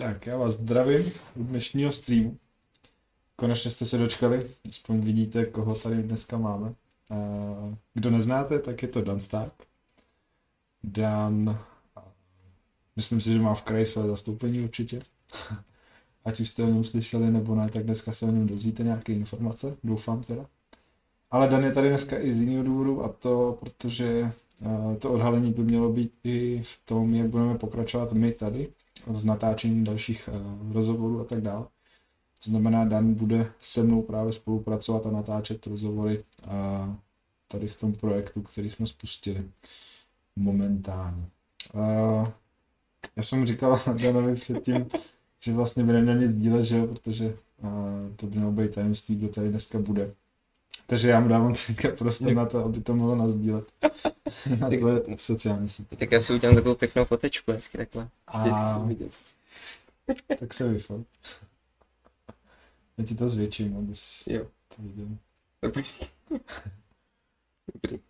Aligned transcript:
Tak, 0.00 0.26
já 0.26 0.36
vás 0.36 0.52
zdravím 0.52 1.12
u 1.36 1.44
dnešního 1.44 1.92
streamu. 1.92 2.38
Konečně 3.36 3.70
jste 3.70 3.84
se 3.84 3.98
dočkali, 3.98 4.38
aspoň 4.68 5.00
vidíte, 5.00 5.44
koho 5.44 5.74
tady 5.74 6.02
dneska 6.02 6.38
máme. 6.38 6.74
Kdo 7.94 8.10
neznáte, 8.10 8.58
tak 8.58 8.82
je 8.82 8.88
to 8.88 9.02
Dan 9.02 9.20
Stark. 9.20 9.52
Dan, 10.82 11.58
myslím 12.96 13.20
si, 13.20 13.32
že 13.32 13.40
má 13.40 13.54
v 13.54 13.62
kraji 13.62 13.86
své 13.86 14.06
zastoupení 14.06 14.60
určitě. 14.60 14.98
Ať 16.24 16.40
už 16.40 16.48
jste 16.48 16.62
o 16.62 16.66
něm 16.66 16.84
slyšeli 16.84 17.30
nebo 17.30 17.54
ne, 17.54 17.68
tak 17.68 17.84
dneska 17.84 18.12
se 18.12 18.26
o 18.26 18.30
něm 18.30 18.46
dozvíte 18.46 18.82
nějaké 18.82 19.12
informace, 19.12 19.76
doufám 19.84 20.22
teda. 20.22 20.46
Ale 21.30 21.48
Dan 21.48 21.64
je 21.64 21.72
tady 21.72 21.88
dneska 21.88 22.18
i 22.18 22.32
z 22.32 22.40
jiného 22.40 22.64
důvodu 22.64 23.04
a 23.04 23.08
to, 23.08 23.58
protože 23.60 24.32
eh, 24.62 24.96
to 24.96 25.12
odhalení 25.12 25.52
by 25.52 25.62
mělo 25.62 25.92
být 25.92 26.12
i 26.24 26.62
v 26.62 26.82
tom, 26.84 27.14
jak 27.14 27.28
budeme 27.28 27.58
pokračovat 27.58 28.12
my 28.12 28.32
tady, 28.32 28.72
s 29.12 29.24
natáčením 29.24 29.84
dalších 29.84 30.28
uh, 30.32 30.72
rozhovorů 30.72 31.20
a 31.20 31.24
tak 31.24 31.40
dále. 31.40 31.64
To 32.44 32.50
znamená, 32.50 32.84
Dan 32.84 33.14
bude 33.14 33.52
se 33.58 33.82
mnou 33.82 34.02
právě 34.02 34.32
spolupracovat 34.32 35.06
a 35.06 35.10
natáčet 35.10 35.66
rozhovory 35.66 36.24
uh, 36.46 36.94
tady 37.48 37.68
v 37.68 37.76
tom 37.76 37.92
projektu, 37.92 38.42
který 38.42 38.70
jsme 38.70 38.86
spustili 38.86 39.50
momentálně. 40.36 41.28
Uh, 41.74 42.26
já 43.16 43.22
jsem 43.22 43.46
říkal 43.46 43.78
Danovi 44.02 44.34
předtím, 44.34 44.86
že 45.44 45.52
vlastně 45.52 45.84
by 45.84 45.92
neměl 45.92 46.18
nic 46.18 46.32
dílet, 46.32 46.64
že 46.64 46.76
jo, 46.76 46.86
protože 46.86 47.34
to 48.16 48.26
by 48.26 48.36
mělo 48.36 48.52
být 48.52 48.74
tajemství, 48.74 49.16
kdo 49.16 49.28
tady 49.28 49.48
dneska 49.48 49.78
bude. 49.78 50.14
Takže 50.90 51.08
já 51.08 51.20
mu 51.20 51.28
dávám 51.28 51.54
teďka 51.66 51.88
prostě 51.98 52.34
na 52.34 52.46
to, 52.46 52.64
aby 52.64 52.80
to 52.80 52.94
mohlo 52.94 53.14
nazdílet 53.14 53.64
na 54.60 54.68
tvoje 54.68 55.02
sociální 55.16 55.68
sítě. 55.68 55.96
Tak 55.96 56.12
já 56.12 56.20
si 56.20 56.34
udělám 56.34 56.54
takovou 56.56 56.74
pěknou 56.74 57.04
fotečku, 57.04 57.52
hezky 57.52 57.78
takhle. 57.78 58.08
A 58.26 58.44
tak 60.38 60.54
se 60.54 60.68
vyfot. 60.68 61.06
Já 62.98 63.04
ti 63.04 63.14
to 63.14 63.28
zvětším, 63.28 63.76
abys 63.76 64.26
Jo. 64.26 64.46
to 64.76 64.82
viděl. 64.82 65.06
Dobrý. 65.62 65.84
Dobrý. 67.74 68.00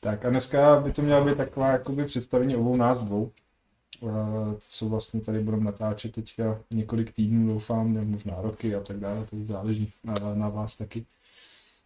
Tak 0.00 0.24
a 0.24 0.30
dneska 0.30 0.80
by 0.80 0.92
to 0.92 1.02
měla 1.02 1.24
být 1.24 1.36
taková 1.36 1.68
jakoby 1.68 2.04
představení 2.04 2.56
obou 2.56 2.76
nás 2.76 2.98
dvou. 2.98 3.32
Eh, 4.02 4.08
Co 4.58 4.88
vlastně 4.88 5.20
tady 5.20 5.40
budeme 5.40 5.64
natáčet 5.64 6.12
teďka 6.12 6.60
několik 6.70 7.12
týdnů, 7.12 7.52
doufám, 7.52 7.92
nebo 7.92 8.10
možná 8.10 8.42
roky 8.42 8.74
a 8.74 8.80
tak 8.80 8.96
dále, 8.96 9.26
to 9.26 9.36
záleží 9.44 9.92
na, 10.04 10.14
na 10.34 10.48
vás 10.48 10.76
taky. 10.76 11.06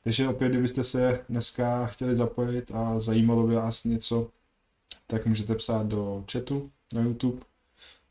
Takže 0.05 0.28
opět, 0.28 0.48
kdybyste 0.48 0.84
se 0.84 1.25
dneska 1.28 1.86
chtěli 1.86 2.14
zapojit 2.14 2.70
a 2.75 3.00
zajímalo 3.00 3.47
by 3.47 3.55
vás 3.55 3.84
něco, 3.84 4.31
tak 5.06 5.27
můžete 5.27 5.55
psát 5.55 5.86
do 5.86 6.25
chatu 6.33 6.70
na 6.95 7.03
YouTube, 7.03 7.42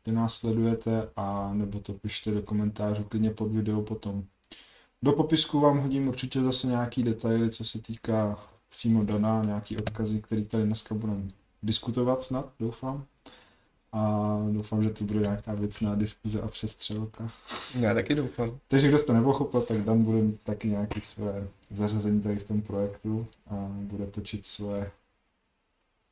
kde 0.04 0.12
nás 0.12 0.34
sledujete, 0.34 1.08
a 1.16 1.54
nebo 1.54 1.80
to 1.80 1.92
pište 1.92 2.30
do 2.30 2.42
komentářů 2.42 3.04
klidně 3.04 3.30
pod 3.30 3.52
video 3.52 3.82
potom. 3.82 4.24
Do 5.02 5.12
popisku 5.12 5.60
vám 5.60 5.78
hodím 5.78 6.08
určitě 6.08 6.42
zase 6.42 6.66
nějaký 6.66 7.02
detaily, 7.02 7.50
co 7.50 7.64
se 7.64 7.78
týká 7.82 8.38
přímo 8.68 9.04
Dana, 9.04 9.44
nějaký 9.44 9.76
odkazy, 9.76 10.22
který 10.22 10.44
tady 10.44 10.64
dneska 10.64 10.94
budeme 10.94 11.28
diskutovat 11.62 12.22
snad, 12.22 12.52
doufám. 12.60 13.06
A 13.92 14.38
doufám, 14.52 14.82
že 14.82 14.90
to 14.90 15.04
bude 15.04 15.20
nějaká 15.20 15.54
věcná 15.54 15.94
diskuze 15.94 16.40
a 16.40 16.48
přestřelka. 16.48 17.30
Já 17.80 17.94
taky 17.94 18.14
doufám. 18.14 18.58
Takže 18.68 18.88
kdo 18.88 18.98
jste 18.98 19.12
nepochopil, 19.12 19.60
tak 19.62 19.78
Dan 19.84 20.02
bude 20.02 20.22
mít 20.22 20.40
taky 20.42 20.68
nějaké 20.68 21.00
své 21.00 21.48
zařazení 21.70 22.20
tady 22.20 22.38
v 22.38 22.44
tom 22.44 22.62
projektu 22.62 23.26
a 23.50 23.54
bude 23.70 24.06
točit 24.06 24.44
své 24.44 24.90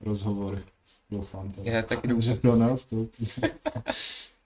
rozhovory. 0.00 0.62
Doufám 1.10 1.50
to. 1.50 1.60
Já 1.64 1.82
taky 1.82 2.08
Že 2.08 2.14
doufám. 2.14 2.34
z 2.34 2.38
toho 2.38 2.56
neodstoupí. 2.56 3.28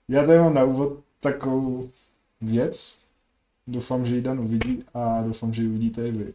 Já 0.07 0.25
tady 0.25 0.39
mám 0.39 0.53
na 0.53 0.63
úvod 0.63 0.99
takovou 1.19 1.89
věc. 2.41 2.95
Doufám, 3.67 4.05
že 4.05 4.15
ji 4.15 4.21
Dan 4.21 4.39
uvidí 4.39 4.83
a 4.93 5.21
doufám, 5.21 5.53
že 5.53 5.61
ji 5.61 5.67
uvidíte 5.69 6.07
i 6.07 6.11
vy. 6.11 6.33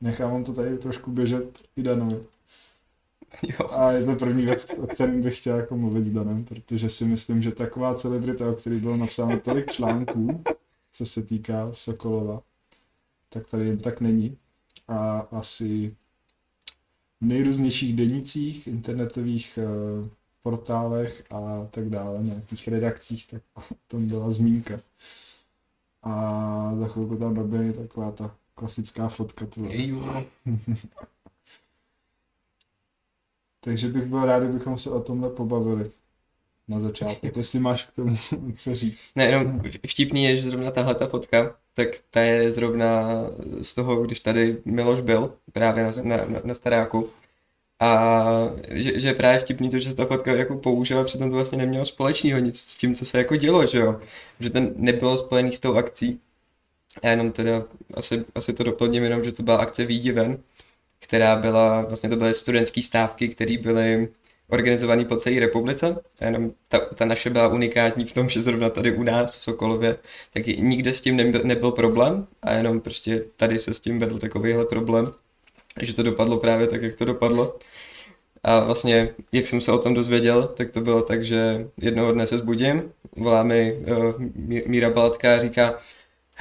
Nechám 0.00 0.30
vám 0.32 0.44
to 0.44 0.52
tady 0.52 0.78
trošku 0.78 1.10
běžet 1.10 1.62
i 1.76 1.82
Danovi. 1.82 2.20
Jo. 3.42 3.70
A 3.70 3.90
je 3.90 4.04
to 4.04 4.14
první 4.14 4.44
věc, 4.44 4.74
o 4.78 4.86
kterém 4.86 5.22
bych 5.22 5.38
chtěl 5.38 5.56
jako 5.56 5.76
mluvit 5.76 6.04
s 6.04 6.10
Danem, 6.10 6.44
protože 6.44 6.90
si 6.90 7.04
myslím, 7.04 7.42
že 7.42 7.52
taková 7.52 7.94
celebrita, 7.94 8.50
o 8.50 8.52
který 8.52 8.78
bylo 8.78 8.96
napsáno 8.96 9.40
tolik 9.40 9.70
článků, 9.70 10.42
co 10.90 11.06
se 11.06 11.22
týká 11.22 11.68
Sokolova, 11.72 12.42
tak 13.28 13.48
tady 13.48 13.66
jen 13.66 13.78
tak 13.78 14.00
není. 14.00 14.38
A 14.88 15.18
asi 15.20 15.96
v 17.20 17.26
nejrůznějších 17.26 17.96
denicích, 17.96 18.66
internetových 18.66 19.58
eh, 19.58 20.08
portálech 20.42 21.22
a 21.30 21.66
tak 21.70 21.88
dále, 21.88 22.22
nějakých 22.22 22.68
redakcích, 22.68 23.26
tak 23.26 23.42
o 23.54 23.60
tom 23.88 24.06
byla 24.06 24.30
zmínka. 24.30 24.80
A 26.02 26.74
za 26.78 26.88
chvilku 26.88 27.16
tam 27.16 27.34
doběhne 27.34 27.72
taková 27.72 28.10
ta 28.10 28.36
klasická 28.54 29.08
fotka 29.08 29.46
tvoje. 29.46 29.94
Takže 33.64 33.88
bych 33.88 34.04
byl 34.04 34.24
rád, 34.24 34.42
kdybychom 34.42 34.78
se 34.78 34.90
o 34.90 35.00
tomhle 35.00 35.30
pobavili 35.30 35.90
na 36.68 36.80
začátku. 36.80 37.26
Jestli 37.36 37.60
máš 37.60 37.84
k 37.84 37.92
tomu 37.92 38.16
co 38.56 38.74
říct. 38.74 39.12
Ne, 39.16 39.24
jenom 39.24 39.62
vtipný 39.88 40.24
je, 40.24 40.36
že 40.36 40.50
zrovna 40.50 40.70
tahle 40.70 40.94
ta 40.94 41.06
fotka, 41.06 41.56
tak 41.74 41.88
ta 42.10 42.20
je 42.20 42.50
zrovna 42.50 43.08
z 43.62 43.74
toho, 43.74 44.02
když 44.02 44.20
tady 44.20 44.56
Miloš 44.64 45.00
byl, 45.00 45.34
právě 45.52 45.84
na, 45.84 45.90
na, 46.02 46.40
na, 46.44 46.54
staráku. 46.54 47.08
A 47.80 48.24
že, 48.68 49.00
že 49.00 49.08
je 49.08 49.14
právě 49.14 49.40
vtipný 49.40 49.70
to, 49.70 49.78
že 49.78 49.90
se 49.90 49.96
ta 49.96 50.06
fotka 50.06 50.32
jako 50.32 50.56
použila, 50.56 51.04
přitom 51.04 51.30
to 51.30 51.36
vlastně 51.36 51.58
nemělo 51.58 51.84
společného 51.84 52.38
nic 52.38 52.60
s 52.60 52.76
tím, 52.76 52.94
co 52.94 53.04
se 53.04 53.18
jako 53.18 53.36
dělo, 53.36 53.66
že 53.66 53.78
jo. 53.78 54.00
Že 54.40 54.50
ten 54.50 54.72
nebylo 54.76 55.18
spojený 55.18 55.52
s 55.52 55.60
tou 55.60 55.74
akcí. 55.74 56.20
A 57.02 57.08
jenom 57.08 57.32
teda 57.32 57.64
asi, 57.94 58.24
asi 58.34 58.52
to 58.52 58.64
doplním 58.64 59.02
jenom, 59.02 59.24
že 59.24 59.32
to 59.32 59.42
byla 59.42 59.56
akce 59.56 59.84
Výjdi 59.84 60.12
ven, 60.12 60.38
která 61.02 61.36
byla, 61.36 61.82
vlastně 61.82 62.10
to 62.10 62.16
byly 62.16 62.34
studentské 62.34 62.82
stávky, 62.82 63.28
které 63.28 63.58
byly 63.58 64.08
organizovaný 64.48 65.04
po 65.04 65.16
celé 65.16 65.40
republice. 65.40 65.96
A 66.20 66.24
jenom 66.24 66.52
ta, 66.68 66.78
ta 66.78 67.04
naše 67.04 67.30
byla 67.30 67.48
unikátní 67.48 68.04
v 68.04 68.12
tom, 68.12 68.28
že 68.28 68.42
zrovna 68.42 68.70
tady 68.70 68.92
u 68.92 69.02
nás 69.02 69.36
v 69.36 69.42
Sokolově 69.42 69.96
taky 70.32 70.56
nikde 70.56 70.92
s 70.92 71.00
tím 71.00 71.16
nebyl, 71.16 71.40
nebyl 71.44 71.70
problém 71.70 72.26
a 72.42 72.52
jenom 72.52 72.80
prostě 72.80 73.24
tady 73.36 73.58
se 73.58 73.74
s 73.74 73.80
tím 73.80 73.98
vedl 73.98 74.18
takovýhle 74.18 74.64
problém, 74.64 75.06
že 75.80 75.94
to 75.94 76.02
dopadlo 76.02 76.38
právě 76.38 76.66
tak, 76.66 76.82
jak 76.82 76.94
to 76.94 77.04
dopadlo. 77.04 77.58
A 78.42 78.60
vlastně, 78.60 79.14
jak 79.32 79.46
jsem 79.46 79.60
se 79.60 79.72
o 79.72 79.78
tom 79.78 79.94
dozvěděl, 79.94 80.42
tak 80.56 80.70
to 80.70 80.80
bylo 80.80 81.02
tak, 81.02 81.24
že 81.24 81.66
jednoho 81.80 82.12
dne 82.12 82.26
se 82.26 82.38
zbudím, 82.38 82.92
volá 83.16 83.42
mi 83.42 83.72
uh, 83.72 84.14
Míra 84.66 84.90
Balatka 84.90 85.34
a 85.34 85.38
říká, 85.38 85.78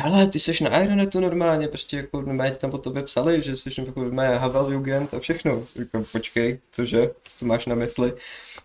hele, 0.02 0.28
ty 0.28 0.40
jsi 0.40 0.64
na 0.64 0.84
Ironetu 0.84 1.20
normálně, 1.20 1.68
prostě 1.68 1.98
jako 1.98 2.22
normálně 2.22 2.52
tam 2.52 2.74
o 2.74 2.78
tobě 2.78 3.04
psali, 3.04 3.42
že 3.42 3.56
jsi 3.56 3.70
jako 3.78 4.00
normálně 4.04 4.38
Havel 4.38 4.72
Jugend 4.72 5.14
a 5.14 5.20
všechno. 5.20 5.64
Jako, 5.76 6.04
počkej, 6.12 6.60
cože, 6.72 7.12
co 7.38 7.46
máš 7.46 7.66
na 7.66 7.76
mysli? 7.76 8.14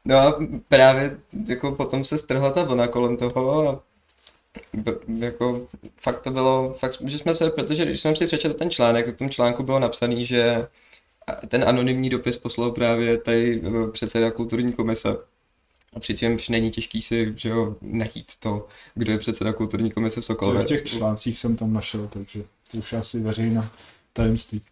No 0.04 0.16
a 0.16 0.38
právě 0.68 1.18
jako 1.48 1.72
potom 1.72 2.04
se 2.04 2.18
strhla 2.18 2.50
ta 2.50 2.62
vlna 2.62 2.88
kolem 2.88 3.16
toho 3.16 3.68
a 3.68 3.82
jako 5.18 5.66
fakt 6.00 6.20
to 6.20 6.30
bylo, 6.30 6.74
fakt, 6.78 7.02
že 7.04 7.18
jsme 7.18 7.34
se, 7.34 7.50
protože 7.50 7.84
když 7.84 8.00
jsem 8.00 8.16
si 8.16 8.26
přečetl 8.26 8.54
ten 8.54 8.70
článek, 8.70 9.08
v 9.08 9.16
tom 9.16 9.30
článku 9.30 9.62
bylo 9.62 9.78
napsaný, 9.78 10.26
že 10.26 10.66
ten 11.48 11.64
anonymní 11.68 12.10
dopis 12.10 12.36
poslal 12.36 12.70
právě 12.70 13.18
tady 13.18 13.62
eh, 13.66 13.90
předseda 13.90 14.30
kulturní 14.30 14.72
komise. 14.72 15.16
A 15.96 16.00
přičemž 16.00 16.48
není 16.48 16.70
těžký 16.70 17.02
si, 17.02 17.32
že 17.36 17.48
jo, 17.48 17.76
najít 17.82 18.32
to, 18.38 18.66
kdo 18.94 19.12
je 19.12 19.18
předseda 19.18 19.52
kulturní 19.52 19.90
komise 19.90 20.20
v 20.20 20.24
Sokolově. 20.24 20.62
V 20.62 20.66
těch 20.66 20.84
článcích 20.84 21.38
jsem 21.38 21.56
tam 21.56 21.72
našel, 21.72 22.08
takže 22.12 22.44
to 22.70 22.78
už 22.78 22.92
je 22.92 22.98
asi 22.98 23.20
veřejná 23.20 23.70
tajemství. 24.12 24.62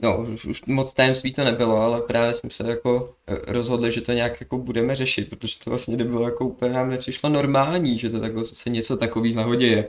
No, 0.00 0.26
už, 0.34 0.44
už 0.44 0.64
moc 0.64 0.92
tajemství 0.92 1.32
to 1.32 1.44
nebylo, 1.44 1.76
ale 1.76 2.00
právě 2.00 2.34
jsme 2.34 2.50
se 2.50 2.68
jako 2.68 3.14
rozhodli, 3.46 3.92
že 3.92 4.00
to 4.00 4.12
nějak 4.12 4.40
jako 4.40 4.58
budeme 4.58 4.96
řešit, 4.96 5.30
protože 5.30 5.58
to 5.64 5.70
vlastně 5.70 5.96
nebylo 5.96 6.22
jako 6.22 6.44
úplně 6.44 6.72
nám 6.72 6.90
nepřišlo 6.90 7.28
normální, 7.30 7.98
že 7.98 8.10
to 8.10 8.20
tako, 8.20 8.44
se 8.44 8.70
něco 8.70 8.96
takového 8.96 9.54
děje. 9.54 9.88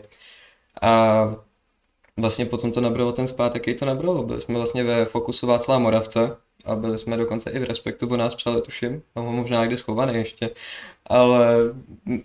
A 0.81 1.35
vlastně 2.17 2.45
potom 2.45 2.71
to 2.71 2.81
nabralo 2.81 3.11
ten 3.11 3.27
spát, 3.27 3.53
jaký 3.53 3.73
to 3.73 3.85
nabralo. 3.85 4.23
Byli 4.23 4.41
jsme 4.41 4.55
vlastně 4.55 4.83
ve 4.83 5.05
Fokusu 5.05 5.47
Václava 5.47 5.79
Moravce 5.79 6.35
a 6.69 6.75
byli 6.75 6.97
jsme 6.97 7.17
dokonce 7.17 7.51
i 7.51 7.59
v 7.59 7.63
Respektu, 7.63 8.07
o 8.07 8.17
nás 8.17 8.35
psali, 8.35 8.61
tuším, 8.61 9.01
mám 9.15 9.25
ho 9.25 9.31
možná 9.31 9.61
někde 9.61 9.77
schovaný 9.77 10.13
ještě, 10.15 10.49
ale 11.05 11.55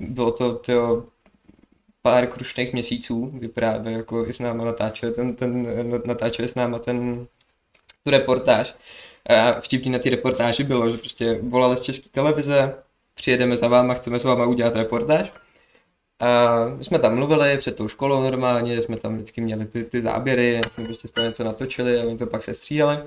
bylo 0.00 0.30
to, 0.30 0.54
tyjo, 0.54 1.04
pár 2.02 2.26
krušných 2.26 2.72
měsíců, 2.72 3.30
kdy 3.32 3.48
právě 3.48 3.92
jako 3.92 4.26
i 4.26 4.32
s 4.32 4.38
náma 4.40 4.64
natáčeli, 4.64 5.12
ten, 5.12 5.34
ten, 5.36 5.66
natáčeli 6.04 6.48
s 6.48 6.54
náma 6.54 6.78
ten, 6.78 7.26
tu 8.04 8.10
reportáž. 8.10 8.74
A 9.26 9.60
vtipný 9.60 9.92
na 9.92 9.98
té 9.98 10.10
reportáži 10.10 10.64
bylo, 10.64 10.90
že 10.90 10.98
prostě 10.98 11.38
volali 11.42 11.76
z 11.76 11.80
české 11.80 12.08
televize, 12.08 12.74
přijedeme 13.14 13.56
za 13.56 13.68
váma, 13.68 13.94
chceme 13.94 14.18
s 14.18 14.24
váma 14.24 14.46
udělat 14.46 14.76
reportáž. 14.76 15.32
A 16.20 16.64
my 16.68 16.84
jsme 16.84 16.98
tam 16.98 17.14
mluvili 17.16 17.58
před 17.58 17.76
tou 17.76 17.88
školou 17.88 18.22
normálně, 18.22 18.82
jsme 18.82 18.96
tam 18.96 19.14
vždycky 19.16 19.40
měli 19.40 19.66
ty, 19.66 19.84
ty 19.84 20.02
záběry, 20.02 20.60
jsme 20.72 20.84
prostě 20.84 21.08
z 21.08 21.10
toho 21.10 21.26
něco 21.26 21.44
natočili 21.44 22.00
a 22.00 22.04
oni 22.04 22.18
to 22.18 22.26
pak 22.26 22.42
se 22.42 22.54
stříhali. 22.54 22.98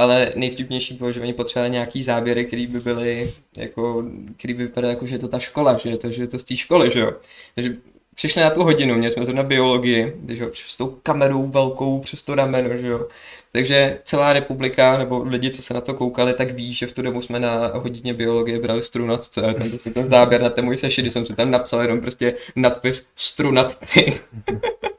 Ale 0.00 0.32
nejvtipnější 0.36 0.94
bylo, 0.94 1.12
že 1.12 1.20
oni 1.20 1.32
potřebovali 1.32 1.70
nějaký 1.70 2.02
záběry, 2.02 2.44
který 2.44 2.66
by 2.66 2.80
byly, 2.80 3.34
jako, 3.56 4.04
který 4.36 4.54
by 4.54 4.62
vypadaly 4.62 4.94
jako, 4.94 5.06
že 5.06 5.14
je 5.14 5.18
to 5.18 5.28
ta 5.28 5.38
škola, 5.38 5.78
že 5.78 5.88
je 5.88 5.96
to, 5.96 6.10
že 6.10 6.22
je 6.22 6.26
to 6.26 6.38
z 6.38 6.44
té 6.44 6.56
školy, 6.56 6.90
že 6.90 7.00
jo. 7.00 7.12
Takže 7.54 7.76
přišli 8.14 8.42
na 8.42 8.50
tu 8.50 8.62
hodinu, 8.62 8.94
měli 8.94 9.12
jsme 9.12 9.24
zrovna 9.24 9.42
biologii, 9.42 10.16
takže 10.26 10.46
přes 10.46 10.76
tou 10.76 10.98
kamerou 11.02 11.46
velkou, 11.46 12.00
přes 12.00 12.22
to 12.22 12.34
rameno, 12.34 12.76
že 12.76 12.86
jo. 12.86 13.08
Takže 13.52 13.98
celá 14.04 14.32
republika, 14.32 14.98
nebo 14.98 15.22
lidi, 15.22 15.50
co 15.50 15.62
se 15.62 15.74
na 15.74 15.80
to 15.80 15.94
koukali, 15.94 16.34
tak 16.34 16.50
ví, 16.50 16.74
že 16.74 16.86
v 16.86 16.92
tu 16.92 17.02
dobu 17.02 17.20
jsme 17.20 17.40
na 17.40 17.66
hodině 17.66 18.14
biologie 18.14 18.58
brali 18.58 18.82
strunatce. 18.82 19.42
A 19.42 19.54
tam 19.54 19.70
to 19.70 19.90
ten 19.90 20.10
záběr 20.10 20.42
na 20.42 20.50
ten 20.50 20.64
můj 20.64 20.76
sešit, 20.76 21.02
kdy 21.02 21.10
jsem 21.10 21.26
si 21.26 21.34
tam 21.34 21.50
napsal 21.50 21.80
jenom 21.80 22.00
prostě 22.00 22.34
nadpis 22.56 23.06
strunatci. 23.16 24.12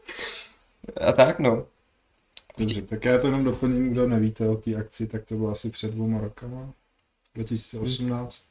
a 1.01 1.12
tak 1.12 1.39
no. 1.39 1.65
Dobře, 2.62 2.81
tak 2.81 3.06
já 3.06 3.18
to 3.18 3.28
jenom 3.28 3.44
doplním, 3.44 3.92
kdo 3.92 4.08
nevíte 4.08 4.50
o 4.50 4.56
té 4.56 4.75
akci, 4.75 5.08
tak 5.08 5.25
to 5.25 5.36
bylo 5.36 5.50
asi 5.50 5.69
před 5.69 5.92
dvouma 5.92 6.22
rokama, 6.22 6.74
2018, 7.36 8.48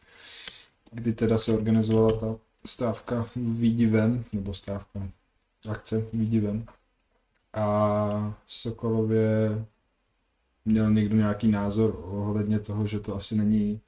kdy 0.93 1.12
teda 1.12 1.39
se 1.39 1.53
organizovala 1.53 2.12
ta 2.12 2.37
stávka 2.67 3.27
výdivem, 3.37 4.25
nebo 4.33 4.55
stávka, 4.55 5.09
akce 5.69 6.05
výdivem. 6.12 6.67
A 7.53 8.35
v 8.47 8.53
Sokolově 8.53 9.65
měl 10.65 10.91
někdo 10.91 11.17
nějaký 11.17 11.49
názor 11.49 12.01
ohledně 12.05 12.59
toho, 12.59 12.87
že 12.87 13.01
to 13.01 13.15
asi 13.15 13.37
není, 13.37 13.81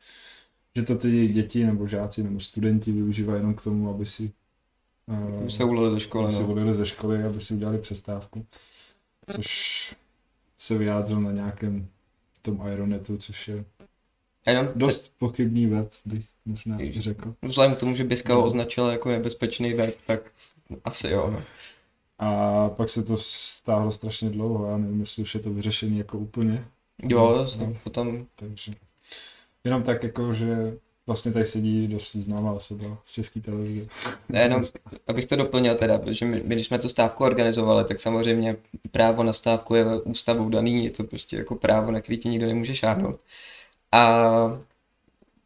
že 0.77 0.83
to 0.83 0.95
ty 0.95 1.29
děti 1.29 1.67
nebo 1.67 1.87
žáci 1.87 2.23
nebo 2.23 2.41
studenti 2.41 2.93
využívají 2.93 3.41
jenom 3.41 3.55
k 3.55 3.63
tomu, 3.63 3.91
aby 3.91 4.05
si 4.05 4.33
uh, 5.07 5.49
se 5.49 5.65
ulili 5.65 5.95
ze 5.95 6.01
školy, 6.01 6.25
aby 6.25 6.33
no. 6.33 6.39
se 6.39 6.45
ulili 6.45 6.75
ze 6.75 6.87
školy, 6.87 7.25
aby 7.25 7.41
si 7.41 7.55
udělali 7.55 7.79
přestávku. 7.79 8.47
Což 9.33 9.97
se 10.63 10.79
vyjádřil 10.79 11.21
na 11.21 11.33
nějakém 11.33 11.89
tom 12.43 12.67
Ironetu, 12.73 13.17
což 13.17 13.49
je 13.49 13.65
Jenom 14.47 14.69
dost 14.75 15.13
pochybný 15.19 15.67
web, 15.67 15.93
bych 16.05 16.27
možná 16.45 16.79
řekl. 16.99 17.35
Vzhledem 17.43 17.75
k 17.75 17.79
tomu, 17.79 17.97
že 17.97 18.05
Biska 18.05 18.35
ho 18.35 18.47
označila 18.47 18.93
jako 18.93 19.09
nebezpečný 19.11 19.73
web, 19.73 19.97
tak 20.07 20.21
asi 20.85 21.09
jo. 21.09 21.31
No. 21.31 21.43
A 22.19 22.69
pak 22.69 22.89
se 22.89 23.03
to 23.03 23.17
stáhlo 23.17 23.93
strašně 23.93 24.31
dlouho, 24.31 24.71
já 24.71 24.77
nevím, 24.77 25.01
jestli 25.01 25.23
už 25.23 25.35
je 25.35 25.41
to 25.41 25.51
vyřešený 25.51 25.99
jako 25.99 26.19
úplně. 26.19 26.65
Jo, 27.03 27.47
no, 27.59 27.77
potom... 27.85 28.27
Takže 28.35 28.73
jenom 29.65 29.83
tak 29.83 30.03
jako, 30.03 30.35
že 30.35 30.77
vlastně 31.07 31.33
tady 31.33 31.45
sedí 31.47 31.89
dost 31.89 32.17
známá 32.17 32.53
osoba 32.53 32.99
z 33.05 33.13
české 33.13 33.41
televize. 33.41 33.81
Jenom, 34.33 34.63
abych 35.07 35.25
to 35.25 35.37
doplnil 35.37 35.75
teda, 35.75 35.99
protože 35.99 36.25
my, 36.25 36.43
my, 36.45 36.55
když 36.55 36.67
jsme 36.67 36.79
tu 36.79 36.89
stávku 36.89 37.25
organizovali, 37.25 37.85
tak 37.85 38.01
samozřejmě 38.01 38.57
právo 38.91 39.23
na 39.23 39.33
stávku 39.33 39.75
je 39.75 39.85
ústavou 40.05 40.49
daný, 40.49 40.85
je 40.85 40.91
to 40.91 41.05
prostě 41.05 41.37
jako 41.37 41.55
právo, 41.55 41.93
na 41.93 42.01
který 42.01 42.19
ti 42.19 42.29
nikdo 42.29 42.47
nemůže 42.47 42.75
šáhnout. 42.75 43.21
A 43.93 44.61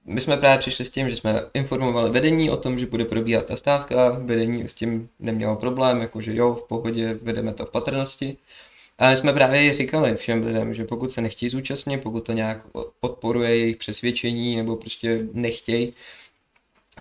my 0.04 0.20
jsme 0.20 0.36
právě 0.36 0.58
přišli 0.58 0.84
s 0.84 0.90
tím, 0.90 1.08
že 1.08 1.16
jsme 1.16 1.42
informovali 1.54 2.10
vedení 2.10 2.50
o 2.50 2.56
tom, 2.56 2.78
že 2.78 2.86
bude 2.86 3.04
probíhat 3.04 3.44
ta 3.44 3.56
stávka, 3.56 4.10
vedení 4.10 4.68
s 4.68 4.74
tím 4.74 5.08
nemělo 5.18 5.56
problém, 5.56 6.00
jakože 6.00 6.34
jo, 6.34 6.54
v 6.54 6.68
pohodě, 6.68 7.18
vedeme 7.22 7.54
to 7.54 7.66
v 7.66 7.70
patrnosti. 7.70 8.36
My 9.10 9.16
jsme 9.16 9.32
právě 9.32 9.74
říkali 9.74 10.14
všem 10.16 10.46
lidem, 10.46 10.74
že 10.74 10.84
pokud 10.84 11.12
se 11.12 11.20
nechtějí 11.20 11.50
zúčastnit, 11.50 12.02
pokud 12.02 12.26
to 12.26 12.32
nějak 12.32 12.66
podporuje 13.00 13.56
jejich 13.56 13.76
přesvědčení 13.76 14.56
nebo 14.56 14.76
prostě 14.76 15.26
nechtějí, 15.32 15.92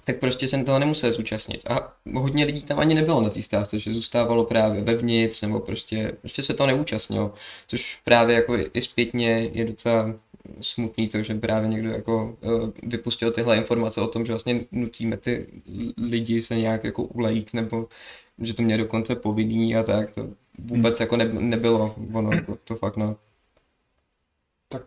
tak 0.03 0.19
prostě 0.19 0.47
jsem 0.47 0.65
toho 0.65 0.79
nemusel 0.79 1.11
zúčastnit. 1.11 1.69
A 1.69 1.93
hodně 2.13 2.45
lidí 2.45 2.63
tam 2.63 2.79
ani 2.79 2.95
nebylo 2.95 3.21
na 3.21 3.29
té 3.29 3.41
stávce, 3.41 3.79
že 3.79 3.93
zůstávalo 3.93 4.43
právě 4.43 4.81
vevnitř, 4.81 5.41
nebo 5.41 5.59
prostě, 5.59 6.17
prostě 6.21 6.43
se 6.43 6.53
to 6.53 6.67
neúčastnilo. 6.67 7.33
Což 7.67 7.99
právě 8.03 8.35
jako 8.35 8.57
i 8.73 8.81
zpětně 8.81 9.49
je 9.53 9.65
docela 9.65 10.15
smutný 10.61 11.07
to, 11.07 11.23
že 11.23 11.35
právě 11.35 11.69
někdo 11.69 11.89
jako 11.89 12.37
uh, 12.41 12.69
vypustil 12.83 13.31
tyhle 13.31 13.57
informace 13.57 14.01
o 14.01 14.07
tom, 14.07 14.25
že 14.25 14.31
vlastně 14.31 14.65
nutíme 14.71 15.17
ty 15.17 15.47
lidi 15.97 16.41
se 16.41 16.55
nějak 16.55 16.83
jako 16.83 17.03
ulejít, 17.03 17.53
nebo 17.53 17.87
že 18.41 18.53
to 18.53 18.63
mě 18.63 18.77
dokonce 18.77 19.15
povinný 19.15 19.75
a 19.75 19.83
tak, 19.83 20.09
to 20.09 20.29
vůbec 20.59 20.99
hmm. 20.99 21.03
jako 21.03 21.17
ne, 21.17 21.25
nebylo 21.25 21.95
ono, 22.13 22.31
jako 22.31 22.55
to 22.55 22.75
fakt 22.75 22.97
no. 22.97 23.15
Tak 24.67 24.83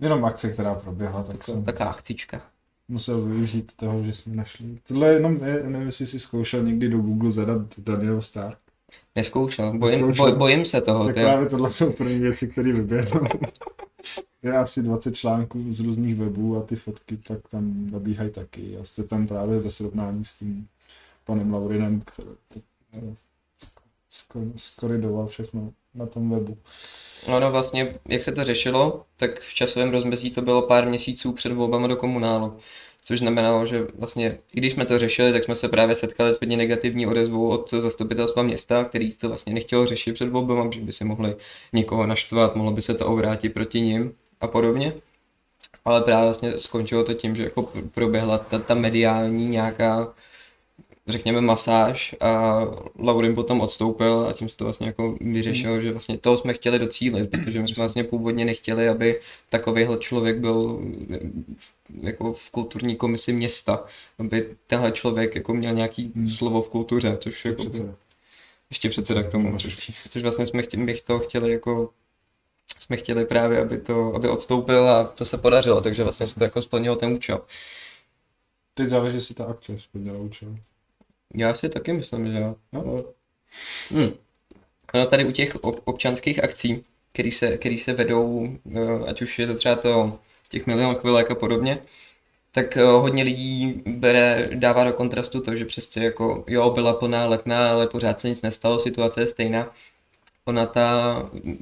jenom 0.00 0.24
akce, 0.24 0.50
která 0.50 0.74
proběhla, 0.74 1.22
tak, 1.22 1.36
tak 1.36 1.44
jsem... 1.44 1.64
Taká 1.64 1.84
akcička. 1.84 2.42
Musel 2.88 3.22
využít 3.22 3.72
toho, 3.76 4.02
že 4.02 4.12
jsme 4.12 4.36
našli. 4.36 4.78
Tohle 4.88 5.08
jenom, 5.08 5.40
nevím, 5.40 5.86
jestli 5.86 6.06
jsi 6.06 6.18
zkoušel 6.18 6.62
někdy 6.62 6.88
do 6.88 6.98
Google 6.98 7.30
zadat 7.30 7.78
Daniel 7.78 8.20
Stark. 8.20 8.58
Neskoušel, 9.16 9.78
bojím, 9.78 9.96
Neskoušel. 9.96 10.26
Boj, 10.26 10.38
bojím 10.38 10.64
se 10.64 10.80
toho. 10.80 11.04
Tak 11.04 11.14
ty. 11.14 11.20
právě 11.20 11.48
tohle 11.48 11.70
jsou 11.70 11.92
první 11.92 12.18
věci, 12.18 12.48
které 12.48 12.72
vyběhnou. 12.72 13.20
je 14.42 14.52
asi 14.52 14.82
20 14.82 15.16
článků 15.16 15.64
z 15.68 15.80
různých 15.80 16.16
webů 16.16 16.56
a 16.56 16.62
ty 16.62 16.76
fotky 16.76 17.16
tak 17.16 17.48
tam 17.48 17.90
nabíhají 17.90 18.30
taky. 18.30 18.76
A 18.78 18.84
jste 18.84 19.02
tam 19.02 19.26
právě 19.26 19.58
ve 19.58 19.70
srovnání 19.70 20.24
s 20.24 20.34
tím 20.34 20.68
panem 21.24 21.54
Laurinem, 21.54 22.00
který 22.00 22.28
to, 22.48 22.60
skoridoval 24.56 25.26
všechno 25.26 25.72
na 25.94 26.06
tom 26.06 26.30
webu. 26.30 26.58
No, 27.28 27.40
no 27.40 27.50
vlastně, 27.50 27.94
jak 28.08 28.22
se 28.22 28.32
to 28.32 28.44
řešilo, 28.44 29.04
tak 29.16 29.40
v 29.40 29.54
časovém 29.54 29.90
rozmezí 29.90 30.30
to 30.30 30.42
bylo 30.42 30.62
pár 30.62 30.86
měsíců 30.86 31.32
před 31.32 31.52
volbami 31.52 31.88
do 31.88 31.96
komunálu. 31.96 32.58
Což 33.04 33.18
znamenalo, 33.18 33.66
že 33.66 33.86
vlastně, 33.98 34.38
i 34.54 34.60
když 34.60 34.72
jsme 34.72 34.84
to 34.84 34.98
řešili, 34.98 35.32
tak 35.32 35.44
jsme 35.44 35.54
se 35.54 35.68
právě 35.68 35.94
setkali 35.94 36.34
s 36.34 36.40
hodně 36.40 36.56
negativní 36.56 37.06
odezvou 37.06 37.48
od 37.48 37.70
zastupitelstva 37.70 38.42
města, 38.42 38.84
který 38.84 39.12
to 39.12 39.28
vlastně 39.28 39.54
nechtělo 39.54 39.86
řešit 39.86 40.12
před 40.12 40.28
volbami, 40.28 40.72
že 40.72 40.80
by 40.80 40.92
si 40.92 41.04
mohli 41.04 41.36
někoho 41.72 42.06
naštvat, 42.06 42.56
mohlo 42.56 42.72
by 42.72 42.82
se 42.82 42.94
to 42.94 43.06
obrátit 43.06 43.48
proti 43.48 43.80
ním 43.80 44.14
a 44.40 44.46
podobně. 44.46 44.94
Ale 45.84 46.00
právě 46.02 46.24
vlastně 46.24 46.58
skončilo 46.58 47.04
to 47.04 47.14
tím, 47.14 47.34
že 47.34 47.44
jako 47.44 47.72
proběhla 47.94 48.38
ta, 48.38 48.58
ta 48.58 48.74
mediální 48.74 49.46
nějaká 49.46 50.14
řekněme, 51.06 51.40
masáž 51.40 52.14
a 52.20 52.60
Laurin 52.98 53.34
potom 53.34 53.60
odstoupil 53.60 54.26
a 54.28 54.32
tím 54.32 54.48
se 54.48 54.56
to 54.56 54.64
vlastně 54.64 54.86
jako 54.86 55.16
vyřešilo, 55.20 55.74
mm. 55.74 55.82
že 55.82 55.90
vlastně 55.90 56.18
toho 56.18 56.38
jsme 56.38 56.54
chtěli 56.54 56.78
docílit, 56.78 57.30
protože 57.30 57.62
my 57.62 57.68
jsme 57.68 57.80
vlastně 57.80 58.04
původně 58.04 58.44
nechtěli, 58.44 58.88
aby 58.88 59.20
takovýhle 59.48 59.98
člověk 59.98 60.38
byl 60.38 60.80
jako 62.02 62.32
v 62.32 62.50
kulturní 62.50 62.96
komisi 62.96 63.32
města, 63.32 63.84
aby 64.18 64.56
tenhle 64.66 64.92
člověk 64.92 65.34
jako 65.34 65.54
měl 65.54 65.74
nějaký 65.74 66.12
mm. 66.14 66.28
slovo 66.28 66.62
v 66.62 66.68
kultuře, 66.68 67.16
což 67.20 67.44
jako 67.44 67.56
předseda. 67.56 67.94
ještě 68.70 68.88
předseda 68.88 69.22
k 69.22 69.30
tomu, 69.30 69.58
což, 69.58 69.90
což 70.08 70.22
vlastně 70.22 70.46
jsme 70.46 70.62
chtěli, 70.62 70.84
bych 70.84 71.02
to 71.02 71.18
chtěli 71.18 71.52
jako 71.52 71.90
jsme 72.78 72.96
chtěli 72.96 73.24
právě, 73.24 73.60
aby 73.60 73.80
to, 73.80 74.14
aby 74.14 74.28
odstoupil 74.28 74.90
a 74.90 75.04
to 75.04 75.24
se 75.24 75.38
podařilo, 75.38 75.80
takže 75.80 76.02
vlastně 76.02 76.26
se 76.26 76.34
to 76.34 76.44
jako 76.44 76.62
splnilo 76.62 76.96
ten 76.96 77.12
účel. 77.12 77.40
Teď 78.74 78.88
záleží, 78.88 79.16
jestli 79.16 79.34
ta 79.34 79.44
akce 79.44 79.78
splnila 79.78 80.18
účel. 80.18 80.56
Já 81.34 81.54
si 81.54 81.68
taky 81.68 81.92
myslím, 81.92 82.32
že 82.32 82.38
jo. 82.38 82.56
No. 82.72 83.04
Hmm. 83.90 84.10
No 84.94 85.06
tady 85.06 85.24
u 85.24 85.32
těch 85.32 85.56
občanských 85.62 86.44
akcí, 86.44 86.84
který 87.12 87.30
se, 87.30 87.58
který 87.58 87.78
se 87.78 87.92
vedou, 87.92 88.48
eh, 88.74 89.08
ať 89.08 89.22
už 89.22 89.38
je 89.38 89.46
to 89.46 89.54
třeba 89.54 89.74
to 89.76 90.18
těch 90.48 90.66
milion 90.66 90.94
chvilek 90.94 91.30
a 91.30 91.34
podobně, 91.34 91.78
tak 92.52 92.76
eh, 92.76 92.84
hodně 92.84 93.22
lidí 93.22 93.82
bere, 93.86 94.48
dává 94.54 94.84
do 94.84 94.92
kontrastu 94.92 95.40
to, 95.40 95.56
že 95.56 95.64
přesně 95.64 96.04
jako 96.04 96.44
jo, 96.46 96.70
byla 96.70 96.92
plná 96.92 97.26
letná, 97.26 97.70
ale 97.70 97.86
pořád 97.86 98.20
se 98.20 98.28
nic 98.28 98.42
nestalo, 98.42 98.78
situace 98.78 99.20
je 99.20 99.26
stejná. 99.26 99.74
Ona, 100.44 100.66
ta, 100.66 101.16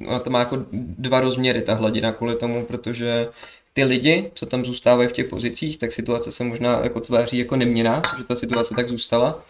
ona 0.07 0.19
to 0.19 0.29
má 0.29 0.39
jako 0.39 0.65
dva 0.71 1.19
rozměry, 1.19 1.61
ta 1.61 1.73
hladina 1.73 2.11
kvůli 2.11 2.35
tomu, 2.35 2.65
protože 2.65 3.29
ty 3.73 3.83
lidi, 3.83 4.31
co 4.35 4.45
tam 4.45 4.65
zůstávají 4.65 5.09
v 5.09 5.11
těch 5.11 5.25
pozicích, 5.27 5.77
tak 5.77 5.91
situace 5.91 6.31
se 6.31 6.43
možná 6.43 6.79
jako 6.83 6.99
tváří 6.99 7.37
jako 7.37 7.55
neměná, 7.55 8.01
že 8.17 8.23
ta 8.23 8.35
situace 8.35 8.75
tak 8.75 8.87
zůstala, 8.87 9.45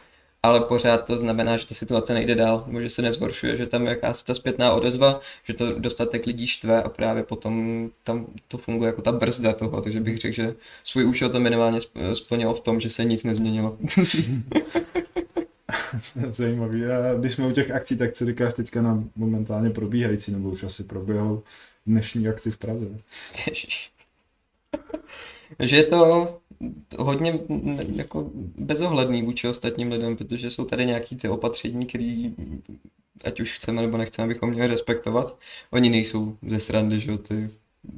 ale 0.46 0.62
pořád 0.62 0.98
to 0.98 1.18
znamená, 1.18 1.58
že 1.58 1.66
ta 1.66 1.76
situace 1.76 2.14
nejde 2.14 2.36
dál, 2.36 2.64
nebo 2.68 2.82
že 2.82 2.90
se 2.90 3.02
nezhoršuje, 3.02 3.58
že 3.58 3.68
tam 3.68 3.84
je 3.84 3.90
jakási 3.90 4.26
ta 4.26 4.34
zpětná 4.34 4.74
odezva, 4.74 5.20
že 5.44 5.54
to 5.54 5.80
dostatek 5.80 6.26
lidí 6.26 6.48
štve 6.48 6.84
a 6.84 6.90
právě 6.90 7.24
potom 7.24 7.90
tam 8.04 8.26
to 8.48 8.58
funguje 8.58 8.88
jako 8.88 9.02
ta 9.02 9.12
brzda 9.12 9.54
toho, 9.54 9.82
takže 9.82 10.00
bych 10.00 10.18
řekl, 10.18 10.36
že 10.36 10.56
svůj 10.84 11.06
účel 11.06 11.30
to 11.30 11.40
minimálně 11.40 11.80
splnilo 12.14 12.54
v 12.54 12.60
tom, 12.60 12.80
že 12.80 12.90
se 12.90 13.06
nic 13.06 13.24
nezměnilo. 13.24 13.78
Zajímavý. 16.32 16.86
A 16.86 17.14
když 17.20 17.34
jsme 17.34 17.48
u 17.48 17.52
těch 17.52 17.72
akcí, 17.72 17.98
tak 17.98 18.14
co 18.14 18.26
říkáš 18.26 18.54
teďka 18.54 18.82
na 18.82 19.04
momentálně 19.16 19.70
probíhající, 19.70 20.32
nebo 20.32 20.50
už 20.50 20.64
asi 20.64 20.84
proběhlo 20.84 21.44
dnešní 21.86 22.28
akci 22.28 22.52
v 22.52 22.58
Praze? 22.58 22.86
že 25.60 25.78
je 25.78 25.84
to 25.84 26.42
hodně 27.00 27.40
jako 27.96 28.30
bezohledný 28.58 29.24
vůči 29.24 29.48
ostatním 29.48 29.92
lidem, 29.92 30.18
protože 30.18 30.50
jsou 30.50 30.66
tady 30.66 30.86
nějaký 30.86 31.16
ty 31.16 31.30
opatření, 31.30 31.86
které 31.86 32.30
ať 33.24 33.40
už 33.40 33.54
chceme 33.54 33.82
nebo 33.82 33.98
nechceme, 33.98 34.28
bychom 34.28 34.50
měli 34.50 34.68
respektovat. 34.68 35.38
Oni 35.72 35.90
nejsou 35.90 36.38
ze 36.48 36.60
srandy, 36.60 37.00
že 37.00 37.18
ty, 37.18 37.50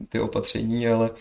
ty 0.09 0.19
opatření, 0.19 0.87
ale 0.87 1.11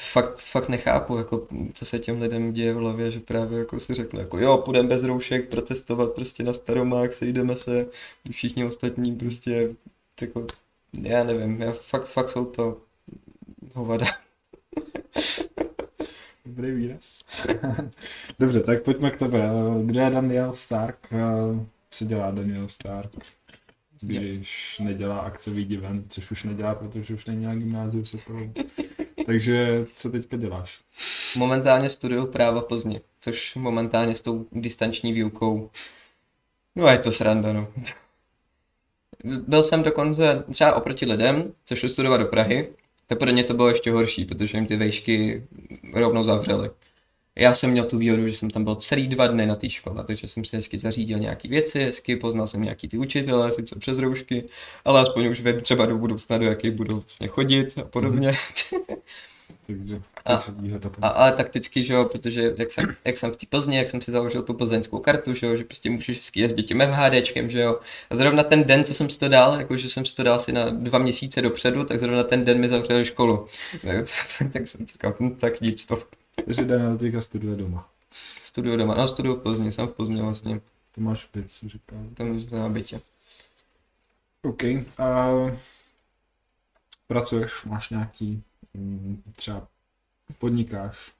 fakt, 0.00 0.38
fakt 0.38 0.68
nechápu, 0.68 1.16
jako, 1.16 1.46
co 1.74 1.84
se 1.84 1.98
těm 1.98 2.20
lidem 2.20 2.52
děje 2.52 2.74
v 2.74 2.76
hlavě, 2.76 3.10
že 3.10 3.20
právě 3.20 3.58
jako 3.58 3.80
si 3.80 3.94
řekli, 3.94 4.20
jako 4.20 4.38
jo, 4.38 4.58
půjdeme 4.58 4.88
bez 4.88 5.04
roušek 5.04 5.48
protestovat 5.48 6.12
prostě 6.12 6.42
na 6.42 6.52
staromák, 6.52 7.14
sejdeme 7.14 7.56
se, 7.56 7.86
všichni 8.30 8.64
ostatní 8.64 9.16
prostě 9.16 9.74
jako 10.20 10.46
Já 11.02 11.24
nevím, 11.24 11.60
já 11.62 11.72
fakt, 11.72 12.06
fakt 12.06 12.30
jsou 12.30 12.44
to 12.44 12.80
hovada. 13.74 14.06
Dobrý 16.46 16.70
výraz. 16.70 17.20
Dobře, 18.38 18.60
tak 18.60 18.82
pojďme 18.82 19.10
k 19.10 19.16
tebe. 19.16 19.50
Kdo 19.84 20.00
je 20.00 20.10
Daniel 20.10 20.54
Stark? 20.54 21.08
Co 21.90 22.04
dělá 22.04 22.30
Daniel 22.30 22.68
Stark? 22.68 23.12
Když 24.00 24.78
nedělá 24.84 25.18
akce 25.18 25.50
event, 25.50 26.12
což 26.12 26.30
už 26.30 26.42
nedělá, 26.42 26.74
protože 26.74 27.14
už 27.14 27.26
není 27.26 27.44
na 27.44 27.54
gymnáziu 27.54 28.04
se 28.04 28.18
svou. 28.18 28.52
Takže 29.26 29.86
co 29.92 30.10
teďka 30.10 30.36
děláš? 30.36 30.82
Momentálně 31.36 31.90
studuju 31.90 32.26
práva 32.26 32.60
v 32.60 32.64
Plzni, 32.64 33.00
což 33.20 33.54
momentálně 33.54 34.14
s 34.14 34.20
tou 34.20 34.46
distanční 34.52 35.12
výukou, 35.12 35.70
no 36.76 36.88
je 36.88 36.98
to 36.98 37.12
sranda, 37.12 37.52
no. 37.52 37.68
Byl 39.24 39.62
jsem 39.62 39.82
dokonce 39.82 40.44
třeba 40.50 40.74
oproti 40.74 41.06
lidem, 41.06 41.52
co 41.64 41.76
šli 41.76 41.88
studovat 41.88 42.16
do 42.16 42.26
Prahy, 42.26 42.68
tak 43.06 43.18
pro 43.18 43.30
ně 43.30 43.44
to 43.44 43.54
bylo 43.54 43.68
ještě 43.68 43.90
horší, 43.90 44.24
protože 44.24 44.58
jim 44.58 44.66
ty 44.66 44.76
vejšky 44.76 45.42
rovnou 45.94 46.22
zavřely. 46.22 46.70
Já 47.38 47.54
jsem 47.54 47.70
měl 47.70 47.84
tu 47.84 47.98
výhodu, 47.98 48.28
že 48.28 48.34
jsem 48.34 48.50
tam 48.50 48.64
byl 48.64 48.74
celý 48.74 49.08
dva 49.08 49.26
dny 49.26 49.46
na 49.46 49.54
té 49.54 49.70
škole, 49.70 50.04
takže 50.04 50.28
jsem 50.28 50.44
si 50.44 50.56
hezky 50.56 50.78
zařídil 50.78 51.18
nějaké 51.18 51.48
věci, 51.48 51.78
hezky 51.78 52.16
poznal 52.16 52.46
jsem 52.46 52.62
nějaký 52.62 52.88
ty 52.88 52.98
učitele, 52.98 53.52
sice 53.52 53.78
přes 53.78 53.98
roušky, 53.98 54.44
ale 54.84 55.00
aspoň 55.00 55.26
už 55.26 55.40
vím 55.40 55.60
třeba 55.60 55.86
do 55.86 55.98
budoucna, 55.98 56.38
do 56.38 56.46
jaký 56.46 56.70
budou 56.70 57.00
vlastně 57.00 57.28
chodit 57.28 57.78
a 57.78 57.84
podobně. 57.84 58.30
Mm-hmm. 58.30 58.96
takže, 59.66 60.00
a, 60.24 60.44
a, 61.02 61.08
ale 61.08 61.32
takticky, 61.32 61.84
že 61.84 61.94
jo, 61.94 62.04
protože 62.04 62.54
jak 62.58 62.72
jsem, 62.72 62.94
jak 63.04 63.16
jsem 63.16 63.32
v 63.32 63.36
té 63.36 63.46
Plzni, 63.46 63.76
jak 63.76 63.88
jsem 63.88 64.00
si 64.00 64.10
založil 64.10 64.42
tu 64.42 64.54
plzeňskou 64.54 64.98
kartu, 64.98 65.34
že 65.34 65.46
jo, 65.46 65.56
že 65.56 65.64
prostě 65.64 65.90
můžeš 65.90 66.16
hezky 66.16 66.40
jezdit 66.40 66.62
tím 66.62 66.78
MHDčkem, 66.78 67.50
že 67.50 67.60
jo. 67.60 67.80
A 68.10 68.16
zrovna 68.16 68.42
ten 68.42 68.64
den, 68.64 68.84
co 68.84 68.94
jsem 68.94 69.10
si 69.10 69.18
to 69.18 69.28
dal, 69.28 69.58
jako 69.58 69.76
že 69.76 69.88
jsem 69.88 70.04
si 70.04 70.14
to 70.14 70.22
dal 70.22 70.40
si 70.40 70.52
na 70.52 70.70
dva 70.70 70.98
měsíce 70.98 71.42
dopředu, 71.42 71.84
tak 71.84 71.98
zrovna 71.98 72.22
ten 72.22 72.44
den 72.44 72.60
mi 72.60 72.68
zavřeli 72.68 73.04
školu. 73.04 73.46
tak 74.52 74.68
jsem 74.68 74.86
říkal, 74.86 75.14
hm, 75.20 75.34
tak 75.34 75.60
nic 75.60 75.86
to. 75.86 76.02
Takže 76.44 76.64
Daniel 76.64 76.98
teďka 76.98 77.20
studuje 77.20 77.56
doma. 77.56 77.88
Studuju 78.44 78.76
doma, 78.76 78.94
no 78.94 79.08
studuju 79.08 79.36
v 79.36 79.42
Plzni, 79.42 79.72
jsem 79.72 79.86
v 79.86 79.92
Plzni 79.92 80.22
vlastně. 80.22 80.60
To 80.94 81.00
máš 81.00 81.28
byt, 81.34 81.50
co 81.52 81.68
říkal. 81.68 81.98
Tam 82.14 82.36
na 82.52 82.68
bytě. 82.68 83.00
OK. 84.42 84.62
A 84.98 85.32
pracuješ, 87.06 87.64
máš 87.64 87.90
nějaký 87.90 88.42
třeba 89.36 89.68
podnikáš? 90.38 91.16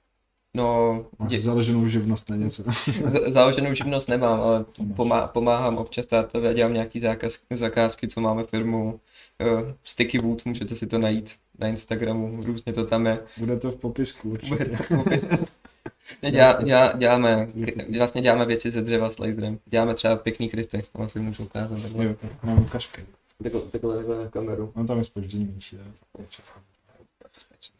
No, 0.53 1.05
Máš 1.19 1.29
dě... 1.29 1.41
založenou 1.41 1.87
živnost 1.87 2.29
na 2.29 2.35
něco? 2.35 2.63
založenou 3.27 3.73
živnost 3.73 4.09
nemám, 4.09 4.39
ale 4.39 4.65
pomá- 4.95 5.27
pomáhám 5.27 5.77
občas 5.77 6.05
tátovi 6.05 6.47
a 6.47 6.53
dělám 6.53 6.73
nějaký 6.73 6.99
zákaz, 6.99 7.39
zakázky, 7.49 8.07
co 8.07 8.21
máme 8.21 8.43
firmu 8.43 8.99
uh, 9.41 9.71
Sticky 9.83 10.17
Wood, 10.19 10.45
můžete 10.45 10.75
si 10.75 10.87
to 10.87 10.99
najít 10.99 11.35
na 11.59 11.67
Instagramu, 11.67 12.43
různě 12.43 12.73
to 12.73 12.85
tam 12.85 13.05
je. 13.05 13.19
Bude 13.37 13.57
to 13.57 13.71
v 13.71 13.75
popisku 13.75 14.29
určitě. 14.29 14.55
Bude 14.55 14.77
to 14.77 14.83
v 14.83 15.03
popisku. 15.03 15.35
Vlastně 16.07 16.31
dělá, 16.31 16.61
dělá, 16.61 16.93
děláme, 16.93 17.47
vlastně 17.97 18.21
děláme 18.21 18.45
věci 18.45 18.71
ze 18.71 18.81
dřeva 18.81 19.11
s 19.11 19.19
laserem. 19.19 19.59
Děláme 19.65 19.93
třeba 19.93 20.15
pěkný 20.15 20.49
kryty, 20.49 20.83
vlastně 20.93 21.21
můžu 21.21 21.43
ukázat. 21.43 21.81
Takhle. 21.81 22.05
Jo, 22.05 22.15
tak 22.21 22.43
mám 22.43 22.61
ukažky. 22.61 23.05
Takhle, 23.43 23.61
takhle, 23.61 23.95
takhle 23.95 24.23
na 24.23 24.29
kameru. 24.29 24.71
No 24.75 24.87
tam 24.87 24.97
je 24.97 25.03
spoždění 25.03 25.45
menší. 25.45 25.79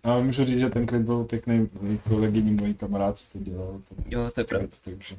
A 0.08 0.20
můžu 0.20 0.46
říct, 0.46 0.60
že 0.60 0.70
ten 0.70 0.86
kryt 0.86 1.02
byl 1.02 1.24
pěkný, 1.24 1.70
kolegyní, 2.08 2.52
mojí 2.52 2.74
kamarádci 2.74 3.30
to 3.30 3.40
dělal. 3.40 3.82
Ten 3.90 3.98
jo, 4.08 4.32
to 4.32 4.42
je 4.42 4.46
pravda. 4.46 4.68
Takže 4.82 5.18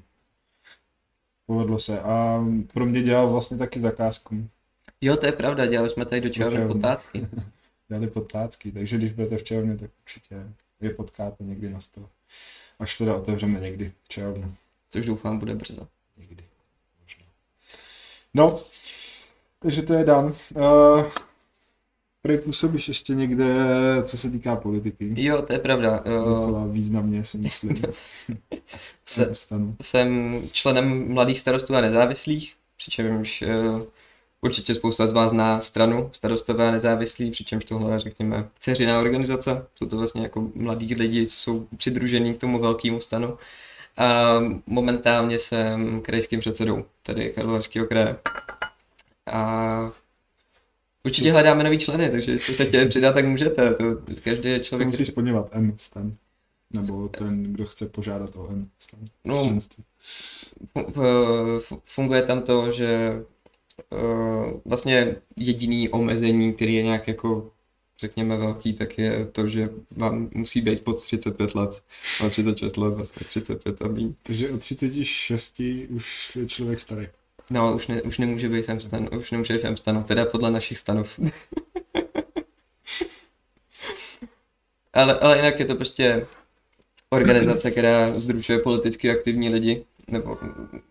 povedlo 1.47 1.79
se. 1.79 2.01
A 2.01 2.45
pro 2.73 2.87
mě 2.87 3.03
dělal 3.03 3.29
vlastně 3.29 3.57
taky 3.57 3.81
zakázku. 3.81 4.49
Jo, 5.01 5.17
to 5.17 5.27
je 5.27 5.33
pravda, 5.33 5.67
dělali 5.67 5.91
jsme 5.91 6.05
tady 6.05 6.21
do 6.21 6.29
čeho 6.29 6.69
potátky. 6.69 7.29
Dělali 7.89 8.07
potátky, 8.07 8.73
takže 8.73 8.97
když 8.97 9.13
budete 9.13 9.37
v 9.37 9.43
čelně, 9.43 9.77
tak 9.77 9.91
určitě 10.03 10.37
je 10.81 10.91
potkáte 10.91 11.45
někdy 11.45 11.71
na 11.71 11.81
stole. 11.81 12.07
Až 12.79 12.99
teda 12.99 13.17
otevřeme 13.17 13.61
někdy 13.61 13.93
v. 14.17 14.55
Což 14.91 15.07
doufám 15.07 15.39
bude 15.39 15.55
brzo. 15.55 15.89
Někdy. 16.17 16.45
Možná. 17.03 17.25
No, 18.35 18.61
takže 19.59 19.83
to 19.83 19.95
je 19.95 20.05
dan. 20.05 20.35
Uh, 20.55 21.07
Prej 22.23 22.39
působíš 22.39 22.89
ještě 22.89 23.15
někde, 23.15 23.47
co 24.03 24.17
se 24.19 24.31
týká 24.31 24.57
politiky. 24.57 25.15
Jo, 25.17 25.43
to 25.43 25.53
je 25.53 25.59
pravda. 25.59 26.05
Docela 26.25 26.67
významně 26.67 27.25
si 27.25 27.39
myslím. 27.39 27.77
Se, 29.05 29.33
jsem 29.83 30.43
členem 30.53 31.13
Mladých 31.13 31.41
starostů 31.41 31.75
a 31.75 31.81
nezávislých, 31.81 32.55
přičemž 32.77 33.43
uh, 33.43 33.83
určitě 34.41 34.75
spousta 34.75 35.07
z 35.07 35.13
vás 35.13 35.31
zná 35.31 35.61
stranu 35.61 36.11
starostové 36.13 36.69
a 36.69 36.71
nezávislí, 36.71 37.31
přičemž 37.31 37.65
tohle 37.65 38.01
řekněme 38.01 38.49
dceřiná 38.59 39.01
organizace. 39.01 39.67
Jsou 39.75 39.87
to 39.87 39.97
vlastně 39.97 40.23
jako 40.23 40.49
mladí 40.55 40.95
lidi, 40.95 41.27
co 41.27 41.37
jsou 41.37 41.69
přidružení 41.77 42.35
k 42.35 42.39
tomu 42.39 42.59
velkému 42.59 43.01
stanu. 43.01 43.39
A 43.97 44.35
momentálně 44.67 45.39
jsem 45.39 46.01
krajským 46.01 46.41
předsedou, 46.41 46.85
tedy 47.03 47.31
Karlovarského 47.31 47.87
kraje. 47.87 48.17
A 49.27 49.93
Určitě 51.05 51.33
hledáme 51.33 51.65
nový 51.65 51.79
členy, 51.79 52.11
takže 52.11 52.33
jestli 52.33 52.55
se 52.55 52.65
chtěli 52.65 52.89
přidat, 52.89 53.13
tak 53.13 53.25
můžete. 53.25 53.75
To 53.75 53.85
každý 54.25 54.61
člověk... 54.61 54.87
musí 54.87 55.05
splňovat 55.05 55.49
M 55.53 55.75
stan. 55.77 56.17
Nebo 56.73 57.09
ten, 57.09 57.43
kdo 57.43 57.65
chce 57.65 57.87
požádat 57.87 58.37
o 58.37 58.49
M 58.51 58.71
stan. 58.79 59.01
No, 59.25 59.59
funguje 61.85 62.23
tam 62.23 62.43
to, 62.43 62.71
že 62.71 63.23
uh, 63.91 64.61
vlastně 64.65 65.17
jediný 65.37 65.89
omezení, 65.89 66.53
který 66.53 66.75
je 66.75 66.83
nějak 66.83 67.09
jako 67.09 67.51
řekněme 68.01 68.37
velký, 68.37 68.73
tak 68.73 68.99
je 68.99 69.27
to, 69.27 69.49
že 69.49 69.71
vám 69.97 70.31
musí 70.35 70.61
být 70.61 70.85
pod 70.85 71.05
35 71.05 71.55
let. 71.55 71.83
Má 72.23 72.29
36 72.29 72.77
let, 72.77 72.95
vlastně 72.95 73.27
35 73.27 73.83
a 73.83 73.89
míň. 73.89 74.15
Takže 74.23 74.51
od 74.51 74.61
36 74.61 75.63
už 75.89 76.37
je 76.37 76.47
člověk 76.47 76.81
starý. 76.81 77.09
No, 77.51 77.75
už, 77.75 77.87
ne, 77.87 78.03
už 78.03 78.19
nemůže 78.19 78.49
být 78.49 78.69
v 78.69 78.79
stanu, 78.79 79.09
už 79.11 79.31
nemůže 79.31 79.55
být 79.55 79.65
v 79.65 79.77
stanu, 79.77 80.03
teda 80.03 80.25
podle 80.27 80.51
našich 80.51 80.79
stanov. 80.79 81.21
ale, 84.93 85.19
ale 85.19 85.37
jinak 85.37 85.59
je 85.61 85.65
to 85.65 85.75
prostě 85.75 86.27
organizace, 87.11 87.71
která 87.71 88.19
združuje 88.19 88.59
politicky 88.59 89.11
aktivní 89.11 89.49
lidi. 89.49 89.85
Nebo 90.09 90.39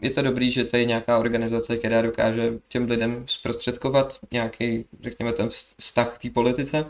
je 0.02 0.10
to 0.10 0.22
dobrý, 0.22 0.52
že 0.52 0.64
to 0.64 0.78
je 0.78 0.86
nějaká 0.86 1.18
organizace, 1.18 1.78
která 1.78 2.02
dokáže 2.02 2.54
těm 2.68 2.90
lidem 2.90 3.24
zprostředkovat 3.28 4.20
nějaký, 4.32 4.86
řekněme, 5.02 5.34
ten 5.34 5.50
vztah 5.78 6.16
k 6.16 6.18
té 6.18 6.30
politice. 6.30 6.86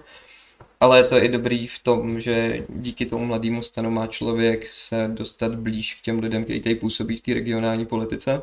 Ale 0.80 1.00
je 1.00 1.04
to 1.04 1.24
i 1.24 1.28
dobrý 1.28 1.68
v 1.68 1.80
tom, 1.80 2.20
že 2.20 2.66
díky 2.70 3.06
tomu 3.06 3.26
mladému 3.26 3.62
stanu 3.62 3.92
má 3.92 4.08
člověk 4.08 4.66
se 4.66 5.10
dostat 5.14 5.56
blíž 5.56 5.96
k 5.96 6.02
těm 6.02 6.20
lidem, 6.20 6.44
kteří 6.44 6.62
tady 6.62 6.76
působí 6.76 7.16
v 7.16 7.22
té 7.22 7.34
regionální 7.34 7.86
politice 7.86 8.42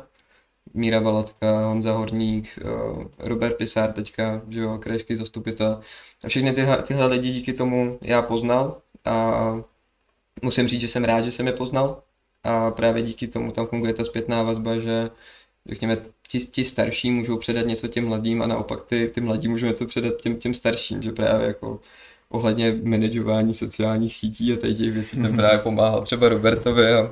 Míra 0.73 0.99
Valatka, 0.99 1.67
Honza 1.67 1.91
Horník, 1.93 2.59
eh, 2.61 2.65
Robert 3.19 3.57
Pisár 3.57 3.91
teďka, 3.91 4.41
že 4.49 4.59
jo, 4.59 4.77
krajský 4.77 5.15
zastupitel. 5.15 5.79
A 6.23 6.27
všechny 6.27 6.53
tyhle, 6.53 6.77
tyhle 6.77 7.07
lidi 7.07 7.29
díky 7.31 7.53
tomu 7.53 7.99
já 8.01 8.21
poznal 8.21 8.81
a 9.05 9.35
musím 10.41 10.67
říct, 10.67 10.81
že 10.81 10.87
jsem 10.87 11.03
rád, 11.03 11.21
že 11.21 11.31
jsem 11.31 11.47
je 11.47 11.53
poznal 11.53 12.03
a 12.43 12.71
právě 12.71 13.03
díky 13.03 13.27
tomu 13.27 13.51
tam 13.51 13.67
funguje 13.67 13.93
ta 13.93 14.03
zpětná 14.03 14.43
vazba, 14.43 14.77
že 14.79 15.09
řekněme, 15.69 15.97
ti, 16.27 16.39
ti 16.39 16.63
starší 16.63 17.11
můžou 17.11 17.37
předat 17.37 17.65
něco 17.67 17.87
těm 17.87 18.07
mladým 18.07 18.41
a 18.41 18.47
naopak 18.47 18.81
ty, 18.81 19.07
ty 19.07 19.21
mladí 19.21 19.47
můžou 19.47 19.65
něco 19.65 19.85
předat 19.85 20.21
těm, 20.21 20.35
těm 20.35 20.53
starším, 20.53 21.01
že 21.01 21.11
právě 21.11 21.47
jako 21.47 21.79
ohledně 22.29 22.79
manažování 22.83 23.53
sociálních 23.53 24.15
sítí 24.15 24.53
a 24.53 24.57
tady 24.57 24.75
těch 24.75 24.91
věcí 24.91 25.17
jsem 25.17 25.35
právě 25.35 25.59
pomáhal 25.59 26.01
třeba 26.01 26.29
Robertovi 26.29 26.93
a 26.93 27.11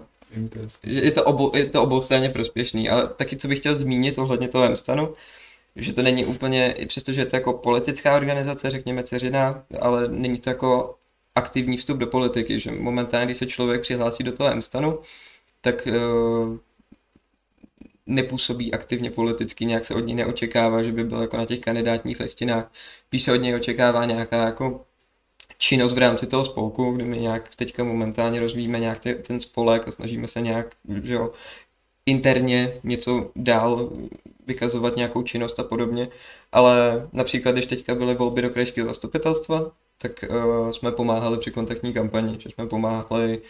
je 0.83 1.11
to, 1.11 1.23
obou, 1.23 1.51
je 1.55 1.65
to 1.65 1.83
oboustranně 1.83 2.29
prospěšný, 2.29 2.89
ale 2.89 3.07
taky 3.07 3.37
co 3.37 3.47
bych 3.47 3.59
chtěl 3.59 3.75
zmínit 3.75 4.17
ohledně 4.17 4.47
toho 4.47 4.71
Mstanu, 4.71 5.13
že 5.75 5.93
to 5.93 6.01
není 6.01 6.25
úplně, 6.25 6.71
i 6.71 6.85
přestože 6.85 7.21
je 7.21 7.25
to 7.25 7.35
jako 7.35 7.53
politická 7.53 8.15
organizace, 8.15 8.69
řekněme 8.69 9.03
ceřina, 9.03 9.63
ale 9.81 10.07
není 10.07 10.39
to 10.39 10.49
jako 10.49 10.95
aktivní 11.35 11.77
vstup 11.77 11.97
do 11.97 12.07
politiky, 12.07 12.59
že 12.59 12.71
momentálně, 12.71 13.25
když 13.25 13.37
se 13.37 13.45
člověk 13.45 13.81
přihlásí 13.81 14.23
do 14.23 14.31
toho 14.31 14.55
Mstanu, 14.55 14.99
tak 15.61 15.87
uh, 15.87 16.57
nepůsobí 18.05 18.73
aktivně 18.73 19.11
politicky, 19.11 19.65
nějak 19.65 19.85
se 19.85 19.93
od 19.93 19.99
něj 19.99 20.15
neočekává, 20.15 20.83
že 20.83 20.91
by 20.91 21.03
byl 21.03 21.21
jako 21.21 21.37
na 21.37 21.45
těch 21.45 21.59
kandidátních 21.59 22.19
listinách. 22.19 22.71
Spíš 23.07 23.23
se 23.23 23.33
od 23.33 23.35
něj 23.35 23.55
očekává 23.55 24.05
nějaká 24.05 24.45
jako 24.45 24.85
činnost 25.57 25.93
v 25.93 25.97
rámci 25.97 26.27
toho 26.27 26.45
spolku, 26.45 26.91
kde 26.91 27.05
my 27.05 27.19
nějak 27.19 27.55
teďka 27.55 27.83
momentálně 27.83 28.39
rozvíjíme 28.39 28.79
nějak 28.79 28.99
ten 29.21 29.39
spolek 29.39 29.87
a 29.87 29.91
snažíme 29.91 30.27
se 30.27 30.41
nějak, 30.41 30.75
že 31.03 31.13
jo, 31.13 31.31
interně 32.05 32.73
něco 32.83 33.31
dál 33.35 33.89
vykazovat 34.47 34.95
nějakou 34.95 35.23
činnost 35.23 35.59
a 35.59 35.63
podobně, 35.63 36.07
ale 36.51 37.07
například, 37.13 37.51
když 37.51 37.65
teďka 37.65 37.95
byly 37.95 38.15
volby 38.15 38.41
do 38.41 38.49
krajského 38.49 38.87
zastupitelstva, 38.87 39.71
tak 40.01 40.25
uh, 40.29 40.71
jsme 40.71 40.91
pomáhali 40.91 41.37
při 41.37 41.51
kontaktní 41.51 41.93
kampani, 41.93 42.35
že 42.39 42.49
jsme 42.49 42.67
pomáhali 42.67 43.41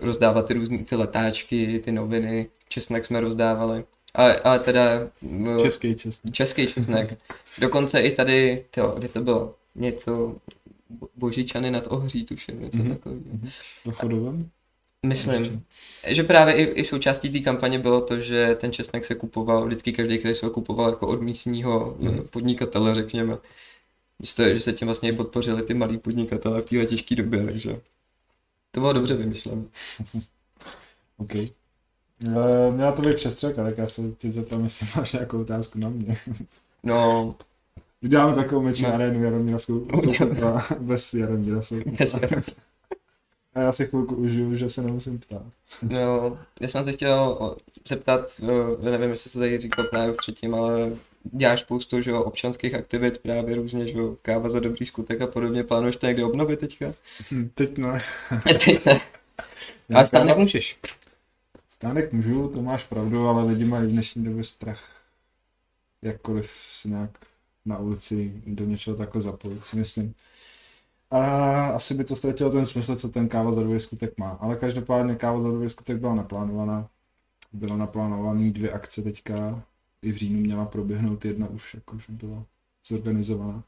rozdávat 0.00 0.46
ty 0.46 0.54
různé 0.54 0.78
ty 0.78 0.96
letáčky, 0.96 1.80
ty 1.84 1.92
noviny, 1.92 2.46
česnek 2.68 3.04
jsme 3.04 3.20
rozdávali 3.20 3.84
Ale, 4.14 4.36
ale 4.36 4.58
teda 4.58 5.08
m, 5.22 5.58
Český 5.62 5.94
česnek. 5.94 6.34
český 6.34 6.66
česnek. 6.66 7.18
Dokonce 7.58 8.00
i 8.00 8.10
tady, 8.10 8.64
tyjo, 8.70 8.94
kde 8.98 9.08
to 9.08 9.20
bylo, 9.20 9.54
něco 9.74 10.34
Božičany 11.16 11.70
nad 11.70 11.86
Ohří, 11.90 12.24
tuším, 12.24 12.60
něco 12.60 12.78
Mhm. 12.78 12.86
mm-hmm. 12.86 12.94
takového. 12.94 13.22
To 13.84 13.92
chodovem? 13.92 14.50
Myslím, 15.06 15.62
že 16.06 16.22
právě 16.22 16.54
i, 16.54 16.62
i 16.62 16.84
součástí 16.84 17.30
té 17.30 17.38
kampaně 17.38 17.78
bylo 17.78 18.00
to, 18.00 18.20
že 18.20 18.54
ten 18.60 18.72
česnek 18.72 19.04
se 19.04 19.14
kupoval, 19.14 19.66
vždycky 19.66 19.92
každý 19.92 20.18
kraj 20.18 20.34
se 20.34 20.46
ho 20.46 20.52
kupoval 20.52 20.90
jako 20.90 21.06
od 21.08 21.22
místního 21.22 21.96
Mhm. 22.00 22.14
mm. 22.14 22.28
podnikatele, 22.28 22.94
řekněme. 22.94 23.38
Že, 24.20 24.34
to, 24.34 24.54
že 24.54 24.60
se 24.60 24.72
tím 24.72 24.88
vlastně 24.88 25.08
i 25.08 25.16
podpořili 25.16 25.62
ty 25.62 25.74
malí 25.74 25.98
podnikatele 25.98 26.62
v 26.62 26.64
téhle 26.64 26.86
těžké 26.86 27.14
době, 27.14 27.44
takže 27.44 27.80
to 28.70 28.80
bylo 28.80 28.92
dobře 28.92 29.14
vymyšlené. 29.14 29.62
OK. 31.16 31.34
Uh, 31.34 32.74
měla 32.74 32.92
to 32.92 33.02
být 33.02 33.16
přestřelka, 33.16 33.64
tak 33.64 33.78
já 33.78 33.86
se 33.86 34.02
tě 34.18 34.32
zeptám, 34.32 34.62
jestli 34.62 34.86
máš 34.96 35.12
nějakou 35.12 35.40
otázku 35.40 35.78
na 35.78 35.88
mě. 35.88 36.16
No, 36.82 37.34
Uděláme 38.02 38.34
takovou 38.34 38.62
meč 38.62 38.80
na 38.80 38.88
No. 38.88 38.94
arénu 38.94 39.24
Jaromíra 39.24 39.58
Sou- 39.58 39.86
Soukupa 40.18 40.62
bez 40.80 41.14
Jaromíra 41.14 41.62
Soukupa. 41.62 41.90
bez, 41.98 42.14
A 43.54 43.60
já 43.60 43.72
si 43.72 43.86
chvilku 43.86 44.14
užiju, 44.14 44.54
že 44.56 44.70
se 44.70 44.82
nemusím 44.82 45.18
ptát. 45.18 45.42
no, 45.82 46.38
já 46.60 46.68
jsem 46.68 46.84
se 46.84 46.92
chtěl 46.92 47.56
zeptat, 47.88 48.40
eh, 48.84 48.90
nevím, 48.90 49.10
jestli 49.10 49.30
se 49.30 49.38
tady 49.38 49.58
říkal 49.60 49.84
právě 49.84 50.14
předtím, 50.14 50.54
ale 50.54 50.90
děláš 51.24 51.60
spoustu 51.60 52.00
že 52.00 52.10
jo, 52.10 52.22
občanských 52.22 52.74
aktivit, 52.74 53.18
právě 53.18 53.54
různě, 53.56 53.86
že 53.86 53.98
jo, 53.98 54.16
káva 54.22 54.48
za 54.48 54.60
dobrý 54.60 54.86
skutek 54.86 55.20
a 55.20 55.26
podobně, 55.26 55.64
plánuješ 55.64 55.96
to 55.96 56.06
někde 56.06 56.24
obnovit 56.24 56.60
teďka? 56.60 56.94
Hm, 57.32 57.50
Teď 57.54 57.78
ne. 57.78 58.02
Teď 58.42 58.86
ne. 58.86 59.00
Ale 59.94 60.06
stánek 60.06 60.36
můžeš. 60.38 60.78
Stánek 61.68 62.12
můžu, 62.12 62.48
to 62.48 62.62
máš 62.62 62.84
pravdu, 62.84 63.28
ale 63.28 63.44
lidi 63.44 63.64
mají 63.64 63.86
v 63.86 63.90
dnešní 63.90 64.24
době 64.24 64.44
strach 64.44 64.82
jakkoliv 66.02 66.50
se 66.50 66.88
nějak 66.88 67.10
na 67.64 67.78
ulici 67.78 68.42
do 68.46 68.64
něčeho 68.64 68.96
takhle 68.96 69.20
zapojit, 69.20 69.64
si 69.64 69.76
myslím. 69.76 70.14
A 71.10 71.66
asi 71.66 71.94
by 71.94 72.04
to 72.04 72.16
ztratilo 72.16 72.50
ten 72.50 72.66
smysl, 72.66 72.96
co 72.96 73.08
ten 73.08 73.28
káva 73.28 73.52
za 73.52 73.62
skutek 73.78 74.18
má. 74.18 74.30
Ale 74.30 74.56
každopádně 74.56 75.14
káva 75.14 75.40
za 75.40 75.68
skutek 75.68 75.96
byla 75.96 76.14
naplánovaná. 76.14 76.88
Byla 77.52 77.76
naplánovaný 77.76 78.50
dvě 78.50 78.70
akce 78.70 79.02
teďka. 79.02 79.62
I 80.02 80.12
v 80.12 80.16
říjnu 80.16 80.40
měla 80.40 80.64
proběhnout 80.64 81.24
jedna 81.24 81.48
už, 81.48 81.74
jakože 81.74 82.12
byla 82.12 82.44
zorganizovaná. 82.86 83.62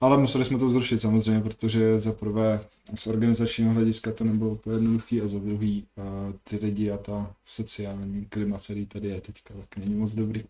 Ale 0.00 0.18
museli 0.18 0.44
jsme 0.44 0.58
to 0.58 0.68
zrušit 0.68 0.98
samozřejmě, 0.98 1.40
protože 1.40 1.98
za 1.98 2.12
prvé 2.12 2.60
z 2.94 3.06
organizačního 3.06 3.74
hlediska 3.74 4.12
to 4.12 4.24
nebylo 4.24 4.50
úplně 4.50 4.76
jednoduchý 4.76 5.22
a 5.22 5.26
za 5.26 5.38
druhý 5.38 5.86
uh, 5.96 6.32
ty 6.44 6.56
lidi 6.56 6.90
a 6.90 6.96
ta 6.96 7.34
sociální 7.44 8.24
klima, 8.24 8.58
který 8.58 8.86
tady 8.86 9.08
je 9.08 9.20
teďka, 9.20 9.54
tak 9.54 9.76
není 9.76 9.94
moc 9.94 10.14
dobrý. 10.14 10.44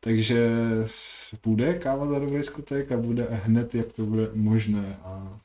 Takže 0.00 0.50
bude 1.44 1.74
káva 1.78 2.06
za 2.06 2.18
dobrý 2.18 2.42
skutek 2.42 2.92
a 2.92 2.96
bude 2.96 3.26
hned, 3.30 3.74
jak 3.74 3.92
to 3.92 4.06
bude 4.06 4.30
možné 4.34 4.96
a 5.04 5.40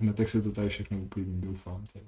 hned, 0.00 0.20
jak 0.20 0.28
se 0.28 0.42
to 0.42 0.52
tady 0.52 0.68
všechno 0.68 0.98
uklidní, 0.98 1.40
doufám. 1.40 1.84
Teda. 1.92 2.06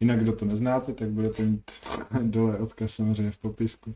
Jinak, 0.00 0.22
kdo 0.22 0.32
to 0.32 0.44
neznáte, 0.44 0.92
tak 0.92 1.08
budete 1.08 1.42
mít 1.42 1.70
dole 2.22 2.58
odkaz 2.58 2.94
samozřejmě 2.94 3.30
v 3.30 3.38
popisku. 3.38 3.94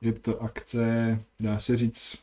Je 0.00 0.12
to 0.12 0.42
akce, 0.42 1.18
dá 1.40 1.58
se 1.58 1.76
říct, 1.76 2.18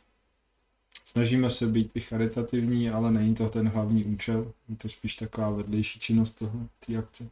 snažíme 1.08 1.50
se 1.50 1.68
být 1.68 1.92
i 1.96 2.00
charitativní, 2.00 2.90
ale 2.90 3.12
není 3.12 3.36
to 3.36 3.50
ten 3.50 3.68
hlavní 3.68 4.06
účel, 4.06 4.54
je 4.70 4.76
to 4.76 4.90
spíš 4.90 5.16
taková 5.16 5.50
vedlejší 5.50 6.00
činnost 6.00 6.32
toho, 6.32 6.70
té 6.86 6.98
akce. 6.98 7.30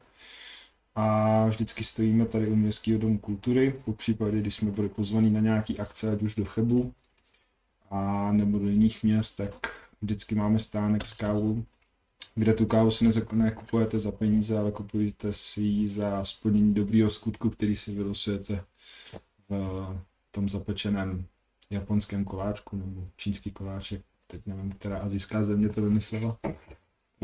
A 0.95 1.47
vždycky 1.47 1.83
stojíme 1.83 2.25
tady 2.25 2.47
u 2.47 2.55
Městského 2.55 2.99
domu 2.99 3.17
kultury, 3.17 3.81
po 3.85 3.93
případě, 3.93 4.39
když 4.39 4.55
jsme 4.55 4.71
byli 4.71 4.89
pozvaní 4.89 5.31
na 5.31 5.39
nějaký 5.39 5.79
akce, 5.79 6.11
ať 6.11 6.21
už 6.21 6.35
do 6.35 6.45
Chebu, 6.45 6.93
a 7.91 8.31
nebo 8.31 8.59
do 8.59 8.67
jiných 8.67 9.03
měst, 9.03 9.35
tak 9.35 9.81
vždycky 10.01 10.35
máme 10.35 10.59
stánek 10.59 11.05
s 11.05 11.13
kávou, 11.13 11.63
kde 12.35 12.53
tu 12.53 12.65
kávu 12.65 12.91
si 12.91 13.09
nekupujete 13.31 13.99
za 13.99 14.11
peníze, 14.11 14.57
ale 14.57 14.71
kupujete 14.71 15.33
si 15.33 15.61
ji 15.61 15.87
za 15.87 16.23
splnění 16.23 16.73
dobrýho 16.73 17.09
skutku, 17.09 17.49
který 17.49 17.75
si 17.75 17.91
vylosujete 17.91 18.63
v 19.49 19.87
tom 20.31 20.49
zapečeném 20.49 21.25
japonském 21.71 22.25
koláčku 22.25 22.75
nebo 22.77 23.07
čínský 23.17 23.51
koláček. 23.51 24.01
Teď 24.27 24.41
nevím, 24.45 24.71
která 24.71 24.97
azijská 24.97 25.43
země 25.43 25.69
to 25.69 25.81
vymyslela. 25.81 26.37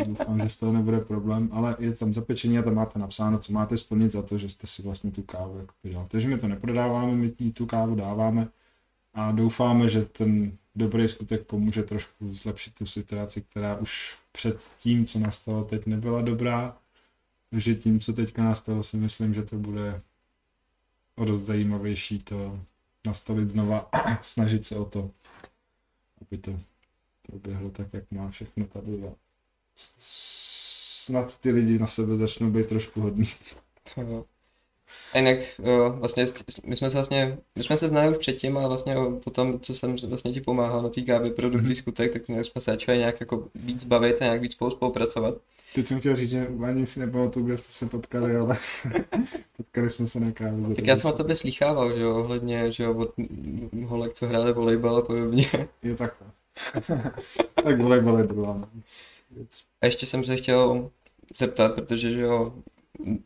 Doufám, 0.06 0.39
že 0.39 0.49
z 0.49 0.58
toho 0.58 0.73
nebude 0.73 0.99
problém, 0.99 1.49
ale 1.51 1.75
je 1.80 1.95
tam 1.95 2.13
zapečení 2.13 2.60
a 2.60 2.62
tam 2.62 2.75
máte 2.75 2.99
napsáno, 2.99 3.39
co 3.39 3.54
máte 3.54 3.77
splnit 3.77 4.12
za 4.12 4.21
to, 4.21 4.38
že 4.38 4.49
jste 4.49 4.67
si 4.67 4.82
vlastně 4.82 5.12
tu 5.12 5.23
kávu 5.23 5.58
jako 5.58 5.73
udělal. 5.84 6.08
Takže 6.08 6.27
my 6.27 6.38
to 6.38 6.47
neprodáváme, 6.47 7.12
my 7.12 7.34
jí 7.39 7.51
tu 7.51 7.65
kávu 7.65 7.95
dáváme 7.95 8.47
a 9.13 9.32
doufáme, 9.32 9.88
že 9.88 10.06
ten 10.06 10.58
dobrý 10.75 11.08
skutek 11.08 11.45
pomůže 11.45 11.84
trošku 11.84 12.34
zlepšit 12.34 12.73
tu 12.73 12.86
situaci, 12.86 13.41
která 13.41 13.77
už 13.77 14.17
před 14.32 14.63
tím, 14.77 15.06
co 15.06 15.19
nastalo 15.19 15.63
teď, 15.63 15.86
nebyla 15.86 16.21
dobrá. 16.21 16.77
Takže 17.49 17.75
tím, 17.75 17.99
co 17.99 18.13
teďka 18.13 18.43
nastalo, 18.43 18.84
si 18.84 18.97
myslím, 18.97 19.34
že 19.34 19.43
to 19.43 19.56
bude 19.56 20.01
o 21.15 21.25
dost 21.25 21.41
zajímavější 21.41 22.19
to 22.19 22.60
nastavit 23.06 23.50
znova, 23.50 23.90
snažit 24.22 24.66
se 24.66 24.76
o 24.76 24.86
to, 24.86 25.12
aby 26.22 26.38
to 26.38 26.60
proběhlo 27.22 27.70
tak, 27.70 27.94
jak 27.94 28.12
má 28.12 28.30
všechno 28.30 28.66
tady. 28.66 29.08
A 29.08 29.12
snad 29.76 31.40
ty 31.40 31.52
lidi 31.52 31.80
na 31.80 31.88
sebe 31.88 32.16
začnou 32.16 32.50
být 32.50 32.68
trošku 32.68 33.02
hodní. 33.02 33.26
To 33.96 34.02
jo. 34.02 34.26
A 35.13 35.17
jinak 35.17 35.38
jo, 35.63 35.95
vlastně 35.99 36.27
s- 36.27 36.34
s- 36.49 36.62
my 36.62 36.75
jsme 36.75 36.89
se 36.89 36.97
vlastně, 36.97 37.38
my 37.58 37.63
jsme 37.63 37.77
se 37.77 37.88
znali 37.88 38.10
už 38.10 38.17
předtím, 38.17 38.58
ale 38.58 38.67
vlastně 38.67 38.93
jo, 38.93 39.19
potom, 39.23 39.60
co 39.60 39.75
jsem 39.75 39.95
vlastně 40.08 40.32
ti 40.34 40.41
pomáhal 40.41 40.82
na 40.84 40.89
té 40.89 41.01
kávě 41.01 41.32
pro 41.32 41.49
dobrý 41.49 41.65
Mhm. 41.65 41.75
skutek, 41.75 42.13
tak 42.13 42.27
nějak 42.27 42.45
jsme 42.45 42.62
se 42.62 42.71
začali 42.71 42.97
nějak 42.97 43.19
jako 43.19 43.47
víc 43.56 43.84
bavit 43.84 44.21
a 44.21 44.25
nějak 44.25 44.41
víc 44.41 44.51
spolu 44.51 44.71
spolupracovat. 44.71 45.36
Teď 45.75 45.86
jsem 45.86 45.99
chtěl 45.99 46.15
říct, 46.15 46.30
že 46.30 46.47
ani 46.65 46.86
si 46.86 46.99
nepamatuju, 46.99 47.45
kde 47.45 47.58
jsme 47.58 47.65
se 47.69 47.86
potkali, 47.86 48.36
ale 48.36 48.56
potkali 49.58 49.89
jsme 49.89 50.08
se 50.08 50.19
na 50.19 50.32
kávě. 50.32 50.75
Tak 50.75 50.88
já 50.88 50.95
jsem 50.97 51.10
o 51.12 51.13
tobě 51.13 51.36
slýchával, 51.36 51.93
že 51.97 52.01
jo, 52.01 52.19
ohledně, 52.19 52.71
že 52.71 52.84
jo, 52.84 52.95
od 52.97 53.13
holek, 53.86 54.13
co 54.13 54.27
hráli 54.27 54.54
volejbal 54.54 54.95
a 54.97 55.01
podobně. 55.01 55.49
Je 55.84 55.95
takhle. 55.95 56.27
tak 57.63 57.82
volejbal 57.82 58.17
je 58.17 58.23
druhá 58.23 58.69
věc. 59.32 59.62
A 59.82 59.86
ještě 59.86 60.06
jsem 60.06 60.23
se 60.23 60.36
chtěl 60.38 60.89
zeptat, 61.36 61.73
protože, 61.75 62.12
že 62.12 62.19
jo, 62.21 62.54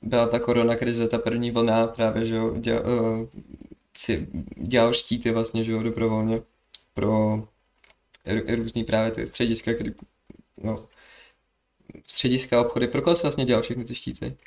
byla 0.01 0.27
ta 0.27 0.39
korona 0.39 0.75
krize, 0.75 1.07
ta 1.07 1.17
první 1.17 1.51
vlna, 1.51 1.87
právě, 1.87 2.25
že 2.25 2.35
jo, 2.35 2.55
děl, 2.57 2.83
uh, 2.85 3.27
si 3.97 4.27
dělal 4.57 4.93
štíty 4.93 5.31
vlastně, 5.31 5.63
že 5.63 5.71
jo, 5.71 5.83
dobrovolně 5.83 6.41
pro 6.93 7.47
různý 8.55 8.83
právě 8.83 9.11
ty 9.11 9.27
střediska, 9.27 9.73
kdy, 9.73 9.93
no, 10.63 10.87
střediska, 12.07 12.61
obchody, 12.61 12.87
pro 12.87 13.01
koho 13.01 13.15
jsi 13.15 13.21
vlastně 13.21 13.45
dělal 13.45 13.63
všechny 13.63 13.85
ty 13.85 13.95
štíty? 13.95 14.37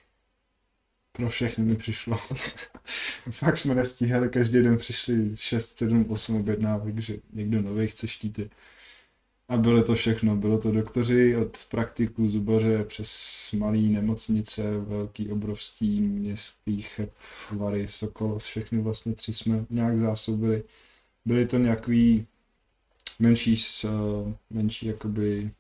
Pro 1.12 1.28
všechny 1.28 1.64
mi 1.64 1.76
přišlo. 1.76 2.16
Fakt 3.30 3.56
jsme 3.56 3.74
nestíhali, 3.74 4.28
každý 4.28 4.62
den 4.62 4.76
přišli 4.76 5.36
6, 5.36 5.78
7, 5.78 6.10
8 6.10 6.36
objednávek, 6.36 6.98
že 6.98 7.16
někdo 7.32 7.62
nový 7.62 7.86
chce 7.86 8.08
štíty. 8.08 8.50
A 9.48 9.56
bylo 9.56 9.82
to 9.82 9.94
všechno, 9.94 10.36
bylo 10.36 10.58
to 10.58 10.70
doktoři 10.72 11.36
od 11.36 11.64
praktiků, 11.70 12.28
zubaře 12.28 12.84
přes 12.84 13.10
malý 13.58 13.88
nemocnice, 13.88 14.78
velký, 14.78 15.30
obrovský 15.30 16.00
městský 16.00 16.84
Vary, 17.50 17.88
Sokol, 17.88 18.38
všechny 18.38 18.80
vlastně 18.80 19.14
tři 19.14 19.32
jsme 19.32 19.66
nějak 19.70 19.98
zásobili. 19.98 20.64
Byly 21.24 21.46
to 21.46 21.58
nějaký 21.58 22.26
menší, 23.18 23.56
eh, 23.84 23.88
menší 24.50 24.86
jakoby, 24.86 25.50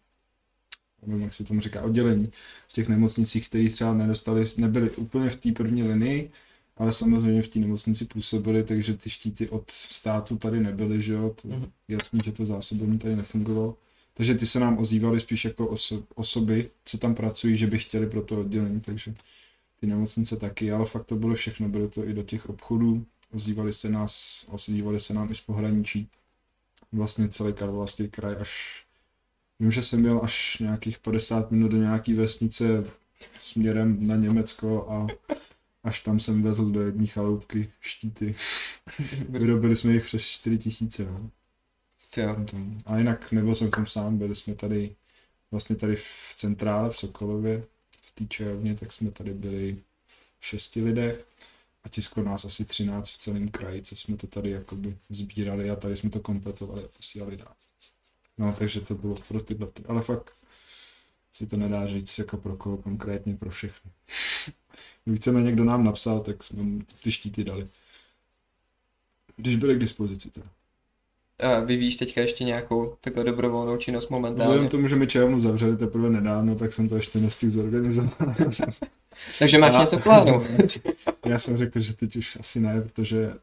nevím, 1.06 1.22
jak 1.22 1.32
se 1.32 1.44
tomu 1.44 1.60
říká, 1.60 1.82
oddělení 1.82 2.30
v 2.68 2.72
těch 2.72 2.88
nemocnicích, 2.88 3.48
které 3.48 3.68
třeba 3.70 3.94
nedostali, 3.94 4.44
nebyly 4.58 4.90
úplně 4.90 5.30
v 5.30 5.36
té 5.36 5.52
první 5.52 5.82
linii, 5.82 6.30
ale 6.78 6.92
samozřejmě 6.92 7.42
v 7.42 7.48
té 7.48 7.58
nemocnici 7.58 8.04
působili, 8.04 8.64
takže 8.64 8.96
ty 8.96 9.10
štíty 9.10 9.48
od 9.48 9.70
státu 9.70 10.36
tady 10.36 10.60
nebyly, 10.60 11.02
že 11.02 11.12
jo, 11.12 11.34
to 11.42 11.48
Mhm. 11.48 11.70
jasný, 11.88 12.20
že 12.24 12.32
to 12.32 12.46
zásobení 12.46 12.98
tady 12.98 13.16
nefungovalo. 13.16 13.76
Takže 14.14 14.34
ty 14.34 14.46
se 14.46 14.60
nám 14.60 14.78
ozývaly 14.78 15.20
spíš 15.20 15.44
jako 15.44 15.66
oso- 15.66 16.02
osoby, 16.14 16.70
co 16.84 16.98
tam 16.98 17.14
pracují, 17.14 17.56
že 17.56 17.66
by 17.66 17.78
chtěli 17.78 18.06
pro 18.06 18.22
to 18.22 18.40
oddělení, 18.40 18.80
takže 18.80 19.14
ty 19.80 19.86
nemocnice 19.86 20.36
taky, 20.36 20.72
ale 20.72 20.84
fakt 20.86 21.04
to 21.04 21.16
bylo 21.16 21.34
všechno, 21.34 21.68
bylo 21.68 21.88
to 21.88 22.08
i 22.08 22.12
do 22.14 22.22
těch 22.22 22.48
obchodů, 22.48 23.04
ozývali 23.32 23.72
se 23.72 23.88
nás, 23.88 24.44
ozývali 24.48 25.00
se 25.00 25.14
nám 25.14 25.30
i 25.30 25.34
z 25.34 25.40
pohraničí, 25.40 26.08
vlastně 26.92 27.28
celý 27.28 27.52
Karlovarský 27.52 28.08
kraj 28.08 28.36
až 28.40 28.84
Vím, 29.60 29.70
že 29.70 29.82
jsem 29.82 30.00
měl 30.00 30.20
až 30.22 30.58
nějakých 30.58 30.98
50 30.98 31.50
minut 31.50 31.68
do 31.68 31.76
nějaký 31.76 32.14
vesnice 32.14 32.84
směrem 33.36 34.06
na 34.06 34.16
Německo 34.16 34.86
a 34.90 35.06
až 35.84 36.00
tam 36.00 36.20
jsem 36.20 36.42
vezl 36.42 36.70
do 36.70 36.80
jedné 36.82 37.06
chaloupky 37.06 37.72
štíty. 37.80 38.34
Vyrobili 39.28 39.76
jsme 39.76 39.92
jich 39.92 40.04
přes 40.04 40.22
4 40.22 40.58
tisíce. 40.58 41.04
No. 41.04 41.30
Jo. 42.16 42.44
Tam- 42.50 42.78
A 42.86 42.98
jinak 42.98 43.32
nebyl 43.32 43.54
jsem 43.54 43.70
tam 43.70 43.86
sám, 43.86 44.18
byli 44.18 44.34
jsme 44.34 44.54
tady 44.54 44.96
vlastně 45.50 45.76
tady 45.76 45.96
v 45.96 46.32
centrále 46.36 46.90
v 46.90 46.96
Sokolově, 46.96 47.64
v 48.02 48.10
té 48.10 48.26
čajovně, 48.26 48.74
tak 48.74 48.92
jsme 48.92 49.10
tady 49.10 49.34
byli 49.34 49.82
v 50.38 50.46
šesti 50.46 50.82
lidech. 50.84 51.26
a 51.84 51.88
tisklo 51.88 52.22
nás 52.22 52.44
asi 52.44 52.64
13 52.64 53.10
v 53.10 53.18
celém 53.18 53.48
kraji, 53.48 53.82
co 53.82 53.96
jsme 53.96 54.16
to 54.16 54.26
tady 54.26 54.50
jakoby 54.50 54.96
sbírali 55.10 55.70
a 55.70 55.76
tady 55.76 55.96
jsme 55.96 56.10
to 56.10 56.20
kompletovali 56.20 56.84
a 56.84 56.88
posílali 56.96 57.36
dál. 57.36 57.52
No, 58.38 58.52
takže 58.58 58.80
to 58.80 58.94
bylo 58.94 59.14
pro 59.28 59.40
tyhle, 59.40 59.66
ty- 59.66 59.82
ale 59.88 60.02
fakt 60.02 60.32
si 61.32 61.46
to 61.46 61.56
nedá 61.56 61.86
říct 61.86 62.18
jako 62.18 62.36
pro 62.36 62.56
koho 62.56 62.76
konkrétně, 62.76 63.36
pro 63.36 63.50
všechny. 63.50 63.90
Víceméně 65.12 65.46
někdo 65.46 65.64
nám 65.64 65.84
napsal, 65.84 66.20
tak 66.20 66.42
jsme 66.42 66.62
mu 66.62 66.80
ty 67.02 67.10
štíty 67.12 67.44
dali. 67.44 67.66
Když 69.36 69.56
byly 69.56 69.74
k 69.74 69.78
dispozici 69.78 70.30
teda. 70.30 70.46
A 71.38 71.60
vyvíjíš 71.60 71.96
teďka 71.96 72.20
ještě 72.20 72.44
nějakou 72.44 72.96
takovou 73.00 73.26
dobrovolnou 73.26 73.76
činnost 73.76 74.04
Vzhledem 74.04 74.22
momentálně. 74.22 74.68
k 74.68 74.70
tomu, 74.70 74.88
že 74.88 74.96
mi 74.96 75.06
čajovnu 75.06 75.38
zavřeli 75.38 75.76
teprve 75.76 76.10
nedávno, 76.10 76.54
tak 76.54 76.72
jsem 76.72 76.88
to 76.88 76.96
ještě 76.96 77.18
nestihl 77.18 77.50
zorganizovat. 77.52 78.16
Takže 79.38 79.58
máš 79.58 79.74
A- 79.74 79.80
něco 79.80 79.98
v 79.98 80.02
plánu. 80.02 80.42
Já 81.26 81.38
jsem 81.38 81.56
řekl, 81.56 81.80
že 81.80 81.92
teď 81.92 82.16
už 82.16 82.36
asi 82.40 82.60
ne, 82.60 82.82
protože 82.82 83.34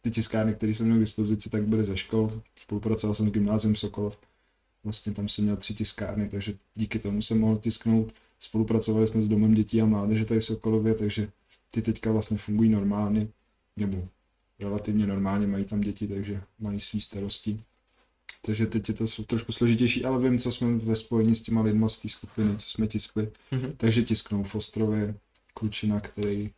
ty 0.00 0.10
tiskárny, 0.10 0.54
které 0.54 0.74
jsem 0.74 0.86
měl 0.86 0.96
k 0.98 1.00
dispozici, 1.00 1.50
tak 1.50 1.62
byly 1.62 1.84
ze 1.84 1.96
škol. 1.96 2.40
Spolupracoval 2.56 3.14
jsem 3.14 3.28
s 3.28 3.32
gymnáziem 3.32 3.76
Sokolov. 3.76 4.18
Vlastně 4.84 5.12
tam 5.12 5.28
jsem 5.28 5.44
měl 5.44 5.56
tři 5.56 5.74
tiskárny, 5.74 6.28
takže 6.28 6.54
díky 6.74 6.98
tomu 6.98 7.22
jsem 7.22 7.40
mohl 7.40 7.56
tisknout. 7.56 8.12
Spolupracovali 8.44 9.06
jsme 9.06 9.22
s 9.22 9.28
Domem 9.28 9.54
dětí 9.54 9.82
a 9.82 9.84
mládeže 9.84 10.24
tady 10.24 10.40
v 10.40 10.44
Sokolově, 10.44 10.94
takže 10.94 11.28
ty 11.72 11.82
teďka 11.82 12.12
vlastně 12.12 12.36
fungují 12.36 12.70
normálně, 12.70 13.28
nebo 13.76 14.08
relativně 14.60 15.06
normálně, 15.06 15.46
mají 15.46 15.64
tam 15.64 15.80
děti, 15.80 16.08
takže 16.08 16.42
mají 16.58 16.80
svý 16.80 17.00
starosti. 17.00 17.60
Takže 18.42 18.66
teď 18.66 18.88
je 18.88 18.94
to 18.94 19.04
trošku 19.26 19.52
složitější, 19.52 20.04
ale 20.04 20.22
vím, 20.22 20.38
co 20.38 20.52
jsme 20.52 20.78
ve 20.78 20.96
spojení 20.96 21.34
s 21.34 21.40
těma 21.40 21.62
lidma 21.62 21.88
z 21.88 21.98
té 21.98 22.08
skupiny, 22.08 22.56
co 22.56 22.68
jsme 22.68 22.86
tiskli. 22.86 23.30
Mhm. 23.50 23.72
Takže 23.76 24.02
tisknou 24.02 24.42
v 24.42 24.54
Ostrově 24.54 25.14
klučina, 25.54 26.00
který 26.00 26.50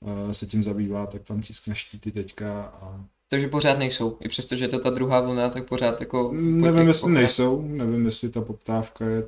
uh, 0.00 0.30
se 0.30 0.46
tím 0.46 0.62
zabývá, 0.62 1.06
tak 1.06 1.22
tam 1.22 1.42
tiskne 1.42 1.74
štíty 1.74 2.12
teďka 2.12 2.62
a 2.62 3.04
Takže 3.28 3.48
pořád 3.48 3.78
nejsou. 3.78 4.16
I 4.20 4.28
přesto, 4.28 4.56
že 4.56 4.64
je 4.64 4.68
to 4.68 4.78
ta 4.78 4.90
druhá 4.90 5.20
vlna, 5.20 5.48
tak 5.48 5.68
pořád 5.68 6.00
jako... 6.00 6.32
nevím, 6.32 6.88
jestli 6.88 7.12
nejsou, 7.12 7.62
nevím, 7.62 8.04
jestli 8.04 8.28
ta 8.28 8.40
poptávka 8.40 9.06
je, 9.06 9.22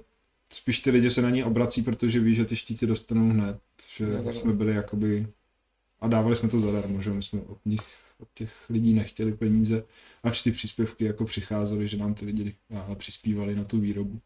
spíš 0.52 0.78
ty 0.78 0.90
lidi 0.90 1.11
se 1.11 1.22
na 1.22 1.30
ní 1.30 1.44
obrací, 1.44 1.82
protože 1.82 2.20
ví, 2.20 2.34
že 2.34 2.44
ty 2.44 2.56
štíty 2.56 2.87
dostanou 2.87 3.28
hned, 3.28 3.58
že 3.96 4.06
No, 4.06 4.22
no. 4.22 4.32
jsme 4.32 4.52
byli 4.52 4.72
jakoby 4.74 5.26
a 6.00 6.08
dávali 6.08 6.37
jsme 6.37 6.48
to 6.48 6.58
zadarmo, 6.58 7.00
že 7.00 7.11
my 7.11 7.22
jsme 7.22 7.40
od 7.40 7.58
nich, 7.66 7.82
od 8.18 8.28
těch 8.34 8.70
lidí 8.70 8.94
nechtěli 8.94 9.32
peníze, 9.32 9.84
ač 10.22 10.42
ty 10.42 10.50
příspěvky 10.50 11.04
jako 11.04 11.24
přicházely, 11.24 11.88
že 11.88 11.96
nám 11.96 12.14
ty 12.14 12.24
lidi 12.24 12.54
a, 12.76 12.94
přispívali 12.94 13.54
na 13.54 13.64
tu 13.64 13.80
výrobu. 13.80 14.20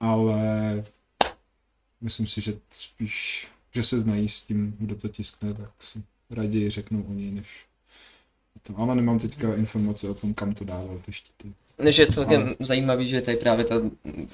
Ale 0.00 0.84
myslím 2.00 2.26
si, 2.26 2.40
že 2.40 2.58
spíš, 2.70 3.48
že 3.74 3.82
se 3.82 3.98
znají 3.98 4.28
s 4.28 4.40
tím, 4.40 4.76
kdo 4.80 4.96
to 4.96 5.08
tiskne, 5.08 5.54
tak 5.54 5.70
si 5.78 6.02
raději 6.30 6.70
řeknou 6.70 7.02
o 7.02 7.12
něj, 7.12 7.30
než 7.30 7.66
o 8.56 8.58
tom. 8.58 8.76
Ale 8.78 8.94
nemám 8.94 9.18
teďka 9.18 9.54
informace 9.54 10.08
o 10.08 10.14
tom, 10.14 10.34
kam 10.34 10.54
to 10.54 10.64
dával 10.64 10.98
ty 10.98 11.12
štíty. 11.12 11.52
Než 11.78 11.98
je 11.98 12.06
celkem 12.06 12.54
zajímavý, 12.60 13.08
že 13.08 13.20
tady 13.20 13.36
právě 13.36 13.64
ta 13.64 13.74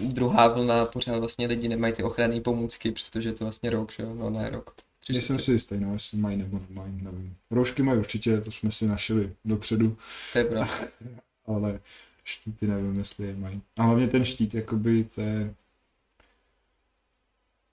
druhá 0.00 0.48
vlna, 0.48 0.85
pořád 0.85 1.18
vlastně 1.18 1.46
lidi 1.46 1.68
nemají 1.68 1.92
ty 1.92 2.02
ochranné 2.02 2.40
pomůcky, 2.40 2.92
přestože 2.92 3.28
je 3.28 3.33
to 3.33 3.44
vlastně 3.44 3.70
rok, 3.70 3.92
že 3.92 4.02
jo? 4.02 4.14
No 4.14 4.31
ne 4.31 4.50
rok. 4.50 4.74
Tři 5.00 5.12
Nejsem 5.12 5.38
si 5.38 5.52
jistý, 5.52 5.74
no, 5.78 5.92
jestli 5.92 6.18
mají 6.18 6.37
nebo 6.37 6.61
nemají, 6.68 7.02
nevím. 7.02 7.37
Roušky 7.50 7.83
mají 7.83 7.98
určitě, 7.98 8.40
to 8.40 8.50
jsme 8.50 8.72
si 8.72 8.87
našli 8.87 9.33
dopředu, 9.44 9.96
To 10.33 10.38
je 10.38 10.44
pravda. 10.44 10.74
ale 11.46 11.81
štíty 12.24 12.66
nevím, 12.66 12.98
jestli 12.98 13.26
je 13.26 13.37
mají. 13.37 13.62
A 13.78 13.83
hlavně 13.83 14.09
ten 14.09 14.24
štít, 14.24 14.55
jakoby, 14.55 15.05
to 15.14 15.20
je 15.20 15.55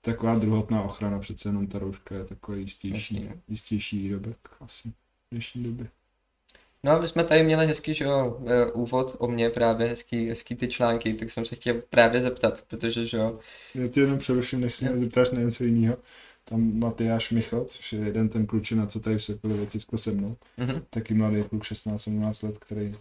taková 0.00 0.34
druhotná 0.38 0.82
ochrana, 0.82 1.18
přece 1.18 1.48
jenom 1.48 1.66
ta 1.66 1.78
rouška 1.78 2.14
je 2.14 2.24
takový 2.24 2.60
jistější, 2.60 3.14
Jasně, 3.14 3.30
no. 3.30 3.40
jistější 3.48 3.98
výrobek 3.98 4.50
asi 4.60 4.88
v 4.88 4.94
dnešní 5.30 5.62
době. 5.62 5.88
No 6.84 7.00
my 7.00 7.08
jsme 7.08 7.24
tady 7.24 7.42
měli 7.42 7.66
hezký, 7.66 7.94
že 7.94 8.04
jo, 8.04 8.40
eh, 8.46 8.72
úvod 8.72 9.16
o 9.18 9.28
mě 9.28 9.50
právě, 9.50 9.88
hezký, 9.88 10.28
hezký 10.28 10.54
ty 10.54 10.68
články, 10.68 11.14
tak 11.14 11.30
jsem 11.30 11.44
se 11.44 11.54
chtěl 11.54 11.82
právě 11.90 12.20
zeptat, 12.20 12.62
protože, 12.68 13.06
že 13.06 13.16
jo, 13.16 13.38
Já 13.74 13.86
tě 13.86 14.00
jenom 14.00 14.18
přeruším, 14.18 14.60
než 14.60 14.74
se 14.74 14.84
mě 14.88 14.98
zeptáš 14.98 15.30
na 15.30 15.40
něco 15.40 15.64
jiného. 15.64 15.96
Tam 16.44 16.78
Matyáš 16.78 17.30
Michal, 17.30 17.64
což 17.64 17.92
je 17.92 18.00
jeden 18.00 18.28
ten 18.28 18.46
klučina, 18.46 18.86
co 18.86 19.00
tady 19.00 19.16
v 19.16 19.22
Sokolově 19.22 19.66
tiskl 19.66 19.96
se 19.98 20.10
mnou. 20.12 20.36
mhm. 20.56 20.82
taky 20.90 21.14
mladý 21.14 21.44
kluk 21.44 21.62
16-17 21.62 22.46
let, 22.46 22.58
který 22.58 22.94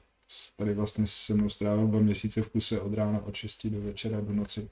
tady 0.55 0.73
vlastně 0.73 1.07
se 1.07 1.33
mnou 1.33 1.49
strávil 1.49 1.87
dva 1.87 1.99
měsíce 1.99 2.41
v 2.41 2.47
kuse 2.49 2.81
od 2.81 2.93
rána 2.93 3.25
od 3.25 3.35
6 3.35 3.67
do 3.67 3.81
večera 3.81 4.21
do 4.21 4.33
noci. 4.33 4.69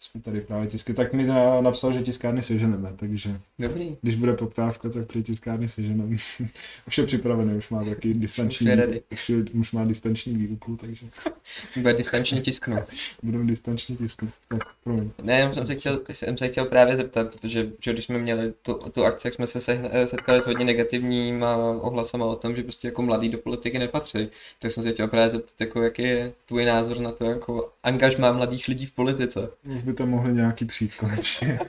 Jsme 0.00 0.20
tady 0.20 0.40
právě 0.40 0.68
tiskli. 0.68 0.94
Tak 0.94 1.12
mi 1.12 1.24
na- 1.24 1.60
napsal, 1.60 1.92
že 1.92 2.02
tiskárny 2.02 2.42
seženeme, 2.42 2.92
takže 2.96 3.40
dobrý, 3.58 3.96
když 4.02 4.16
bude 4.16 4.32
poptávka, 4.32 4.88
tak 4.88 5.06
ty 5.06 5.22
tiskárny 5.22 5.68
seženeme. 5.68 6.16
už 6.86 6.98
je 6.98 7.06
připravený, 7.06 7.54
už 7.54 7.70
má 7.70 7.84
taky 7.84 8.14
distanční, 8.14 8.66
Už 8.66 8.76
je 8.78 9.00
už, 9.12 9.30
je, 9.30 9.36
už 9.60 9.72
má 9.72 9.84
distanční 9.84 10.34
výuku, 10.34 10.76
takže 10.76 11.06
bude 11.76 11.94
distančně 11.94 12.40
tisknout. 12.40 12.82
budeme 13.22 13.44
distančně 13.44 13.96
tisknout. 13.96 14.32
Tak, 14.48 14.60
promiň. 14.84 15.10
Ne, 15.22 15.38
jenom 15.38 15.54
jsem 15.54 15.66
se 15.66 15.74
chtěl, 15.74 16.00
jsem 16.12 16.36
se 16.36 16.48
chtěl 16.48 16.64
právě 16.64 16.96
zeptat, 16.96 17.30
protože 17.32 17.70
že 17.80 17.92
když 17.92 18.04
jsme 18.04 18.18
měli 18.18 18.52
tu, 18.62 18.74
tu 18.74 19.04
akci, 19.04 19.26
jak 19.26 19.34
jsme 19.34 19.46
se 19.46 19.60
setkali 20.04 20.42
s 20.42 20.46
hodně 20.46 20.64
negativníma 20.64 21.56
ohlasama 21.56 22.24
o 22.26 22.36
tom, 22.36 22.56
že 22.56 22.62
prostě 22.62 22.88
jako 22.88 23.02
mladí 23.02 23.28
do 23.28 23.38
politiky 23.38 23.78
nepatří, 23.78 24.28
tak 24.58 24.70
jsem 24.70 24.82
se 24.82 24.92
chtěl 24.92 25.08
právě 25.08 25.30
zeptat, 25.30 25.60
jako 25.60 25.82
jaký 25.82 26.02
je 26.02 26.32
tvůj 26.46 26.64
názor 26.64 26.98
na 27.00 27.12
to, 27.12 27.24
jako 27.24 27.70
angažmá 27.82 28.32
mladých 28.32 28.68
lidí 28.68 28.86
v 28.86 28.92
politice. 28.92 29.48
Už 29.83 29.83
by 29.84 29.94
to 29.94 30.06
mohli 30.06 30.32
nějaký 30.32 30.64
přijít 30.64 30.94
konečně. 30.94 31.60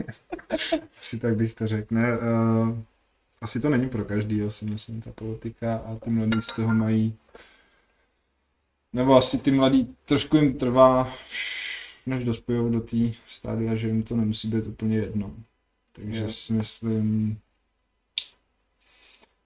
asi 1.00 1.20
tak 1.20 1.36
bych 1.36 1.54
to 1.54 1.68
řekl. 1.68 1.96
Ne, 1.96 2.18
uh, 2.18 2.78
asi 3.42 3.60
to 3.60 3.70
není 3.70 3.90
pro 3.90 4.06
každý, 4.06 4.42
si 4.50 4.66
myslím, 4.66 5.02
ta 5.02 5.12
politika 5.12 5.76
a 5.76 5.96
ty 5.96 6.10
mladí 6.10 6.42
z 6.42 6.48
toho 6.48 6.74
mají 6.74 7.18
nebo 8.96 9.16
asi 9.16 9.38
ty 9.38 9.52
mladí 9.52 9.96
trošku 10.06 10.38
jim 10.38 10.58
trvá, 10.58 11.14
než 12.06 12.24
dospějou 12.24 12.70
do 12.70 12.80
té 12.80 12.98
stádia, 13.26 13.76
že 13.76 13.88
jim 13.88 14.04
to 14.04 14.16
nemusí 14.16 14.48
být 14.48 14.68
úplně 14.68 14.98
jedno. 14.98 15.34
Takže 15.92 16.22
Jo. 16.22 16.28
si 16.28 16.54
myslím, 16.54 17.40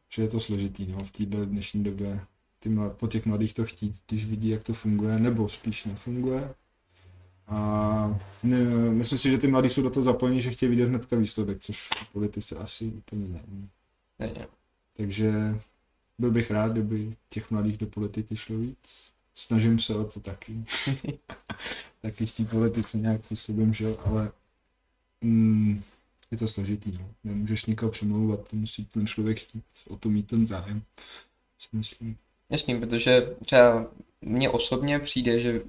že 0.10 0.21
je 0.21 0.27
to 0.27 0.39
složitý 0.39 0.88
no, 0.88 1.03
v 1.03 1.12
této 1.12 1.45
dnešní 1.45 1.84
době. 1.84 2.19
Ty 2.60 2.69
mlad, 2.69 2.97
po 2.97 3.08
těch 3.08 3.25
mladých 3.25 3.53
to 3.53 3.65
chtít, 3.65 3.95
když 4.08 4.25
vidí, 4.25 4.49
jak 4.49 4.63
to 4.63 4.73
funguje, 4.73 5.19
nebo 5.19 5.49
spíš 5.49 5.86
nefunguje. 5.86 6.53
A 7.49 8.19
ne, 8.43 8.57
myslím 8.89 9.17
si, 9.17 9.29
že 9.29 9.38
ty 9.38 9.47
mladí 9.47 9.69
jsou 9.69 9.81
do 9.81 9.89
toho 9.89 10.03
zapojení, 10.03 10.41
že 10.41 10.51
chtějí 10.51 10.69
vidět 10.69 10.85
hnedka 10.85 11.15
výsledek, 11.15 11.59
což 11.59 11.88
v 11.88 11.89
té 11.89 12.05
politice 12.13 12.55
asi 12.55 12.85
úplně 12.85 13.27
není. 13.27 13.69
Ne, 14.19 14.27
ne. 14.27 14.47
Takže 14.97 15.59
byl 16.19 16.31
bych 16.31 16.51
rád, 16.51 16.71
kdyby 16.71 17.15
těch 17.29 17.51
mladých 17.51 17.77
do 17.77 17.88
politiky 17.88 18.35
šlo 18.35 18.57
víc. 18.57 19.12
Snažím 19.35 19.79
se 19.79 19.95
o 19.95 20.03
to 20.03 20.19
taky. 20.19 20.63
taky 22.01 22.25
v 22.25 22.35
té 22.35 22.45
politice 22.45 22.97
nějak 22.97 23.21
působím, 23.21 23.73
že 23.73 23.97
ale 23.97 24.31
mm, 25.21 25.81
je 26.31 26.38
to 26.38 26.47
složitý. 26.47 26.91
No. 26.91 27.09
Nemůžeš 27.23 27.65
nikoho 27.65 27.91
přemlouvat, 27.91 28.49
to 28.49 28.55
musí 28.55 28.85
ten 28.85 29.07
člověk 29.07 29.39
chtít, 29.39 29.63
o 29.88 29.97
to 29.97 30.09
mít 30.09 30.27
ten 30.27 30.45
zájem. 30.45 30.81
Si 31.57 31.69
myslím. 31.71 32.17
Jasný, 32.49 32.79
protože 32.79 33.35
třeba 33.45 33.88
mně 34.21 34.49
osobně 34.49 34.99
přijde, 34.99 35.39
že 35.39 35.62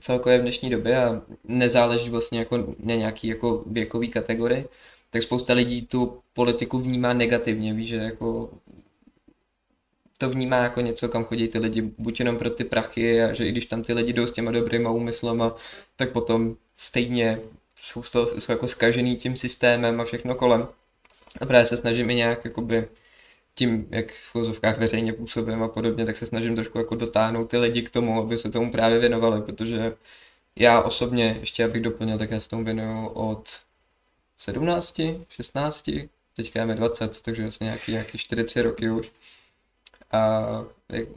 celkově 0.00 0.38
v 0.38 0.42
dnešní 0.42 0.70
době 0.70 1.04
a 1.04 1.22
nezáleží 1.44 2.10
vlastně 2.10 2.38
jako 2.38 2.74
na 2.78 2.94
nějaký 2.94 3.28
jako 3.28 3.64
věkový 3.66 4.08
kategorii, 4.08 4.68
tak 5.10 5.22
spousta 5.22 5.52
lidí 5.52 5.82
tu 5.82 6.22
politiku 6.32 6.78
vnímá 6.78 7.12
negativně, 7.12 7.74
víš, 7.74 7.88
že 7.88 7.96
jako 7.96 8.50
to 10.18 10.30
vnímá 10.30 10.56
jako 10.56 10.80
něco, 10.80 11.08
kam 11.08 11.24
chodí 11.24 11.48
ty 11.48 11.58
lidi, 11.58 11.82
buď 11.98 12.18
jenom 12.20 12.38
pro 12.38 12.50
ty 12.50 12.64
prachy 12.64 13.22
a 13.22 13.32
že 13.32 13.46
i 13.46 13.52
když 13.52 13.66
tam 13.66 13.82
ty 13.82 13.92
lidi 13.92 14.12
jdou 14.12 14.26
s 14.26 14.32
těma 14.32 14.50
dobrýma 14.50 14.90
úmyslama, 14.90 15.56
tak 15.96 16.12
potom 16.12 16.56
stejně 16.76 17.40
jsou, 17.76 18.02
z 18.02 18.10
toho, 18.10 18.26
jsou 18.26 18.52
jako 18.52 18.68
skažený 18.68 19.16
tím 19.16 19.36
systémem 19.36 20.00
a 20.00 20.04
všechno 20.04 20.34
kolem. 20.34 20.68
A 21.40 21.46
právě 21.46 21.66
se 21.66 21.76
snažím 21.76 22.10
i 22.10 22.14
nějak 22.14 22.44
jakoby 22.44 22.88
tím, 23.54 23.86
jak 23.90 24.12
v 24.12 24.34
vozovkách 24.34 24.78
veřejně 24.78 25.12
působím 25.12 25.62
a 25.62 25.68
podobně, 25.68 26.06
tak 26.06 26.16
se 26.16 26.26
snažím 26.26 26.54
trošku 26.54 26.78
jako 26.78 26.94
dotáhnout 26.94 27.50
ty 27.50 27.58
lidi 27.58 27.82
k 27.82 27.90
tomu, 27.90 28.18
aby 28.18 28.38
se 28.38 28.50
tomu 28.50 28.72
právě 28.72 28.98
věnovali, 28.98 29.42
protože 29.42 29.96
já 30.56 30.82
osobně, 30.82 31.36
ještě 31.40 31.64
abych 31.64 31.82
doplnil, 31.82 32.18
tak 32.18 32.30
já 32.30 32.40
se 32.40 32.48
tomu 32.48 32.64
věnuju 32.64 33.06
od 33.08 33.60
17, 34.38 35.00
16, 35.28 35.90
teďka 36.36 36.60
je 36.60 36.66
mi 36.66 36.74
20, 36.74 37.22
takže 37.22 37.42
vlastně 37.42 37.64
nějaký, 37.64 37.92
nějaký 37.92 38.18
4-3 38.18 38.62
roky 38.62 38.90
už. 38.90 39.12
A 40.12 40.40
jak, 40.88 41.08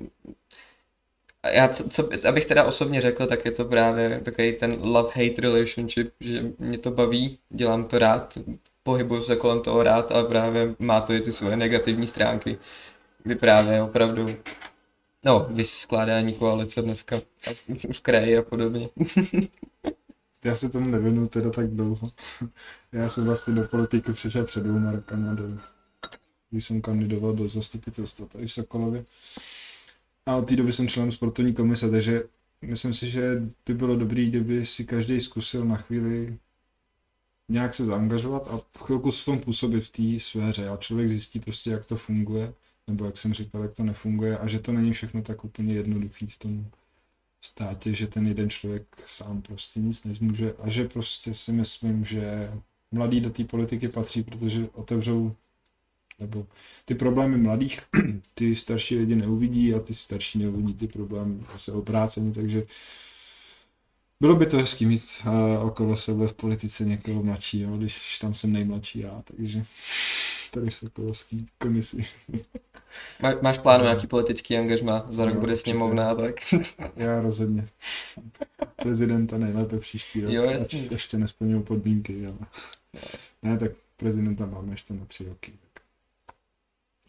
já, 1.53 1.67
co, 1.67 1.89
co, 1.89 2.09
abych 2.27 2.45
teda 2.45 2.63
osobně 2.63 3.01
řekl, 3.01 3.25
tak 3.25 3.45
je 3.45 3.51
to 3.51 3.65
právě 3.65 4.19
takový 4.19 4.53
ten 4.53 4.71
love-hate 4.71 5.41
relationship, 5.41 6.13
že 6.19 6.43
mě 6.59 6.77
to 6.77 6.91
baví, 6.91 7.39
dělám 7.49 7.87
to 7.87 7.99
rád, 7.99 8.37
pohybuju 8.85 9.21
se 9.21 9.35
kolem 9.35 9.61
toho 9.61 9.83
rád, 9.83 10.11
ale 10.11 10.23
právě 10.23 10.75
má 10.79 11.01
to 11.01 11.13
i 11.13 11.21
ty 11.21 11.31
svoje 11.31 11.57
negativní 11.57 12.07
stránky, 12.07 12.57
kdy 13.23 13.35
právě 13.35 13.81
opravdu, 13.81 14.27
no, 15.25 15.49
skládání 15.63 16.33
koalice 16.33 16.81
dneska 16.81 17.15
a 17.17 17.73
v 17.93 17.99
kraji 18.01 18.37
a 18.37 18.41
podobně. 18.41 18.89
Já 20.43 20.55
se 20.55 20.69
tomu 20.69 20.89
nevěnuju 20.89 21.27
teda 21.27 21.49
tak 21.49 21.67
dlouho. 21.69 22.11
Já 22.91 23.09
jsem 23.09 23.25
vlastně 23.25 23.53
do 23.53 23.63
politiky 23.63 24.11
přišel 24.13 24.43
před 24.43 24.63
dvouma 24.63 24.91
rokama 24.91 25.33
do 25.33 25.43
když 26.51 26.65
jsem 26.65 26.81
kandidoval 26.81 27.33
do 27.33 27.47
zastupitelstva 27.47 28.25
tady 28.25 28.47
v 28.47 28.53
Sokolově. 28.53 29.05
A 30.25 30.35
od 30.35 30.47
té 30.47 30.55
doby 30.55 30.73
jsem 30.73 30.87
členem 30.87 31.11
sportovní 31.11 31.53
komise, 31.53 31.89
takže 31.91 32.23
myslím 32.61 32.93
si, 32.93 33.09
že 33.09 33.41
by 33.65 33.73
bylo 33.73 33.95
dobré, 33.95 34.25
kdyby 34.25 34.65
si 34.65 34.85
každý 34.85 35.21
zkusil 35.21 35.65
na 35.65 35.77
chvíli 35.77 36.37
nějak 37.49 37.73
se 37.73 37.85
zaangažovat 37.85 38.47
a 38.47 38.61
chvilku 38.85 39.11
v 39.11 39.25
tom 39.25 39.39
působit 39.39 39.81
v 39.81 39.89
té 39.89 40.19
sféře 40.19 40.67
a 40.69 40.77
člověk 40.77 41.09
zjistí 41.09 41.39
prostě, 41.39 41.71
jak 41.71 41.85
to 41.85 41.95
funguje, 41.95 42.53
nebo 42.87 43.05
jak 43.05 43.17
jsem 43.17 43.33
říkal, 43.33 43.61
jak 43.61 43.73
to 43.73 43.83
nefunguje 43.83 44.37
a 44.37 44.47
že 44.47 44.59
to 44.59 44.71
není 44.71 44.91
všechno 44.91 45.21
tak 45.21 45.45
úplně 45.45 45.73
jednoduchý 45.73 46.27
v 46.27 46.37
tom 46.37 46.65
státě, 47.41 47.93
že 47.93 48.07
ten 48.07 48.27
jeden 48.27 48.49
člověk 48.49 48.85
sám 49.05 49.41
prostě 49.41 49.79
nic 49.79 50.03
nezmůže 50.03 50.53
a 50.59 50.69
že 50.69 50.87
prostě 50.87 51.33
si 51.33 51.51
myslím, 51.51 52.05
že 52.05 52.51
mladí 52.91 53.21
do 53.21 53.29
té 53.29 53.43
politiky 53.43 53.87
patří, 53.87 54.23
protože 54.23 54.69
otevřou 54.73 55.35
nebo 56.19 56.47
ty 56.85 56.95
problémy 56.95 57.37
mladých, 57.37 57.81
ty 58.33 58.55
starší 58.55 58.97
lidi 58.97 59.15
neuvidí 59.15 59.73
a 59.73 59.79
ty 59.79 59.93
starší 59.93 60.39
neuvidí 60.39 60.73
ty 60.73 60.87
problémy 60.87 61.43
zase 61.51 61.71
obráceně, 61.71 62.31
takže 62.31 62.63
bylo 64.25 64.35
by 64.37 64.45
to 64.45 64.57
hezký 64.57 64.85
mít 64.85 65.01
uh, 65.25 65.65
okolo 65.67 65.95
sebe 65.95 66.27
v 66.27 66.33
politice 66.33 66.85
někoho 66.85 67.23
mladšího, 67.23 67.77
když 67.77 68.19
tam 68.19 68.33
jsem 68.33 68.51
nejmladší 68.51 68.99
já, 68.99 69.21
takže 69.23 69.63
tady 70.51 70.69
v 70.69 70.75
Sokolovský 70.75 71.47
komisi. 71.57 71.97
Má, 73.21 73.33
máš 73.41 73.57
plánu 73.57 73.83
nějaký 73.83 74.07
politický 74.07 74.57
angažma? 74.57 75.05
Za 75.09 75.25
rok 75.25 75.33
Jo, 75.33 75.39
bude 75.39 75.51
určitě. 75.51 75.71
sněmovna, 75.71 76.15
tak 76.15 76.35
Já 76.95 77.21
rozhodně. 77.21 77.67
Prezidenta 78.75 79.37
nejlépe 79.37 79.77
příští 79.79 80.21
rok, 80.21 80.31
Jo, 80.33 80.49
ať 80.61 80.73
ještě 80.73 81.17
nesplňují 81.17 81.63
podmínky, 81.63 82.27
ale... 82.27 82.37
Ne, 83.43 83.57
tak 83.57 83.71
prezidenta 83.97 84.45
máme 84.45 84.73
ještě 84.73 84.93
na 84.93 85.05
tři 85.05 85.25
roky. 85.25 85.53
Tak 85.73 85.83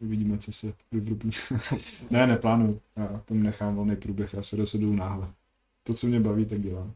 uvidíme, 0.00 0.38
co 0.38 0.52
se 0.52 0.72
vyvrubí. 0.92 1.30
ne, 2.10 2.26
neplánuju. 2.26 2.80
Já 2.96 3.22
tam 3.24 3.42
nechám 3.42 3.74
volný 3.76 3.96
průběh, 3.96 4.34
já 4.34 4.42
se 4.42 4.56
rozhoduju 4.56 4.94
náhle. 4.94 5.28
To, 5.82 5.94
co 5.94 6.06
mě 6.06 6.20
baví, 6.20 6.46
tak 6.46 6.60
dělám. 6.60 6.94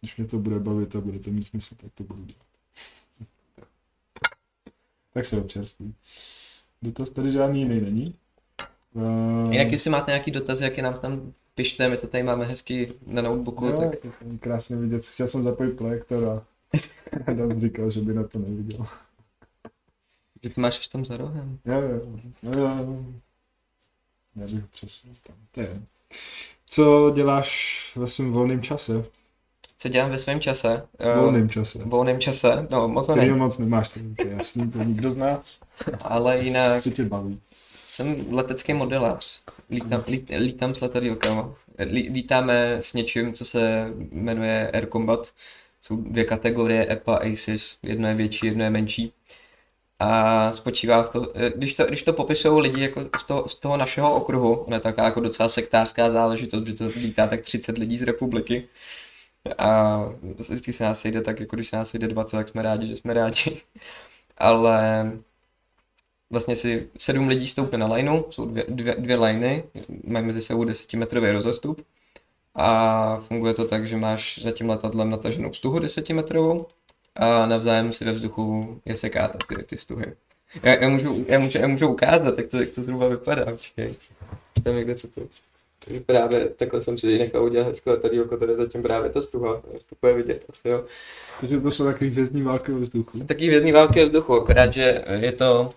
Když 0.00 0.16
mě 0.16 0.26
to 0.26 0.38
bude 0.38 0.58
bavit 0.58 0.96
a 0.96 1.00
bude 1.00 1.18
to 1.18 1.30
mít 1.30 1.46
smysl, 1.46 1.74
tak 1.74 1.92
to 1.94 2.04
budu 2.04 2.24
dělat. 2.24 2.46
tak 5.12 5.24
se 5.24 5.40
občerství. 5.40 5.94
Dotaz 6.82 7.10
tady 7.10 7.32
žádný 7.32 7.60
jiný 7.60 7.80
není. 7.80 8.14
Uh, 8.92 9.52
Jinak 9.52 9.72
jestli 9.72 9.90
máte 9.90 10.10
nějaký 10.10 10.30
dotazy, 10.30 10.64
jak 10.64 10.76
je 10.76 10.82
nám 10.82 10.98
tam 10.98 11.32
pište, 11.54 11.88
my 11.88 11.96
to 11.96 12.06
tady 12.06 12.22
máme 12.22 12.44
hezky 12.44 12.92
na 13.06 13.22
notebooku, 13.22 13.66
jo, 13.66 13.72
tak 13.72 13.90
krásně 14.40 14.76
vidět. 14.76 15.06
Chtěl 15.06 15.28
jsem 15.28 15.42
zapojit 15.42 15.76
projektor 15.76 16.44
a 17.26 17.32
Dan 17.32 17.60
říkal, 17.60 17.90
že 17.90 18.00
by 18.00 18.14
na 18.14 18.24
to 18.24 18.38
neviděl. 18.38 18.86
že 20.42 20.50
to 20.50 20.60
máš 20.60 20.78
až 20.78 20.88
tam 20.88 21.04
za 21.04 21.16
rohem. 21.16 21.58
Jo, 21.64 21.80
jo, 21.80 22.00
jo, 22.42 22.52
jo. 22.58 23.04
Já 24.36 24.46
bych 24.46 24.60
ho 24.62 24.68
přesunul 24.70 25.16
tam. 25.26 25.36
To 25.50 25.60
je. 25.60 25.82
Co 26.66 27.12
děláš 27.14 27.92
ve 27.96 28.06
svém 28.06 28.32
volném 28.32 28.62
čase? 28.62 28.92
Co 29.82 29.88
dělám 29.88 30.10
ve 30.10 30.18
svém 30.18 30.40
čase? 30.40 30.82
Eh, 30.98 31.18
Volném 31.18 31.48
čase. 31.48 31.78
V 31.78 31.82
volném 31.82 32.20
čase? 32.20 32.66
No, 32.70 32.88
moc 32.88 33.06
to 33.06 33.16
ne. 33.16 33.28
moc 33.30 33.58
nemáš, 33.58 33.88
to 33.88 33.98
je 33.98 34.30
jasný, 34.30 34.70
to 34.70 34.78
nikdo 34.78 35.12
z 35.12 35.16
nás. 35.16 35.60
Ale 36.00 36.38
jinak 36.38 36.82
Co 36.82 36.90
tě 36.90 37.04
baví? 37.04 37.40
jsem 37.90 38.26
letecký 38.30 38.74
modelář. 38.74 39.42
Lítám, 39.70 40.04
lít, 40.08 40.30
lítám 40.38 40.74
s 40.74 40.80
letadílkama. 40.80 41.54
Lí, 41.78 42.08
lítáme 42.08 42.76
s 42.80 42.92
něčím, 42.92 43.32
co 43.32 43.44
se 43.44 43.92
jmenuje 44.12 44.70
Air 44.74 44.86
Combat. 44.86 45.32
Jsou 45.82 45.96
dvě 45.96 46.24
kategorie, 46.24 46.92
EPA, 46.92 47.16
ACES. 47.16 47.78
Jedno 47.82 48.08
je 48.08 48.14
větší, 48.14 48.46
jedno 48.46 48.64
je 48.64 48.70
menší. 48.70 49.12
A 49.98 50.52
spočívá 50.52 51.02
v 51.02 51.10
to, 51.10 51.32
eh, 51.34 51.52
když 51.56 51.72
to, 51.74 51.84
když 51.84 52.02
to 52.02 52.12
popisují 52.12 52.62
lidi 52.62 52.82
jako 52.82 53.00
z 53.18 53.22
toho, 53.24 53.48
z 53.48 53.54
toho 53.54 53.76
našeho 53.76 54.14
okruhu, 54.14 54.54
ona 54.54 54.76
je 54.76 54.80
taková 54.80 55.04
jako 55.04 55.20
docela 55.20 55.48
sektářská 55.48 56.10
záležitost, 56.10 56.66
že 56.66 56.74
to 56.74 56.84
lítá 56.96 57.26
tak 57.26 57.40
30 57.40 57.78
lidí 57.78 57.98
z 57.98 58.02
republiky. 58.02 58.68
A 59.58 59.98
vždycky 60.38 60.72
se 60.72 60.84
nás 60.84 61.00
sejde 61.00 61.20
tak, 61.20 61.40
jako 61.40 61.56
když 61.56 61.68
se 61.68 61.76
nás 61.76 61.90
sejde 61.90 62.08
20, 62.08 62.36
tak 62.36 62.48
jsme 62.48 62.62
rádi, 62.62 62.86
že 62.86 62.96
jsme 62.96 63.14
rádi. 63.14 63.60
Ale 64.38 65.12
vlastně 66.30 66.56
si 66.56 66.88
sedm 66.98 67.28
lidí 67.28 67.46
stoupne 67.48 67.78
na 67.78 67.86
lineu, 67.86 68.22
jsou 68.30 68.46
dvě, 68.46 68.64
dvě, 68.68 68.94
dvě 68.98 69.16
liney, 69.16 69.64
mají 70.04 70.26
mezi 70.26 70.42
sebou 70.42 70.64
desetimetrový 70.64 71.30
rozestup 71.30 71.86
a 72.54 73.16
funguje 73.16 73.54
to 73.54 73.64
tak, 73.64 73.88
že 73.88 73.96
máš 73.96 74.38
za 74.42 74.52
tím 74.52 74.68
letadlem 74.68 75.10
nataženou 75.10 75.52
stuhu 75.52 75.78
desetimetrovou 75.78 76.66
a 77.16 77.46
navzájem 77.46 77.92
si 77.92 78.04
ve 78.04 78.12
vzduchu 78.12 78.80
je 78.84 78.96
sekáte 78.96 79.38
ty, 79.48 79.62
ty 79.62 79.76
stuhy. 79.76 80.12
Já, 80.62 80.74
já, 80.74 80.88
můžu, 80.88 81.24
já, 81.28 81.38
můžu, 81.38 81.58
já 81.58 81.68
můžu 81.68 81.88
ukázat, 81.88 82.38
jak 82.38 82.48
to, 82.48 82.60
jak 82.60 82.70
to 82.70 82.82
zhruba 82.82 83.08
vypadá, 83.08 83.44
počkej. 83.44 83.94
Tam 84.64 84.76
někde 84.76 84.94
to 84.94 85.08
to. 85.08 85.20
Takže 85.84 86.00
právě 86.00 86.48
takhle 86.48 86.82
jsem 86.82 86.98
si 86.98 87.18
nechal 87.18 87.44
udělat 87.44 87.66
hezké 87.66 87.90
letadílko, 87.90 88.36
tady 88.36 88.56
zatím 88.56 88.82
právě 88.82 89.10
ta 89.10 89.22
stuha, 89.22 89.62
to 89.62 89.96
bude 90.00 90.12
vidět 90.14 90.44
asi, 90.48 90.68
jo. 90.68 90.84
Takže 91.40 91.60
to 91.60 91.70
jsou 91.70 91.84
takový 91.84 92.10
hvězdní 92.10 92.42
války 92.42 92.72
ve 92.72 92.80
vzduchu. 92.80 93.20
Taký 93.20 93.46
hvězdný 93.46 93.72
války 93.72 94.00
ve 94.00 94.06
vzduchu, 94.06 94.34
akorát, 94.34 94.72
že 94.72 95.04
je 95.20 95.32
to... 95.32 95.70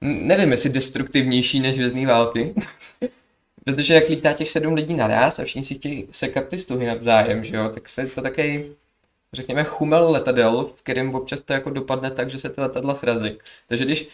Nevím, 0.00 0.52
jestli 0.52 0.70
destruktivnější 0.70 1.60
než 1.60 1.76
hvězdný 1.76 2.06
války. 2.06 2.54
Protože 3.64 3.94
jak 3.94 4.08
lítá 4.08 4.32
těch 4.32 4.50
sedm 4.50 4.74
lidí 4.74 4.94
naraz 4.94 5.38
a 5.38 5.44
všichni 5.44 5.64
si 5.64 5.74
chtějí 5.74 6.08
sekat 6.10 6.48
ty 6.48 6.58
stuhy 6.58 6.86
navzájem, 6.86 7.44
že 7.44 7.56
jo, 7.56 7.68
tak 7.68 7.88
se 7.88 8.06
to 8.06 8.22
takový, 8.22 8.64
řekněme, 9.32 9.64
chumel 9.64 10.10
letadel, 10.10 10.70
v 10.76 10.82
kterém 10.82 11.14
občas 11.14 11.40
to 11.40 11.52
jako 11.52 11.70
dopadne 11.70 12.10
tak, 12.10 12.30
že 12.30 12.38
se 12.38 12.48
ty 12.48 12.60
letadla 12.60 12.94
srazí. 12.94 13.38
Takže 13.68 13.84
když 13.84 14.08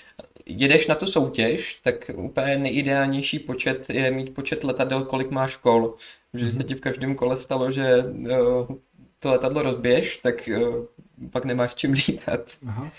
jedeš 0.48 0.86
na 0.86 0.94
tu 0.94 1.06
soutěž, 1.06 1.80
tak 1.82 2.10
úplně 2.14 2.56
nejideálnější 2.56 3.38
počet 3.38 3.90
je 3.90 4.10
mít 4.10 4.34
počet 4.34 4.64
letadel, 4.64 5.04
kolik 5.04 5.30
máš 5.30 5.56
kol. 5.56 5.94
Že 6.34 6.52
se 6.52 6.64
ti 6.64 6.74
v 6.74 6.80
každém 6.80 7.14
kole 7.14 7.36
stalo, 7.36 7.70
že 7.70 8.04
uh, 8.04 8.76
to 9.18 9.30
letadlo 9.30 9.62
rozbiješ, 9.62 10.16
tak 10.16 10.48
uh, 10.56 10.84
pak 11.30 11.44
nemáš 11.44 11.72
s 11.72 11.74
čím 11.74 11.92
lítat. 11.92 12.56
Aha. 12.66 12.90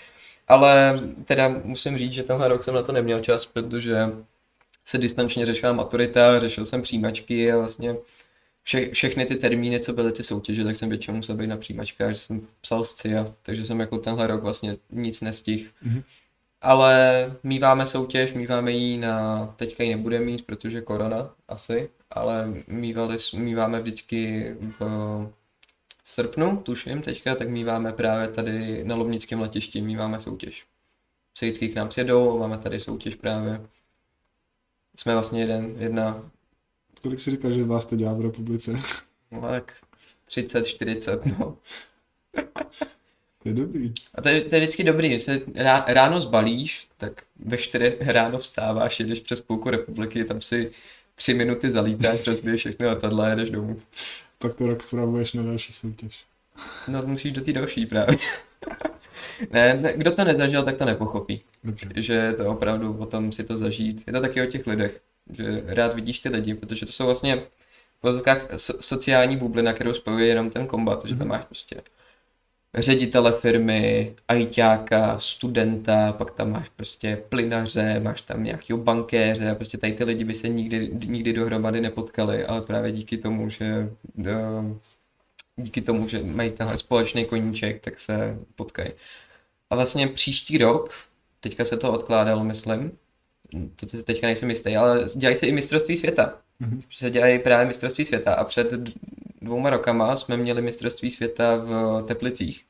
Ale 0.48 1.00
teda 1.24 1.48
musím 1.64 1.98
říct, 1.98 2.12
že 2.12 2.22
tenhle 2.22 2.48
rok 2.48 2.64
jsem 2.64 2.74
na 2.74 2.82
to 2.82 2.92
neměl 2.92 3.20
čas, 3.20 3.46
protože 3.46 3.96
se 4.84 4.98
distančně 4.98 5.46
řešila 5.46 5.72
maturita, 5.72 6.40
řešil 6.40 6.64
jsem 6.64 6.82
přijímačky 6.82 7.52
a 7.52 7.58
vlastně 7.58 7.96
vše, 8.62 8.90
všechny 8.90 9.26
ty 9.26 9.36
termíny, 9.36 9.80
co 9.80 9.92
byly 9.92 10.12
ty 10.12 10.22
soutěže, 10.22 10.64
tak 10.64 10.76
jsem 10.76 10.88
většinou 10.88 11.16
musel 11.16 11.36
být 11.36 11.46
na 11.46 11.56
přijímačkách, 11.56 12.08
že 12.08 12.18
jsem 12.18 12.46
psal 12.60 12.84
z 12.84 12.94
CIA, 12.94 13.34
takže 13.42 13.66
jsem 13.66 13.80
jako 13.80 13.98
tenhle 13.98 14.26
rok 14.26 14.42
vlastně 14.42 14.76
nic 14.90 15.20
nestihl. 15.20 15.70
Mhm. 15.82 16.02
Ale 16.60 17.36
míváme 17.42 17.86
soutěž, 17.86 18.32
míváme 18.32 18.72
ji 18.72 18.98
na, 18.98 19.46
teďka 19.56 19.84
ji 19.84 19.96
nebude 19.96 20.20
mít, 20.20 20.46
protože 20.46 20.80
korona 20.80 21.34
asi, 21.48 21.90
ale 22.10 22.52
mívali, 22.66 23.16
míváme 23.34 23.80
vždycky 23.80 24.50
v 24.78 24.80
srpnu, 26.04 26.56
tuším 26.56 27.02
teďka, 27.02 27.34
tak 27.34 27.48
míváme 27.48 27.92
právě 27.92 28.28
tady 28.28 28.84
na 28.84 28.96
Lovnickém 28.96 29.40
letišti, 29.40 29.80
míváme 29.82 30.20
soutěž. 30.20 30.66
Vždycky 31.34 31.68
k 31.68 31.76
nám 31.76 31.90
sjedou, 31.90 32.38
máme 32.38 32.58
tady 32.58 32.80
soutěž 32.80 33.14
právě. 33.14 33.60
Jsme 34.96 35.12
vlastně 35.12 35.40
jeden, 35.40 35.74
jedna, 35.78 36.30
Kolik 37.02 37.20
si 37.20 37.30
říkal, 37.30 37.50
že 37.50 37.64
vás 37.64 37.86
to 37.86 37.96
dělá 37.96 38.14
v 38.14 38.20
republice? 38.20 38.72
no 39.30 39.40
tak 39.40 39.76
30, 40.24 40.64
40, 40.64 41.26
no. 41.26 41.56
To 43.42 43.48
je 43.48 43.54
dobrý. 43.54 43.92
A 44.14 44.22
to 44.22 44.28
je, 44.28 44.44
to 44.44 44.54
je 44.54 44.60
vždycky 44.60 44.84
dobrý, 44.84 45.08
když 45.08 45.22
se 45.22 45.40
rá, 45.56 45.84
ráno 45.88 46.20
zbalíš, 46.20 46.86
tak 46.96 47.22
ve 47.38 47.56
4 47.56 47.96
ráno 48.00 48.38
vstáváš, 48.38 49.00
jedeš 49.00 49.20
přes 49.20 49.40
půlku 49.40 49.70
republiky, 49.70 50.24
tam 50.24 50.40
si 50.40 50.70
tři 51.14 51.34
minuty 51.34 51.70
zalítáš, 51.70 52.26
rozbiješ 52.26 52.60
všechny 52.60 52.86
letadla 52.86 53.26
a 53.26 53.28
jedeš 53.28 53.50
domů. 53.50 53.80
Pak 54.38 54.54
to 54.54 54.66
rok 54.66 54.82
spravuješ 54.82 55.32
na 55.32 55.42
další 55.42 55.72
soutěž. 55.72 56.24
No 56.88 57.02
musíš 57.06 57.32
do 57.32 57.40
té 57.40 57.52
další 57.52 57.86
právě. 57.86 58.16
ne, 59.50 59.74
ne, 59.74 59.92
kdo 59.96 60.10
to 60.10 60.24
nezažil, 60.24 60.62
tak 60.62 60.76
to 60.76 60.84
nepochopí. 60.84 61.42
Dobře. 61.64 61.88
Že 61.96 62.32
to 62.36 62.50
opravdu 62.50 62.96
o 62.98 63.06
tom 63.06 63.32
si 63.32 63.44
to 63.44 63.56
zažít. 63.56 64.04
Je 64.06 64.12
to 64.12 64.20
taky 64.20 64.42
o 64.42 64.46
těch 64.46 64.66
lidech, 64.66 65.00
že 65.32 65.62
rád 65.66 65.94
vidíš 65.94 66.18
ty 66.18 66.28
lidi, 66.28 66.54
protože 66.54 66.86
to 66.86 66.92
jsou 66.92 67.06
vlastně 67.06 67.36
v 67.36 68.02
vozovkách 68.02 68.46
so, 68.56 68.82
sociální 68.82 69.36
bublina, 69.36 69.72
kterou 69.72 69.94
spojuje 69.94 70.26
jenom 70.26 70.50
ten 70.50 70.66
kombat, 70.66 71.04
že 71.04 71.16
tam 71.16 71.28
máš 71.28 71.44
prostě 71.44 71.82
ředitele 72.74 73.32
firmy, 73.32 74.14
ajťáka, 74.28 75.18
studenta, 75.18 76.12
pak 76.12 76.30
tam 76.30 76.52
máš 76.52 76.68
prostě 76.68 77.22
plynaře, 77.28 78.00
máš 78.00 78.20
tam 78.20 78.44
nějakého 78.44 78.78
bankéře 78.78 79.50
a 79.50 79.54
prostě 79.54 79.78
tady 79.78 79.92
ty 79.92 80.04
lidi 80.04 80.24
by 80.24 80.34
se 80.34 80.48
nikdy, 80.48 80.90
nikdy 81.04 81.32
dohromady 81.32 81.80
nepotkali, 81.80 82.44
ale 82.44 82.62
právě 82.62 82.92
díky 82.92 83.18
tomu, 83.18 83.50
že 83.50 83.90
eh, 84.26 84.32
díky 85.56 85.80
tomu, 85.80 86.08
že 86.08 86.22
mají 86.22 86.50
tenhle 86.50 86.76
společný 86.76 87.24
koníček, 87.24 87.80
tak 87.80 88.00
se 88.00 88.38
potkají. 88.54 88.90
A 89.70 89.76
vlastně 89.76 90.08
příští 90.08 90.58
rok, 90.58 90.94
teďka 91.40 91.64
se 91.64 91.76
to 91.76 91.92
odkládalo, 91.92 92.44
myslím, 92.44 92.92
to 93.76 93.86
te- 93.86 94.02
teďka 94.02 94.26
nejsem 94.26 94.50
jistý, 94.50 94.76
ale 94.76 95.06
dělají 95.16 95.36
se 95.36 95.46
i 95.46 95.52
mistrovství 95.52 95.96
světa. 95.96 96.38
Mhm. 96.60 96.80
Že 96.88 96.98
se 96.98 97.10
dělají 97.10 97.38
právě 97.38 97.66
mistrovství 97.66 98.04
světa 98.04 98.34
a 98.34 98.44
před 98.44 98.72
dvouma 99.42 99.70
rokama 99.70 100.16
jsme 100.16 100.36
měli 100.36 100.62
mistrovství 100.62 101.10
světa 101.10 101.56
v 101.56 102.02
Teplicích. 102.06 102.64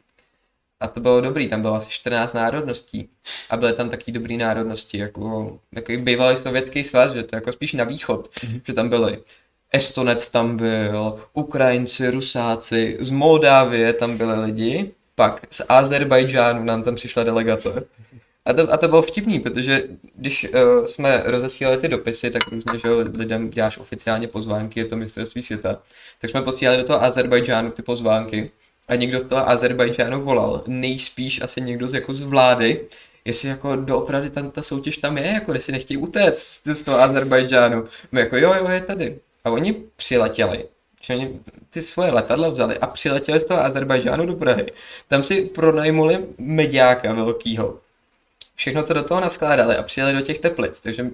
A 0.81 0.89
to 0.89 1.01
bylo 1.01 1.21
dobrý, 1.21 1.49
tam 1.49 1.63
bylo 1.63 1.75
asi 1.75 1.91
14 1.91 2.33
národností. 2.33 3.09
A 3.51 3.57
byly 3.57 3.73
tam 3.73 3.89
taky 3.89 4.13
dobrý 4.13 4.37
národnosti, 4.37 4.99
jako 4.99 5.59
takový 5.75 5.99
bývalý 5.99 6.37
sovětský 6.37 6.85
svaz, 6.85 7.13
že 7.13 7.23
to 7.23 7.37
jako 7.37 7.53
spíš 7.53 7.73
na 7.73 7.85
východ, 7.85 8.29
mm-hmm. 8.29 8.61
že 8.65 8.73
tam 8.73 8.89
byly 8.89 9.19
Estonec 9.73 10.29
tam 10.29 10.57
byl, 10.57 11.19
Ukrajinci, 11.33 12.11
Rusáci, 12.11 12.97
z 13.01 13.11
Moldávie 13.11 13.93
tam 13.93 14.17
byli 14.17 14.41
lidi, 14.41 14.91
pak 15.15 15.47
z 15.51 15.63
Azerbajdžánu 15.69 16.65
nám 16.65 16.83
tam 16.83 16.95
přišla 16.95 17.23
delegace. 17.23 17.85
A 18.45 18.53
to, 18.53 18.73
a 18.73 18.77
to 18.77 18.89
bylo 18.89 19.03
vtipný, 19.03 19.41
protože 19.41 19.83
když 20.15 20.47
uh, 20.55 20.85
jsme 20.85 21.23
rozesílali 21.25 21.79
ty 21.79 21.89
dopisy, 21.89 22.31
tak 22.31 22.49
různě, 22.49 22.79
že 22.79 22.91
lidem 22.91 23.51
děláš 23.51 23.79
oficiálně 23.79 24.29
pozvánky, 24.29 24.81
je 24.81 24.85
to 24.85 24.97
mistrovství 24.97 25.43
světa, 25.43 25.83
tak 26.21 26.31
jsme 26.31 26.43
posílali 26.43 26.79
do 26.79 26.85
toho 26.85 27.03
Azerbajdžánu 27.03 27.71
ty 27.71 27.83
pozvánky 27.83 28.51
a 28.89 28.95
někdo 28.95 29.21
z 29.21 29.25
toho 29.25 29.49
Azerbajdžánu 29.49 30.23
volal, 30.23 30.63
nejspíš 30.67 31.43
asi 31.43 31.61
někdo 31.61 31.89
z, 31.89 31.95
jako 31.95 32.13
z 32.13 32.21
vlády, 32.21 32.87
jestli 33.25 33.49
jako 33.49 33.77
doopravdy 33.77 34.31
tam 34.31 34.51
ta 34.51 34.63
soutěž 34.63 34.97
tam 34.97 35.19
je, 35.19 35.27
jako 35.27 35.55
jestli 35.55 35.73
nechtějí 35.73 35.99
utéct 35.99 36.63
z 36.73 36.83
toho 36.83 37.01
Azerbajdžánu. 37.01 37.85
My 38.13 38.21
jako 38.21 38.37
jo, 38.37 38.55
jo, 38.59 38.69
je 38.69 38.81
tady. 38.81 39.19
A 39.45 39.51
oni 39.51 39.77
přiletěli, 39.97 40.65
že 41.03 41.15
oni 41.15 41.41
ty 41.71 41.83
svoje 41.83 42.11
letadla 42.11 42.49
vzali 42.49 42.79
a 42.79 42.87
přiletěli 42.87 43.41
z 43.41 43.45
toho 43.45 43.61
Azerbajdžánu 43.61 44.27
do 44.27 44.35
Prahy. 44.35 44.67
Tam 45.09 45.23
si 45.23 45.43
pronajmuli 45.43 46.19
mediáka 46.39 47.13
velkýho. 47.13 47.79
Všechno 48.61 48.83
to 48.83 48.95
do 48.95 49.03
toho 49.03 49.21
naskládali 49.21 49.77
a 49.77 49.83
přijeli 49.83 50.13
do 50.13 50.21
těch 50.21 50.39
teplic, 50.39 50.81
takže 50.81 51.07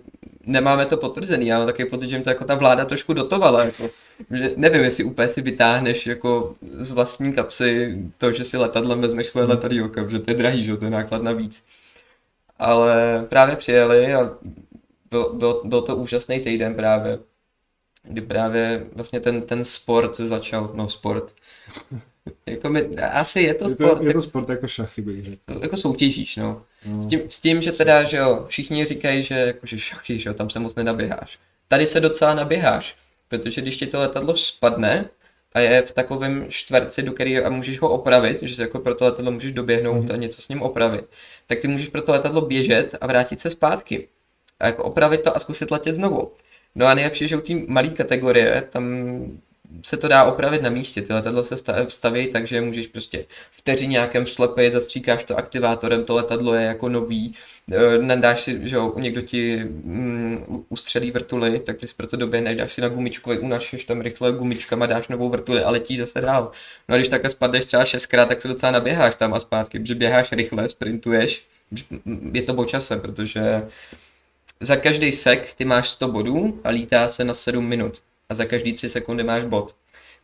nemáme 0.47 0.87
to 0.87 0.97
potvrzený. 0.97 1.47
Já 1.47 1.59
mám 1.59 1.67
takový 1.67 1.89
pocit, 1.89 2.09
že 2.09 2.17
jim 2.17 2.23
to 2.23 2.31
jako 2.31 2.45
ta 2.45 2.55
vláda 2.55 2.85
trošku 2.85 3.13
dotovala. 3.13 3.65
Jako, 3.65 3.91
že 4.31 4.53
nevím, 4.57 4.81
jestli 4.81 5.05
úplně 5.05 5.29
si 5.29 5.43
vytáhneš 5.43 6.07
jako 6.07 6.55
z 6.73 6.91
vlastní 6.91 7.33
kapsy 7.33 7.99
to, 8.19 8.33
že 8.33 8.45
si 8.45 8.57
letadlem 8.57 9.01
vezmeš 9.01 9.27
svoje 9.27 9.47
letadílko, 9.47 10.09
že 10.09 10.19
to 10.19 10.31
je 10.31 10.35
drahý, 10.35 10.65
že 10.65 10.77
to 10.77 10.85
je 10.85 10.91
náklad 10.91 11.23
navíc. 11.23 11.65
Ale 12.59 13.27
právě 13.29 13.57
přijeli 13.57 14.15
a 14.15 14.31
byl, 15.11 15.33
byl, 15.33 15.63
byl 15.65 15.81
to 15.81 15.97
úžasný 15.97 16.41
týden 16.41 16.75
právě 16.75 17.19
kdy 18.09 18.21
právě 18.21 18.87
vlastně 18.93 19.21
ten, 19.21 19.43
ten 19.43 19.65
sport 19.65 20.17
začal, 20.17 20.71
no 20.75 20.89
sport, 20.89 21.35
jako 22.47 22.69
my, 22.69 22.97
asi 22.97 23.41
je 23.41 23.55
to 23.55 23.69
je 23.69 23.75
sport. 23.75 24.03
Je 24.03 24.13
to 24.13 24.23
sport 24.23 24.49
jako 24.49 24.67
šachy, 24.69 25.03
bych 25.03 25.25
řekl. 25.25 25.61
Jako 25.63 25.77
soutěžíš, 25.77 26.37
no. 26.37 26.63
No. 26.87 27.03
S, 27.03 27.07
tím, 27.07 27.21
s 27.29 27.39
tím, 27.39 27.63
že 27.63 27.73
teda, 27.73 28.03
že 28.05 28.17
jo, 28.17 28.45
všichni 28.49 28.85
říkají, 28.85 29.23
že, 29.23 29.35
jako, 29.35 29.67
že 29.67 29.79
šachy, 29.79 30.19
že 30.19 30.29
jo, 30.29 30.35
tam 30.35 30.51
se 30.51 30.59
moc 30.59 30.75
nenaběháš. 30.75 31.39
Tady 31.69 31.87
se 31.87 32.01
docela 32.01 32.35
naběháš, 32.35 32.97
protože 33.29 33.61
když 33.61 33.77
ti 33.77 33.87
to 33.87 33.99
letadlo 33.99 34.37
spadne 34.37 35.09
a 35.53 35.61
je 35.61 35.83
v 35.83 35.91
takovém 35.91 36.47
čtverci, 36.49 37.03
do 37.03 37.13
který 37.13 37.39
a 37.39 37.51
můžeš 37.51 37.81
ho 37.81 37.89
opravit, 37.89 38.43
že 38.43 38.63
jako 38.63 38.79
pro 38.79 38.95
to 38.95 39.05
letadlo 39.05 39.33
můžeš 39.33 39.53
doběhnout 39.53 40.05
mm-hmm. 40.05 40.15
a 40.15 40.17
něco 40.17 40.43
s 40.43 40.49
ním 40.49 40.63
opravit, 40.63 41.05
tak 41.47 41.59
ty 41.59 41.69
můžeš 41.69 41.89
pro 41.89 42.03
to 42.03 42.13
letadlo 42.13 42.41
běžet 42.41 42.95
a 43.01 43.07
vrátit 43.07 43.41
se 43.41 43.51
zpátky. 43.51 44.09
A 44.61 44.67
jako 44.67 44.85
opravit 44.85 45.23
to 45.23 45.37
a 45.37 45.41
zkusit 45.41 45.71
letět 45.71 45.95
znovu. 45.95 46.33
No 46.75 46.87
a 46.87 46.95
nejlepší, 46.95 47.29
že 47.29 47.37
u 47.37 47.41
té 47.41 47.53
malé 47.67 47.89
kategorie, 47.89 48.63
tam 48.71 48.85
se 49.83 49.97
to 49.97 50.09
dá 50.09 50.25
opravit 50.25 50.63
na 50.63 50.71
místě. 50.71 51.03
Ty 51.03 51.13
letadlo 51.13 51.45
se 51.45 51.57
staví 51.89 52.27
tak, 52.29 52.49
že 52.49 52.61
můžeš 52.61 52.87
prostě 52.87 53.27
vteřin 53.51 53.91
nějakém 53.91 54.27
slepej, 54.27 54.71
zastříkáš 54.71 55.25
to 55.25 55.39
aktivátorem, 55.39 56.05
to 56.05 56.15
letadlo 56.15 56.55
je 56.55 56.67
jako 56.67 56.89
nový, 56.89 57.35
e, 57.73 57.99
nadáš 57.99 58.41
si, 58.41 58.61
že 58.69 58.77
jo, 58.77 58.93
někdo 58.97 59.21
ti 59.21 59.65
mm, 59.65 60.65
ustřelí 60.69 61.11
vrtuly, 61.11 61.59
tak 61.59 61.77
ty 61.77 61.87
si 61.87 61.95
proto 61.97 62.17
doběhneš, 62.17 62.57
dáš 62.57 62.73
si 62.73 62.81
na 62.81 62.89
gumičku, 62.89 63.31
unašeš 63.41 63.85
tam 63.85 64.01
rychle 64.01 64.33
gumičkama, 64.33 64.87
dáš 64.87 65.09
novou 65.09 65.29
vrtuli 65.29 65.63
a 65.63 65.71
letíš 65.71 65.99
zase 65.99 66.21
dál. 66.21 66.51
No 66.89 66.95
a 66.95 66.97
když 66.97 67.09
takhle 67.09 67.31
spadneš 67.31 67.65
třeba 67.65 67.85
šestkrát, 67.85 68.29
tak 68.29 68.43
se 68.43 68.49
docela 68.49 68.73
naběháš 68.73 69.15
tam 69.15 69.35
a 69.35 69.41
zpátky, 69.41 69.79
protože 69.79 69.95
běháš 69.95 70.33
rychle, 70.33 70.69
sprintuješ, 70.69 71.47
je 72.33 72.43
to 72.43 72.55
o 72.55 72.65
čase, 72.65 72.97
protože 72.97 73.63
za 74.61 74.77
každý 74.77 75.13
sek 75.13 75.55
ty 75.55 75.65
máš 75.65 75.89
100 75.89 76.09
bodů 76.09 76.61
a 76.65 76.69
lítá 76.69 77.09
se 77.09 77.25
na 77.25 77.35
7 77.35 77.67
minut. 77.67 78.03
A 78.29 78.35
za 78.35 78.45
každý 78.45 78.73
3 78.73 78.89
sekundy 78.89 79.25
máš 79.25 79.45
bod. 79.45 79.75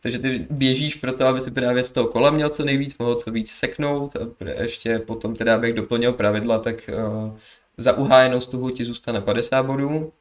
Takže 0.01 0.19
ty 0.19 0.47
běžíš 0.49 0.95
pro 0.95 1.11
to, 1.11 1.25
aby 1.25 1.41
si 1.41 1.51
právě 1.51 1.83
z 1.83 1.91
toho 1.91 2.07
kola 2.07 2.31
měl 2.31 2.49
co 2.49 2.65
nejvíc, 2.65 2.97
mohl 2.97 3.15
co 3.15 3.31
víc 3.31 3.51
seknout 3.51 4.15
a 4.15 4.19
ještě 4.61 4.99
potom 4.99 5.35
teda, 5.35 5.55
abych 5.55 5.73
doplnil 5.73 6.13
pravidla, 6.13 6.59
tak 6.59 6.89
uh, 6.93 7.37
za 7.77 7.97
uhájenou 7.97 8.41
stuhu 8.41 8.69
ti 8.69 8.85
zůstane 8.85 9.21
50 9.21 9.63
bodů, 9.63 10.11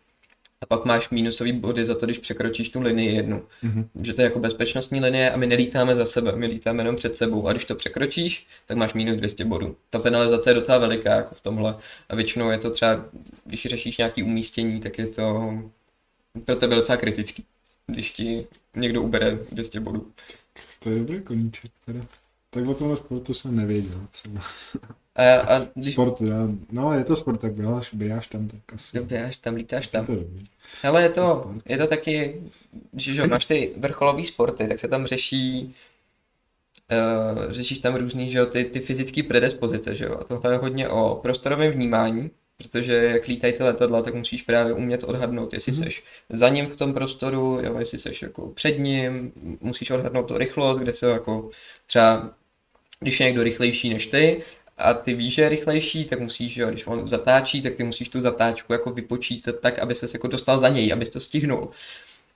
a 0.63 0.67
pak 0.67 0.85
máš 0.85 1.11
mínusový 1.11 1.53
body 1.53 1.85
za 1.85 1.95
to, 1.95 2.07
když 2.07 2.19
překročíš 2.19 2.69
tu 2.69 2.81
linii 2.81 3.15
jednu. 3.15 3.43
Mm-hmm. 3.65 3.87
Že 4.03 4.15
to 4.15 4.23
je 4.23 4.25
jako 4.25 4.39
bezpečnostní 4.39 5.01
linie 5.01 5.31
a 5.31 5.37
my 5.37 5.47
nelítáme 5.47 5.95
za 5.95 6.07
sebe, 6.07 6.33
my 6.37 6.47
lítáme 6.47 6.81
jenom 6.81 6.97
před 6.97 7.17
sebou. 7.17 7.49
A 7.49 7.53
když 7.53 7.65
to 7.65 7.75
překročíš, 7.75 8.47
tak 8.67 8.77
máš 8.77 8.95
minus 8.95 9.17
200 9.17 9.45
bodů. 9.45 9.77
Ta 9.91 9.99
penalizace 9.99 10.51
je 10.51 10.55
docela 10.55 10.79
veliká 10.79 11.15
jako 11.15 11.35
v 11.35 11.41
tomhle. 11.41 11.77
A 12.09 12.17
většinou 12.17 12.51
je 12.51 12.59
to 12.59 12.71
třeba, 12.71 13.05
když 13.45 13.67
řešíš 13.67 13.99
nějaký 13.99 14.23
umístění, 14.23 14.81
tak 14.81 14.99
je 14.99 15.07
to 15.07 15.59
pro 16.45 16.57
tebe 16.57 16.75
docela 16.75 16.97
kritický, 16.97 17.45
když 17.87 18.11
ti 18.11 18.47
někdo 18.77 19.03
ubere 19.03 19.39
200 19.53 19.81
bodů. 19.81 20.13
To 20.79 20.91
je 20.91 20.99
dobrý 20.99 21.21
koníček 21.21 21.71
teda. 21.87 22.01
Tak 22.51 22.67
o 22.67 22.75
tomhle 22.75 22.97
sportu 22.97 23.35
jsem 23.35 23.57
nevěděl 23.57 24.07
třeba. 24.11 24.41
A, 25.17 25.41
a 25.41 25.67
když... 25.75 25.93
Sport, 25.93 26.21
já, 26.21 26.49
no 26.71 26.93
je 26.93 27.05
to 27.05 27.17
sport, 27.17 27.41
tak 27.41 27.53
běháš, 27.53 27.95
běháš 27.95 28.27
tam, 28.27 28.49
tak 28.49 28.61
asi. 28.75 29.01
Běháš 29.01 29.37
tam, 29.37 29.55
lítáš 29.55 29.87
tam. 29.87 30.07
Je 30.09 30.17
to 30.17 30.89
Ale 30.89 31.03
je 31.03 31.09
to, 31.09 31.55
je 31.67 31.79
to 31.79 31.87
taky, 31.87 32.43
že, 32.97 33.15
že 33.15 33.27
máš 33.27 33.47
ty 33.47 33.75
vrcholové 33.77 34.25
sporty, 34.25 34.69
tak 34.69 34.79
se 34.79 34.89
tam 34.89 35.07
řeší, 35.07 35.75
uh, 36.93 37.53
řešíš 37.53 37.79
tam 37.79 37.95
různý, 37.95 38.31
že 38.31 38.39
jo, 38.39 38.47
ty, 38.47 38.65
ty 38.65 38.81
fyzické 38.81 39.23
predispozice, 39.23 39.95
že 39.95 40.05
jo, 40.05 40.17
a 40.21 40.25
tohle 40.25 40.55
je 40.55 40.59
hodně 40.59 40.89
o 40.89 41.21
prostorovém 41.23 41.73
vnímání, 41.73 42.31
protože 42.59 42.95
jak 42.95 43.27
lítají 43.27 43.53
ty 43.53 43.63
letadla, 43.63 44.03
tak 44.03 44.15
musíš 44.15 44.43
právě 44.43 44.73
umět 44.73 45.05
odhadnout, 45.05 45.53
jestli 45.53 45.73
mm-hmm. 45.73 45.85
seš 45.85 46.05
za 46.29 46.49
ním 46.49 46.67
v 46.67 46.77
tom 46.77 46.95
prostoru, 46.95 47.61
jo, 47.63 47.79
jestli 47.79 47.99
seš 47.99 48.23
jako 48.23 48.49
před 48.49 48.79
ním, 48.79 49.33
musíš 49.61 49.91
odhadnout 49.91 50.29
tu 50.29 50.39
rychlost, 50.39 50.79
kde 50.79 50.95
se 50.95 51.07
jako 51.07 51.51
třeba 51.87 52.35
když 53.01 53.21
je 53.21 53.27
někdo 53.27 53.43
rychlejší 53.43 53.91
než 53.91 54.07
ty 54.07 54.43
a 54.79 54.95
ty 54.95 55.15
víš, 55.15 55.35
že 55.35 55.43
je 55.43 55.49
rychlejší, 55.49 56.05
tak 56.05 56.21
musíš, 56.21 56.57
jo, 56.57 56.71
když 56.71 56.87
on 56.87 57.09
zatáčí, 57.09 57.63
tak 57.63 57.75
ty 57.75 57.85
musíš 57.85 58.09
tu 58.09 58.21
zatáčku 58.21 58.73
jako 58.73 58.91
vypočítat 58.91 59.61
tak, 59.61 59.79
aby 59.79 59.95
se 59.95 60.07
jako 60.13 60.29
dostal 60.29 60.59
za 60.59 60.69
něj, 60.69 60.93
abys 60.93 61.09
to 61.09 61.21
stihnul. 61.21 61.71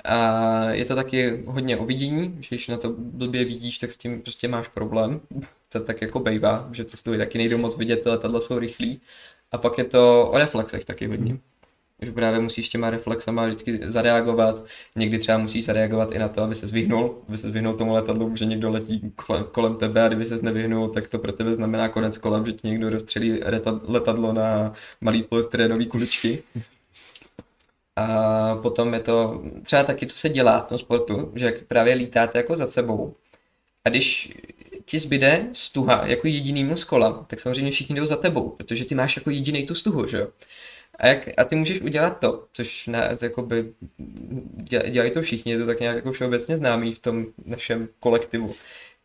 A 0.04 0.70
je 0.70 0.84
to 0.84 0.94
taky 0.94 1.42
hodně 1.46 1.76
o 1.76 1.84
vidění, 1.84 2.36
že 2.40 2.48
když 2.48 2.68
na 2.68 2.76
to 2.76 2.94
blbě 2.98 3.44
vidíš, 3.44 3.78
tak 3.78 3.92
s 3.92 3.96
tím 3.96 4.22
prostě 4.22 4.48
máš 4.48 4.68
problém. 4.68 5.20
To 5.68 5.80
tak 5.80 6.02
jako 6.02 6.20
bejvá, 6.20 6.68
že 6.72 6.84
to 6.84 6.96
stojí 6.96 7.18
taky 7.18 7.38
nejdou 7.38 7.58
moc 7.58 7.76
vidět, 7.76 8.02
ty 8.02 8.08
letadla 8.08 8.40
jsou 8.40 8.58
rychlí. 8.58 9.00
A 9.56 9.58
pak 9.58 9.78
je 9.78 9.84
to 9.84 10.30
o 10.32 10.38
reflexech 10.38 10.84
taky 10.84 11.06
hodně. 11.06 11.38
Že 12.02 12.12
právě 12.12 12.40
musíš 12.40 12.68
těma 12.68 12.90
reflexama 12.90 13.46
vždycky 13.46 13.80
zareagovat. 13.82 14.64
Někdy 14.96 15.18
třeba 15.18 15.38
musíš 15.38 15.64
zareagovat 15.64 16.12
i 16.12 16.18
na 16.18 16.28
to, 16.28 16.42
aby 16.42 16.54
se 16.54 16.66
zvyhnul, 16.66 17.18
aby 17.28 17.38
se 17.38 17.48
zvyhnul 17.48 17.74
tomu 17.74 17.92
letadlu, 17.92 18.36
že 18.36 18.44
někdo 18.44 18.70
letí 18.70 19.12
kolem, 19.26 19.44
kolem 19.44 19.76
tebe 19.76 20.02
a 20.02 20.08
kdyby 20.08 20.26
se 20.26 20.38
nevyhnul, 20.42 20.88
tak 20.88 21.08
to 21.08 21.18
pro 21.18 21.32
tebe 21.32 21.54
znamená 21.54 21.88
konec 21.88 22.18
kola, 22.18 22.42
že 22.46 22.52
ti 22.52 22.68
někdo 22.68 22.90
rozstřelí 22.90 23.40
letadlo 23.88 24.32
na 24.32 24.72
malý 25.00 25.22
polystyrenový 25.22 25.86
kuličky. 25.86 26.42
A 27.96 28.56
potom 28.56 28.94
je 28.94 29.00
to 29.00 29.42
třeba 29.62 29.82
taky, 29.82 30.06
co 30.06 30.16
se 30.16 30.28
dělá 30.28 30.60
v 30.60 30.66
tom 30.66 30.78
sportu, 30.78 31.32
že 31.34 31.44
jak 31.44 31.62
právě 31.62 31.94
lítáte 31.94 32.38
jako 32.38 32.56
za 32.56 32.66
sebou. 32.66 33.14
A 33.84 33.88
když 33.88 34.34
ti 34.86 34.98
zbyde 34.98 35.46
stuha 35.52 36.06
jako 36.06 36.26
jedinýmu 36.26 36.76
z 36.76 36.84
kola, 36.84 37.24
tak 37.26 37.40
samozřejmě 37.40 37.70
všichni 37.70 37.96
jdou 37.96 38.06
za 38.06 38.16
tebou, 38.16 38.48
protože 38.48 38.84
ty 38.84 38.94
máš 38.94 39.16
jako 39.16 39.30
jediný 39.30 39.66
tu 39.66 39.74
stuhu, 39.74 40.06
že 40.06 40.16
jo. 40.16 40.28
A, 40.98 41.06
jak, 41.06 41.28
a 41.36 41.44
ty 41.44 41.56
můžeš 41.56 41.80
udělat 41.80 42.20
to, 42.20 42.44
což 42.52 42.86
na, 42.86 43.08
jakoby, 43.22 43.72
dělají 44.90 45.10
to 45.10 45.22
všichni, 45.22 45.52
je 45.52 45.58
to 45.58 45.66
tak 45.66 45.80
nějak 45.80 45.96
jako 45.96 46.12
všeobecně 46.12 46.56
známý 46.56 46.92
v 46.92 46.98
tom 46.98 47.26
našem 47.44 47.88
kolektivu, 48.00 48.54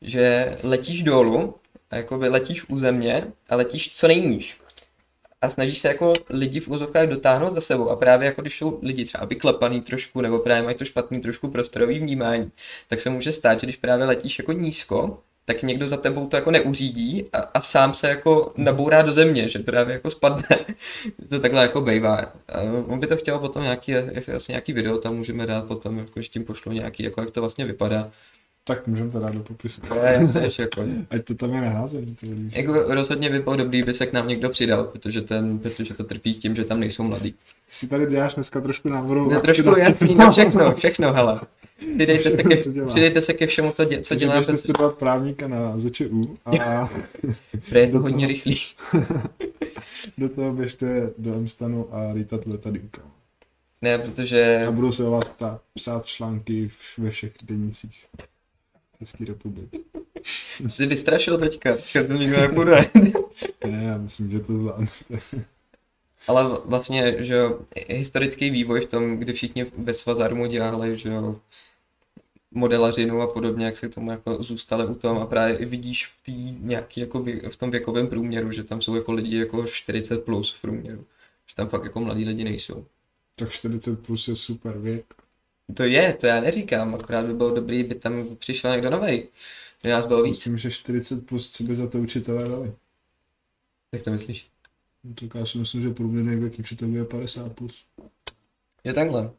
že 0.02 0.58
letíš 0.64 1.04
dolů, 1.04 1.56
a 1.92 1.96
jakoby 1.96 2.30
letíš 2.30 2.70
u 2.70 2.78
země 2.78 3.32
a 3.50 3.56
letíš 3.56 3.90
co 3.94 4.08
nejníž. 4.08 4.58
A 5.42 5.50
snažíš 5.50 5.80
se 5.80 5.88
jako 5.88 6.14
lidi 6.30 6.60
v 6.60 6.68
úzovkách 6.68 7.08
dotáhnout 7.08 7.54
za 7.54 7.62
sebou. 7.62 7.90
A 7.90 7.96
právě 7.96 8.26
jako 8.26 8.42
když 8.42 8.58
jsou 8.58 8.80
lidi 8.82 9.06
třeba 9.06 9.26
vyklepaný 9.26 9.82
trošku, 9.82 10.22
nebo 10.22 10.40
právě 10.40 10.64
mají 10.64 10.76
to 10.76 10.86
špatný 10.86 11.22
trošku 11.22 11.48
prostorový 11.48 12.00
vnímání, 12.00 12.52
tak 12.88 13.00
se 13.00 13.10
může 13.10 13.34
stát, 13.34 13.60
že 13.60 13.68
když 13.68 13.78
právě 13.78 14.06
letíš 14.06 14.40
jako 14.40 14.52
nízko, 14.52 15.24
tak 15.54 15.64
někdo 15.64 15.88
za 15.88 15.98
tebou 15.98 16.28
to 16.28 16.36
jako 16.36 16.52
neuřídí 16.52 17.26
a, 17.34 17.38
a 17.38 17.62
sám 17.62 17.94
se 17.94 18.10
jako 18.10 18.54
nabourá 18.58 19.02
do 19.02 19.12
země, 19.12 19.48
že 19.48 19.60
právě 19.60 19.94
jako 19.94 20.10
spadne. 20.10 20.66
to 21.30 21.40
takhle 21.40 21.62
jako 21.62 21.82
bejvá. 21.82 22.34
on 22.88 23.00
by 23.00 23.08
to 23.08 23.18
chtěl 23.18 23.40
potom 23.40 23.64
nějaký, 23.64 23.94
vlastně 24.28 24.54
nějaký 24.54 24.74
video 24.74 24.98
tam 24.98 25.16
můžeme 25.16 25.46
dát 25.46 25.66
potom, 25.66 25.98
jako, 25.98 26.22
že 26.22 26.28
tím 26.28 26.46
pošlu 26.46 26.72
nějaký, 26.72 27.04
jako 27.04 27.22
jak 27.22 27.32
to 27.32 27.42
vlastně 27.42 27.66
vypadá. 27.66 28.12
Tak 28.64 28.88
můžeme 28.88 29.12
to 29.12 29.20
dát 29.20 29.34
do 29.34 29.44
popisu. 29.44 29.82
To 29.82 29.96
je 29.96 30.30
jako... 30.60 30.84
Ať 31.10 31.26
to 31.26 31.36
tam 31.36 31.54
je 31.54 31.74
vidíš. 32.22 32.56
Jako 32.56 32.74
rozhodně 32.74 33.30
by 33.30 33.40
bylo 33.40 33.56
dobrý, 33.56 33.84
by 33.84 33.94
se 33.94 34.06
k 34.06 34.14
nám 34.14 34.28
někdo 34.28 34.50
přidal, 34.50 34.84
protože, 34.84 35.22
ten, 35.22 35.60
protože 35.60 35.94
to 35.94 36.04
trpí 36.04 36.34
tím, 36.34 36.56
že 36.56 36.64
tam 36.66 36.80
nejsou 36.80 37.04
mladí. 37.04 37.32
Ty 37.32 37.38
si 37.68 37.88
tady 37.88 38.06
děláš 38.06 38.34
dneska 38.34 38.62
trošku 38.62 38.90
návodu. 38.90 39.30
Ne, 39.30 39.40
trošku 39.40 39.78
jasný, 39.80 40.16
no 40.16 40.32
všechno, 40.32 40.76
všechno, 40.76 41.14
hele. 41.14 41.42
Přidejte 41.78 42.32
se 42.32 42.44
ke, 42.44 42.56
přidejte 42.88 43.22
se 43.22 43.34
ke 43.34 43.48
všemu, 43.48 43.72
to, 43.72 43.86
dě, 43.86 44.02
co 44.02 44.10
Takže 44.10 44.26
dělá 44.26 44.36
běžte 44.36 44.52
Petr. 44.52 44.62
studovat 44.62 44.98
právníka 44.98 45.48
na 45.48 45.78
ZČU 45.78 46.38
a 46.46 46.90
Je 47.72 47.88
to 47.88 48.00
hodně 48.00 48.28
rychlý. 48.28 48.56
do 50.18 50.30
toho 50.30 50.54
běžte 50.54 51.10
do 51.18 51.36
Amstanu 51.36 51.96
a 51.96 52.12
lítat 52.12 52.46
letadýlka. 52.46 53.02
Ne, 53.82 53.98
protože 53.98 54.66
A 54.68 54.72
budou 54.72 54.92
se 54.92 55.04
o 55.04 55.12
vás 55.12 55.28
ptát, 55.28 55.62
psát 55.74 56.06
články 56.06 56.70
ve 56.98 57.10
všech 57.10 57.32
denících 57.44 58.06
v 58.22 58.31
České 59.02 59.26
republice. 59.26 59.80
jsi 60.68 60.86
vystrašil 60.86 61.38
teďka, 61.38 61.78
že 61.78 62.04
to 62.04 62.14
nikdo 62.14 62.38
nebude. 62.38 62.92
Ne, 63.68 63.84
já 63.84 63.98
myslím, 63.98 64.32
že 64.32 64.40
to 64.40 64.58
zvládnete. 64.58 65.20
Ale 66.28 66.60
vlastně, 66.66 67.16
že 67.24 67.34
jo, 67.34 67.60
historický 67.90 68.50
vývoj 68.50 68.82
v 68.82 68.86
tom, 68.86 69.18
kdy 69.18 69.34
všichni 69.34 69.66
ve 69.78 69.94
Svazarmu 69.94 70.46
dělali, 70.46 70.98
že 70.98 71.10
jo, 71.10 71.40
modelařinu 72.52 73.22
a 73.22 73.28
podobně, 73.28 73.66
jak 73.66 73.78
se 73.78 73.90
k 73.90 73.96
tomu 73.96 74.12
jako 74.12 74.44
zůstali 74.44 74.86
u 74.86 74.96
tom 74.96 75.18
a 75.18 75.26
právě 75.26 75.58
i 75.58 75.66
vidíš 75.66 76.08
v, 76.08 76.26
tý 76.26 76.52
nějaký 76.60 77.02
jako 77.02 77.20
vě, 77.20 77.50
v 77.50 77.56
tom 77.56 77.72
věkovém 77.72 78.08
průměru, 78.08 78.52
že 78.52 78.64
tam 78.64 78.82
jsou 78.82 78.96
jako 78.96 79.12
lidi 79.12 79.40
jako 79.40 79.68
40 79.68 80.26
plus 80.26 80.54
v 80.54 80.62
průměru. 80.62 81.06
Že 81.48 81.56
tam 81.56 81.70
fakt 81.70 81.84
jako 81.84 82.00
mladí 82.00 82.26
lidi 82.26 82.44
nejsou. 82.44 82.86
Tak 83.36 83.50
40 83.50 84.00
plus 84.00 84.28
je 84.28 84.36
super 84.36 84.78
věk. 84.78 85.21
To 85.74 85.84
je, 85.84 86.14
to 86.14 86.28
já 86.28 86.42
neříkám, 86.42 86.96
akorát 86.96 87.26
by 87.26 87.34
bylo 87.34 87.52
dobrý, 87.52 87.84
by 87.84 87.96
tam 87.96 88.36
přišel 88.36 88.72
někdo 88.72 88.90
novej. 88.90 89.28
Že 89.84 89.92
nás 89.92 90.06
bylo 90.06 90.24
víc. 90.24 90.32
Myslím, 90.32 90.58
že 90.58 90.72
40 90.72 91.26
plus, 91.26 91.50
co 91.50 91.64
by 91.64 91.76
za 91.76 91.88
to 91.88 91.98
učitelé 92.00 92.50
dali. 92.50 92.74
Jak 93.92 94.04
to 94.04 94.12
myslíš? 94.12 94.48
No, 95.04 95.14
Tak 95.14 95.36
já 95.36 95.46
si 95.46 95.58
myslím, 95.58 95.82
že 95.82 95.90
průměrný 95.90 96.36
věk 96.36 96.60
učitelů 96.60 96.96
je 96.96 97.06
50 97.06 97.54
plus. 97.54 97.86
Je 98.84 98.94
takhle. 98.94 99.32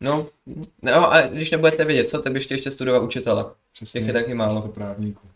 No, 0.00 0.28
no 0.82 1.12
a 1.12 1.22
když 1.26 1.50
nebudete 1.50 1.84
vědět, 1.84 2.08
co, 2.08 2.22
tak 2.22 2.32
běžte 2.32 2.54
ještě 2.54 2.70
studovat 2.70 3.02
učitele. 3.02 3.44
Přesně. 3.72 4.00
Těch 4.00 4.06
je 4.06 4.12
taky 4.12 4.34
málo. 4.34 4.68
právníků. 4.68 5.28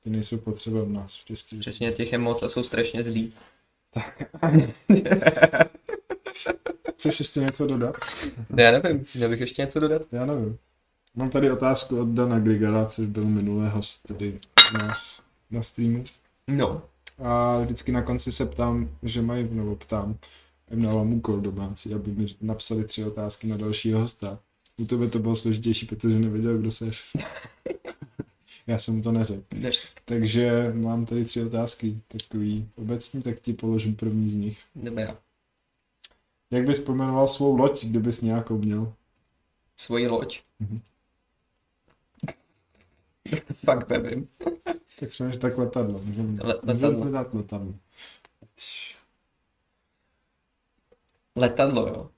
Ty 0.00 0.10
nejsou 0.10 0.38
potřeba 0.38 0.84
v 0.84 0.88
nás 0.88 1.16
v 1.16 1.24
České 1.24 1.56
Přesně 1.56 1.92
těch 1.92 2.12
je 2.12 2.18
moc 2.18 2.42
a 2.42 2.48
jsou 2.48 2.62
strašně 2.62 3.02
zlí. 3.02 3.32
Chceš 6.94 7.18
ještě 7.18 7.40
něco 7.40 7.66
dodat? 7.66 7.96
Já 8.56 8.70
nevím, 8.70 9.04
měl 9.14 9.28
bych 9.28 9.40
ještě 9.40 9.62
něco 9.62 9.78
dodat? 9.78 10.02
Já 10.12 10.26
nevím. 10.26 10.58
Mám 11.14 11.30
tady 11.30 11.50
otázku 11.50 12.00
od 12.00 12.08
Dana 12.08 12.38
Grigara, 12.38 12.86
což 12.86 13.06
byl 13.06 13.24
minulý 13.24 13.68
host 13.68 14.06
tady 14.08 14.36
nás 14.72 15.22
na 15.50 15.62
streamu. 15.62 16.04
No. 16.48 16.82
A 17.18 17.58
vždycky 17.58 17.92
na 17.92 18.02
konci 18.02 18.32
se 18.32 18.46
ptám, 18.46 18.90
že 19.02 19.22
mají, 19.22 19.48
nebo 19.50 19.76
ptám, 19.76 20.16
jim 20.70 20.82
dávám 20.82 21.14
úkol 21.14 21.40
domácí, 21.40 21.94
aby 21.94 22.10
mi 22.10 22.26
napsali 22.40 22.84
tři 22.84 23.04
otázky 23.04 23.46
na 23.46 23.56
dalšího 23.56 24.00
hosta. 24.00 24.38
U 24.76 24.84
tebe 24.84 25.08
to 25.08 25.18
bylo 25.18 25.36
složitější, 25.36 25.86
protože 25.86 26.18
nevěděl, 26.18 26.58
kdo 26.58 26.70
seš. 26.70 27.12
Já 28.66 28.78
jsem 28.78 29.02
to 29.02 29.12
neřekl. 29.12 29.42
Neřek. 29.54 29.84
Takže 30.04 30.72
mám 30.74 31.06
tady 31.06 31.24
tři 31.24 31.42
otázky, 31.42 32.00
takový 32.08 32.68
obecní, 32.76 33.22
tak 33.22 33.40
ti 33.40 33.52
položím 33.52 33.96
první 33.96 34.30
z 34.30 34.34
nich. 34.34 34.58
Dobrá. 34.74 35.16
Jak 36.52 36.66
bys 36.66 36.78
pojmenoval 36.78 37.28
svou 37.28 37.56
loď, 37.56 37.84
kdybys 37.84 38.20
nějakou 38.20 38.58
měl? 38.58 38.92
Svoji 39.76 40.06
loď. 40.06 40.40
Mhm. 40.60 40.80
Fakt 43.64 43.88
nevím. 43.88 44.28
Tak 45.00 45.08
přemýšlím, 45.08 45.40
tak 45.40 45.58
letadlo. 45.58 46.00
Můžeme 46.04 46.28
Le- 46.42 46.60
můžeme 46.62 46.86
letadlo. 46.88 47.10
dát 47.12 47.34
letadlo. 47.34 47.74
Letadlo, 51.36 51.86
jo. 51.88 52.10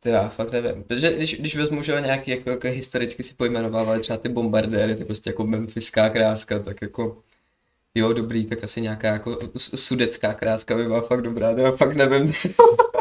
To 0.00 0.08
já 0.08 0.28
fakt 0.28 0.52
nevím. 0.52 0.82
Protože 0.84 1.16
když, 1.16 1.34
když 1.40 1.56
vezmu, 1.56 1.82
že 1.82 2.00
nějaký 2.00 2.30
jako, 2.30 2.50
jako 2.50 2.68
historicky 2.68 3.22
si 3.22 3.34
pojmenovávali 3.34 4.00
třeba 4.00 4.16
ty 4.18 4.28
bombardéry, 4.28 4.96
tak 4.96 5.06
prostě 5.06 5.30
jako 5.30 5.46
memfiská 5.46 6.08
kráska, 6.10 6.60
tak 6.60 6.82
jako 6.82 7.22
jo, 7.94 8.12
dobrý, 8.12 8.46
tak 8.46 8.64
asi 8.64 8.80
nějaká 8.80 9.08
jako 9.08 9.38
sudecká 9.56 10.34
kráska 10.34 10.74
by 10.76 10.84
byla 10.84 11.00
fakt 11.00 11.22
dobrá, 11.22 11.54
to 11.54 11.60
já 11.60 11.72
fakt 11.72 11.96
nevím. 11.96 12.32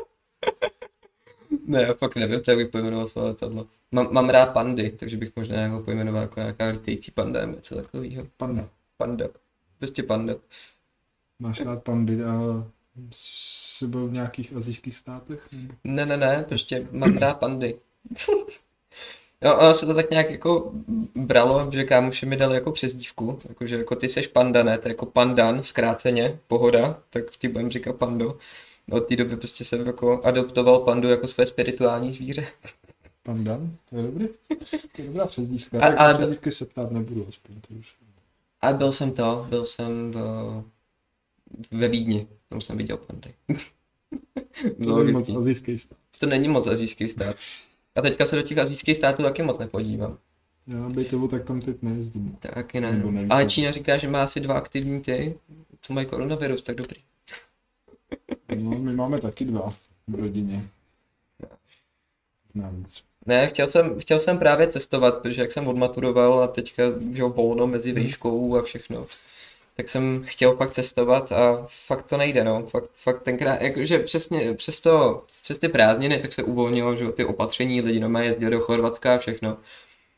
ne, 1.68 1.82
já 1.82 1.93
fakt 1.93 2.16
nevím, 2.16 2.41
tak 2.41 2.57
bych 2.57 2.70
pojmenoval 2.70 3.07
své 3.07 3.22
letadlo. 3.22 3.68
Mám, 3.91 4.07
mám 4.11 4.30
rád 4.30 4.53
pandy, 4.53 4.89
takže 4.89 5.18
bych 5.18 5.36
možná 5.36 5.55
jako 5.55 5.80
pojmenoval 5.80 6.22
jako 6.22 6.39
nějaká 6.39 6.68
lítající 6.68 7.11
panda 7.11 7.41
nebo 7.41 7.55
něco 7.55 7.76
takového. 7.76 8.28
Panda. 8.38 8.70
Panda. 8.97 9.28
Prostě 9.78 10.03
panda. 10.03 10.36
Máš 11.39 11.61
rád 11.61 11.84
pandy 11.84 12.24
a 12.24 12.66
jsi 13.11 13.88
byl 13.88 14.07
v 14.07 14.11
nějakých 14.11 14.53
azijských 14.53 14.95
státech? 14.95 15.49
Ne, 15.84 16.05
ne, 16.05 16.18
ne, 16.18 16.45
prostě 16.47 16.88
mám 16.91 17.18
rád 17.18 17.39
pandy. 17.39 17.80
Jo, 19.41 19.57
ono 19.57 19.74
se 19.74 19.86
to 19.86 19.93
tak 19.93 20.09
nějak 20.09 20.32
jako 20.32 20.72
bralo, 21.16 21.72
že 21.72 21.84
kámoši 21.84 22.26
mi 22.26 22.38
dali 22.38 22.55
jako 22.55 22.72
přezdívku, 22.72 23.39
jakože 23.49 23.78
jako 23.78 23.95
ty 23.95 24.09
seš 24.09 24.28
panda, 24.28 24.63
ne, 24.63 24.78
to 24.78 24.88
je 24.88 24.91
jako 24.91 25.05
pandan, 25.05 25.63
zkráceně, 25.63 26.39
pohoda, 26.47 26.99
tak 27.09 27.24
ti 27.38 27.47
budem 27.47 27.70
říkat 27.70 27.95
pando. 27.95 28.38
Od 28.92 29.00
té 29.08 29.16
doby 29.16 29.38
prostě 29.38 29.66
jsem 29.66 29.88
jako 29.88 30.22
adoptoval 30.24 30.80
pandu 30.80 31.08
jako 31.10 31.28
své 31.28 31.46
spirituální 31.46 32.12
zvíře. 32.12 32.48
Pandan? 33.24 33.76
To 33.90 33.98
je 33.98 34.04
dobrý. 34.04 34.28
To 34.96 35.02
je 35.02 35.06
dobrá 35.08 35.26
přezdívka. 35.26 35.80
A- 35.80 35.86
ale- 35.86 35.96
ale... 35.96 36.14
přezdívky 36.14 36.52
se 36.52 36.66
ptát 36.66 36.92
nebudu, 36.92 37.26
aspoň 37.30 37.56
to 37.62 37.74
už. 37.74 37.96
A 38.62 38.74
byl 38.74 38.92
jsem 38.92 39.12
to, 39.12 39.46
byl 39.50 39.66
jsem 39.66 40.12
v, 40.12 40.64
ve 41.72 41.88
Vídni, 41.88 42.28
tam 42.50 42.62
jsem 42.62 42.78
viděl 42.78 42.98
pandy. 42.98 43.34
To 44.84 44.98
není 45.04 45.12
moc 45.12 45.30
azijský 45.30 45.78
stát. 45.78 45.98
to 46.20 46.26
není 46.26 46.48
moc 46.48 46.68
azijský 46.68 47.10
stát. 47.10 47.36
A 47.96 48.02
teďka 48.02 48.26
se 48.26 48.36
do 48.36 48.42
těch 48.42 48.58
azijských 48.58 48.96
států 48.96 49.24
taky 49.24 49.44
moc 49.44 49.58
nepodívám. 49.58 50.18
Já 50.68 50.78
na 50.80 50.90
Bejtovu 50.90 51.28
tak 51.28 51.44
tam 51.44 51.62
teď 51.62 51.78
nejezdím. 51.82 52.38
Taky 52.40 52.82
ne. 52.82 52.92
Nebo 52.92 53.06
No. 53.08 53.12
nevím. 53.12 53.32
Ale 53.32 53.46
Čína 53.46 53.72
říká, 53.72 53.98
že 53.98 54.08
má 54.08 54.24
asi 54.24 54.40
dva 54.40 54.54
aktivní 54.54 55.02
ty, 55.02 55.40
co 55.82 55.94
mají 55.94 56.08
koronavirus, 56.08 56.62
tak 56.62 56.76
dobrý. 56.76 57.02
No, 58.50 58.78
my 58.80 58.93
máme 58.93 59.20
taky 59.22 59.46
dva 59.46 59.74
v 60.08 60.16
rodině. 60.16 60.64
Navíc. 62.56 63.04
Ne, 63.26 63.48
chtěl 63.48 63.68
jsem, 63.68 64.00
chtěl 64.00 64.20
jsem 64.20 64.38
právě 64.38 64.68
cestovat, 64.68 65.18
protože 65.18 65.41
jak 65.41 65.52
jsem 65.52 65.68
odmaturoval 65.68 66.39
a 66.39 66.48
teďka, 66.48 66.84
že 67.14 67.22
jo, 67.22 67.30
volno 67.30 67.68
mezi 67.68 67.91
Hmm. 67.91 68.04
výškou 68.04 68.56
a 68.56 68.62
všechno, 68.62 69.06
tak 69.78 69.89
jsem 69.89 70.24
chtěl 70.26 70.56
fakt 70.56 70.72
cestovat 70.72 71.32
a 71.32 71.68
fakt 71.88 72.10
to 72.10 72.18
nejde, 72.18 72.43
no. 72.43 72.66
Fakt, 72.68 72.89
fakt 72.93 73.22
tenkrát, 73.24 73.62
jakože 73.62 74.00
přesně, 74.00 74.54
přes, 74.54 74.80
to, 74.80 75.24
přes 75.41 75.58
ty 75.58 75.68
prázdniny, 75.70 76.22
tak 76.22 76.34
se 76.34 76.43
uvolnilo, 76.43 76.96
že 76.96 77.12
ty 77.12 77.26
opatření, 77.26 77.82
lidi 77.82 78.00
doma 78.00 78.22
jezdili 78.22 78.52
do 78.52 78.60
Chorvatska 78.60 79.16
a 79.16 79.18
všechno. 79.18 79.58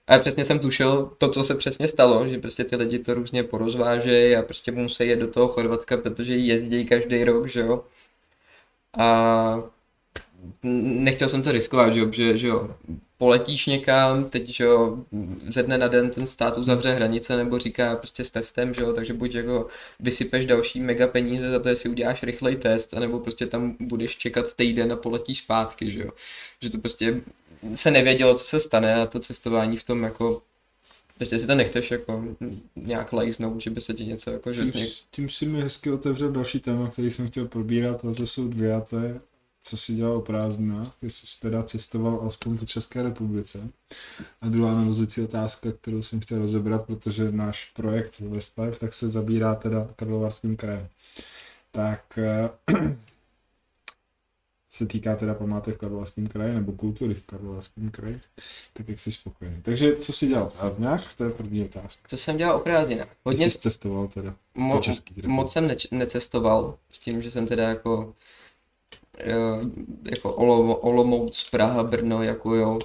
A 0.08 0.20
přesně 0.20 0.46
jsem 0.46 0.60
tušil 0.60 1.12
to, 1.18 1.30
co 1.30 1.44
se 1.44 1.56
přesně 1.56 1.88
stalo, 1.88 2.28
že 2.28 2.40
prostě 2.40 2.64
ty 2.64 2.76
lidi 2.76 3.00
to 3.00 3.14
různě 3.14 3.44
porozvážejí 3.44 4.36
a 4.36 4.42
prostě 4.42 4.72
musí 4.72 5.08
jet 5.08 5.20
do 5.20 5.28
toho 5.28 5.48
Chorvatska, 5.48 5.98
protože 5.98 6.36
jezdí 6.36 6.86
každý 6.86 7.24
rok, 7.24 7.48
že 7.48 7.60
jo. 7.60 7.84
A 8.98 9.60
nechtěl 10.64 11.30
jsem 11.30 11.44
to 11.44 11.52
riskovat, 11.52 11.94
že 11.94 12.00
jo, 12.00 12.12
že, 12.12 12.38
že 12.38 12.48
jo, 12.48 12.76
poletíš 13.18 13.66
někam, 13.66 14.30
teď, 14.30 14.50
že 14.50 14.64
jo, 14.64 14.98
ze 15.48 15.64
dne 15.64 15.78
na 15.78 15.88
den 15.88 16.10
ten 16.10 16.28
stát 16.28 16.58
uzavře 16.58 16.94
hranice 16.94 17.38
nebo 17.38 17.60
říká 17.60 17.96
prostě 17.96 18.24
s 18.24 18.32
testem, 18.32 18.74
že 18.74 18.84
jo, 18.84 18.94
takže 18.94 19.14
buď 19.14 19.36
jako 19.36 19.68
vysypeš 20.00 20.46
další 20.46 20.82
mega 20.82 21.08
peníze 21.08 21.50
za 21.50 21.60
to, 21.60 21.70
jestli 21.70 21.90
uděláš 21.90 22.24
rychlej 22.24 22.56
test, 22.56 22.94
anebo 22.94 23.20
prostě 23.20 23.46
tam 23.46 23.76
budeš 23.80 24.18
čekat 24.18 24.54
týden 24.54 24.92
a 24.92 24.96
poletíš 24.96 25.38
zpátky, 25.38 25.92
že 25.92 26.00
jo. 26.00 26.10
Že 26.62 26.70
to 26.70 26.78
prostě 26.78 27.22
se 27.74 27.92
nevědělo, 27.92 28.34
co 28.34 28.46
se 28.46 28.60
stane 28.60 28.96
a 28.96 29.06
to 29.06 29.20
cestování 29.20 29.78
v 29.78 29.84
tom 29.84 30.04
jako 30.04 30.42
Prostě 31.18 31.40
si 31.40 31.48
to 31.48 31.56
nechceš 31.56 31.92
jako 31.92 32.26
nějak 32.76 33.14
lajznout, 33.14 33.62
že 33.62 33.70
by 33.70 33.82
se 33.82 33.94
ti 33.94 34.06
něco 34.06 34.32
jako, 34.32 34.54
že 34.54 34.64
Tím, 34.64 34.88
tím 35.12 35.30
si 35.30 35.46
mi 35.46 35.62
hezky 35.62 35.92
otevřel 35.92 36.32
další 36.32 36.60
téma, 36.60 36.90
který 36.90 37.10
jsem 37.10 37.28
chtěl 37.28 37.48
probírat, 37.48 38.06
a 38.06 38.14
to 38.14 38.26
jsou 38.26 38.48
dvě, 38.48 38.74
a 38.74 38.82
to 38.82 39.00
je, 39.00 39.20
co 39.64 39.78
si 39.78 39.94
dělal 39.94 40.18
o 40.18 40.22
prázdninách, 40.22 40.96
jestli 41.02 41.28
jsi 41.28 41.42
teda 41.42 41.64
cestoval 41.64 42.24
aspoň 42.28 42.58
po 42.58 42.66
České 42.66 43.04
republice. 43.04 43.70
A 44.42 44.50
druhá 44.50 44.74
navazující 44.74 45.22
otázka, 45.22 45.72
kterou 45.72 46.02
jsem 46.02 46.20
chtěl 46.20 46.40
rozebrat, 46.40 46.86
protože 46.86 47.32
náš 47.32 47.72
projekt 47.76 48.20
Westlife 48.20 48.80
tak 48.80 48.94
se 48.94 49.08
zabírá 49.08 49.56
teda 49.56 49.88
Karlovarským 49.96 50.58
krajem. 50.58 50.88
Tak 51.72 52.18
eh, 52.18 52.50
se 54.70 54.86
týká 54.86 55.16
teda 55.16 55.34
památek 55.34 55.76
v 55.76 55.78
Karlovarském 55.78 56.28
kraji 56.28 56.54
nebo 56.54 56.72
kultury 56.72 57.14
v 57.14 57.26
Karlovarském 57.26 57.90
kraji, 57.92 58.22
tak 58.74 58.90
jak 58.90 59.00
jsi 59.00 59.12
spokojený. 59.12 59.62
Takže 59.62 59.96
co 59.96 60.14
si 60.14 60.28
dělal 60.28 60.50
v 60.50 60.54
prázdninách? 60.58 61.14
To 61.14 61.24
je 61.24 61.30
první 61.30 61.66
otázka. 61.66 62.02
Co 62.08 62.18
jsem 62.18 62.38
dělal 62.38 62.56
o 62.56 62.60
prázdninách? 62.60 63.08
Hodně, 63.24 63.50
jsi 63.52 63.58
cestoval 63.60 64.08
teda 64.08 64.36
po 64.54 64.60
mo- 64.62 64.80
České 64.80 65.10
republice. 65.10 65.28
moc 65.28 65.52
jsem 65.52 65.68
neč- 65.68 65.88
necestoval 65.92 66.78
s 66.92 66.98
tím, 67.00 67.22
že 67.22 67.32
jsem 67.32 67.46
teda 67.48 67.70
jako 67.70 68.14
eh, 69.18 69.34
jako 70.12 70.32
Olom- 70.32 70.78
Olomouc, 70.82 71.50
Praha, 71.50 71.84
Brno, 71.84 72.24
jako 72.24 72.56
jo, 72.56 72.80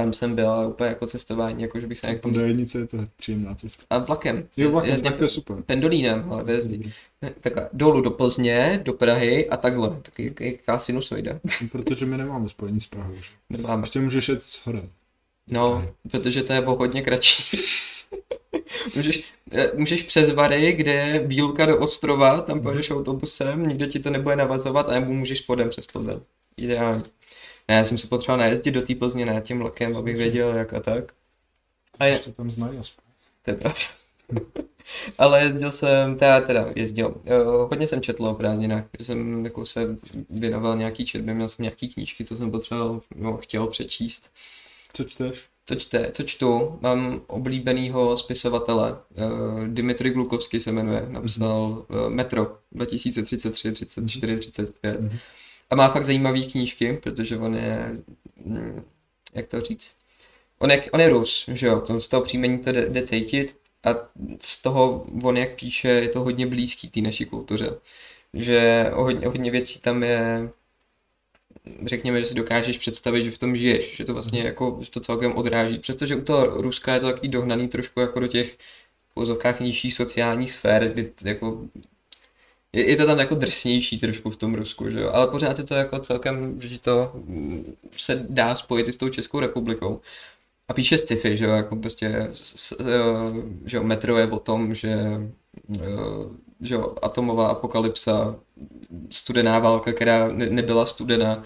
tam 0.00 0.12
jsem 0.12 0.34
byl 0.34 0.50
ale 0.50 0.66
úplně 0.66 0.88
jako 0.88 1.06
cestování, 1.06 1.62
jako 1.62 1.80
že 1.80 1.86
bych 1.86 1.98
se 1.98 2.06
nějak... 2.06 2.22
Do 2.22 2.40
jednice 2.40 2.78
je 2.78 2.86
to 2.86 2.98
příjemná 3.16 3.54
cesta. 3.54 3.84
A 3.90 3.98
vlakem. 3.98 4.48
Jo, 4.56 4.70
vlakem, 4.70 4.90
Jezdím 4.90 5.10
tak 5.10 5.18
to 5.18 5.24
je 5.24 5.28
super. 5.28 5.56
Pendolínem, 5.66 6.32
ale 6.32 6.44
to 6.44 6.50
je 6.50 6.60
zvyk. 6.60 6.86
Takhle, 7.40 7.68
dolů 7.72 8.00
do 8.00 8.10
Plzně, 8.10 8.80
do 8.84 8.92
Prahy 8.92 9.48
a 9.48 9.56
takhle. 9.56 9.90
Taky 10.02 10.34
jaká 10.40 10.78
sinusoida. 10.78 11.40
Protože 11.72 12.06
my 12.06 12.18
nemáme 12.18 12.48
spojení 12.48 12.80
s 12.80 12.86
Prahou. 12.86 13.14
Nemáme. 13.50 13.82
Ještě 13.82 14.00
můžeš 14.00 14.28
jet 14.28 14.42
s 14.42 14.66
horem. 14.66 14.90
No, 15.50 15.88
protože 16.10 16.42
to 16.42 16.52
je 16.52 16.60
o 16.60 16.74
hodně 16.74 17.02
kratší. 17.02 17.58
můžeš, 18.96 19.32
eh, 19.50 19.70
můžeš 19.74 20.02
přes 20.02 20.30
Vary, 20.30 20.72
kde 20.72 20.92
je 20.92 21.20
Bílka 21.20 21.66
do 21.66 21.78
Ostrova, 21.78 22.40
tam 22.40 22.60
pojedeš 22.60 22.90
autobusem, 22.90 23.66
nikdo 23.66 23.86
ti 23.86 23.98
to 23.98 24.10
nebude 24.10 24.36
navazovat 24.36 24.88
a 24.88 24.92
nebo 24.92 25.12
můžeš 25.12 25.38
spodem 25.38 25.68
přes 25.68 25.86
Plzeň. 25.86 26.20
Ideální. 26.56 27.02
Ne, 27.70 27.76
já 27.76 27.84
jsem 27.84 27.98
se 27.98 28.06
potřeboval 28.06 28.38
najezdit 28.38 28.74
do 28.74 28.82
té 28.82 28.94
Plzně, 28.94 29.26
ne 29.26 29.42
tím 29.44 29.58
vlakem, 29.58 29.96
abych 29.96 30.16
věděl 30.16 30.54
jak 30.54 30.74
a 30.74 30.80
tak. 30.80 31.12
A 31.98 32.04
je, 32.04 32.18
To 32.18 32.32
tam 32.32 32.50
znají 32.50 32.78
aspoň. 32.78 33.04
to 33.42 33.50
je 33.50 33.56
pravda. 33.56 33.80
Ale 35.18 35.42
jezdil 35.42 35.70
jsem, 35.70 36.16
teda, 36.16 36.40
teda 36.40 36.72
jezdil, 36.76 37.08
uh, 37.08 37.68
hodně 37.68 37.86
jsem 37.86 38.00
četl 38.00 38.26
o 38.26 38.34
prázdninách, 38.34 38.84
protože 38.90 39.04
jsem 39.04 39.44
jako 39.44 39.66
se 39.66 39.96
věnoval 40.30 40.76
nějaký 40.76 41.04
četbě, 41.04 41.34
měl 41.34 41.48
jsem 41.48 41.62
nějaký 41.62 41.88
knížky, 41.88 42.24
co 42.24 42.36
jsem 42.36 42.50
potřeboval, 42.50 43.02
no, 43.16 43.36
chtěl 43.36 43.66
přečíst. 43.66 44.30
Co 44.92 45.04
čteš? 45.04 45.44
Co, 45.66 45.74
čte, 45.74 46.10
co 46.14 46.22
čtu? 46.22 46.78
Mám 46.80 47.20
oblíbenýho 47.26 48.16
spisovatele, 48.16 48.92
uh, 48.92 49.66
Dimitri 49.66 50.10
Glukovský 50.10 50.60
se 50.60 50.72
jmenuje, 50.72 51.06
napsal 51.08 51.84
uh, 51.88 52.08
Metro 52.08 52.58
2033, 52.72 53.72
34, 53.72 54.36
35. 54.36 55.00
Mhm. 55.00 55.18
A 55.70 55.74
má 55.74 55.88
fakt 55.88 56.04
zajímavé 56.04 56.40
knížky, 56.40 56.92
protože 56.92 57.38
on 57.38 57.54
je, 57.54 57.96
mm, 58.44 58.84
jak 59.34 59.46
to 59.46 59.60
říct, 59.60 59.96
on 60.58 60.70
je, 60.70 60.90
on 60.90 61.00
je 61.00 61.08
Rus, 61.08 61.48
že 61.52 61.66
jo, 61.66 61.80
to 61.80 62.00
z 62.00 62.08
toho 62.08 62.22
příjmení 62.22 62.58
to 62.58 62.72
jde, 62.72 62.88
jde 62.88 63.02
cítit 63.02 63.56
a 63.84 63.90
z 64.40 64.62
toho 64.62 65.06
on 65.22 65.36
jak 65.36 65.60
píše, 65.60 65.88
je 65.88 66.08
to 66.08 66.20
hodně 66.20 66.46
blízký 66.46 66.88
té 66.88 67.00
naší 67.00 67.24
kultuře. 67.26 67.78
Že 68.34 68.90
o 68.94 69.02
hodně, 69.02 69.26
o 69.26 69.30
hodně 69.30 69.50
věcí 69.50 69.80
tam 69.80 70.02
je, 70.02 70.50
řekněme, 71.84 72.20
že 72.20 72.26
si 72.26 72.34
dokážeš 72.34 72.78
představit, 72.78 73.24
že 73.24 73.30
v 73.30 73.38
tom 73.38 73.56
žiješ, 73.56 73.96
že 73.96 74.04
to 74.04 74.14
vlastně 74.14 74.42
jako, 74.42 74.78
že 74.80 74.90
to 74.90 75.00
celkem 75.00 75.32
odráží. 75.36 75.78
Přestože 75.78 76.16
u 76.16 76.22
toho 76.24 76.46
Ruska 76.46 76.94
je 76.94 77.00
to 77.00 77.06
takový 77.06 77.28
dohnaný 77.28 77.68
trošku 77.68 78.00
jako 78.00 78.20
do 78.20 78.26
těch 78.28 78.58
v 79.56 79.60
nižších 79.60 79.94
sociálních 79.94 80.52
sfér, 80.52 80.92
kdy 80.92 81.12
jako 81.24 81.62
je, 82.72 82.90
je 82.90 82.96
to 82.96 83.06
tam 83.06 83.18
jako 83.18 83.34
drsnější 83.34 83.98
trošku 83.98 84.30
v 84.30 84.36
tom 84.36 84.54
Rusku, 84.54 84.90
že 84.90 85.00
jo, 85.00 85.10
ale 85.12 85.26
pořád 85.26 85.58
je 85.58 85.64
to 85.64 85.74
jako 85.74 85.98
celkem, 85.98 86.60
že 86.60 86.78
to 86.78 87.12
mm, 87.14 87.74
se 87.96 88.26
dá 88.28 88.54
spojit 88.54 88.88
i 88.88 88.92
s 88.92 88.96
tou 88.96 89.08
Českou 89.08 89.40
republikou. 89.40 90.00
A 90.68 90.74
píše 90.74 90.98
sci-fi, 90.98 91.36
že 91.36 91.44
jo, 91.44 91.50
jako 91.50 91.76
prostě, 91.76 92.28
s, 92.32 92.72
eh, 92.80 92.84
že 93.64 93.76
jo, 93.76 93.82
metro 93.82 94.18
je 94.18 94.26
o 94.30 94.38
tom, 94.38 94.74
že, 94.74 94.96
eh, 95.80 95.86
že 96.60 96.74
jo, 96.74 96.96
atomová 97.02 97.48
apokalypsa, 97.48 98.36
studená 99.10 99.58
válka, 99.58 99.92
která 99.92 100.28
ne, 100.28 100.46
nebyla 100.46 100.86
studená, 100.86 101.42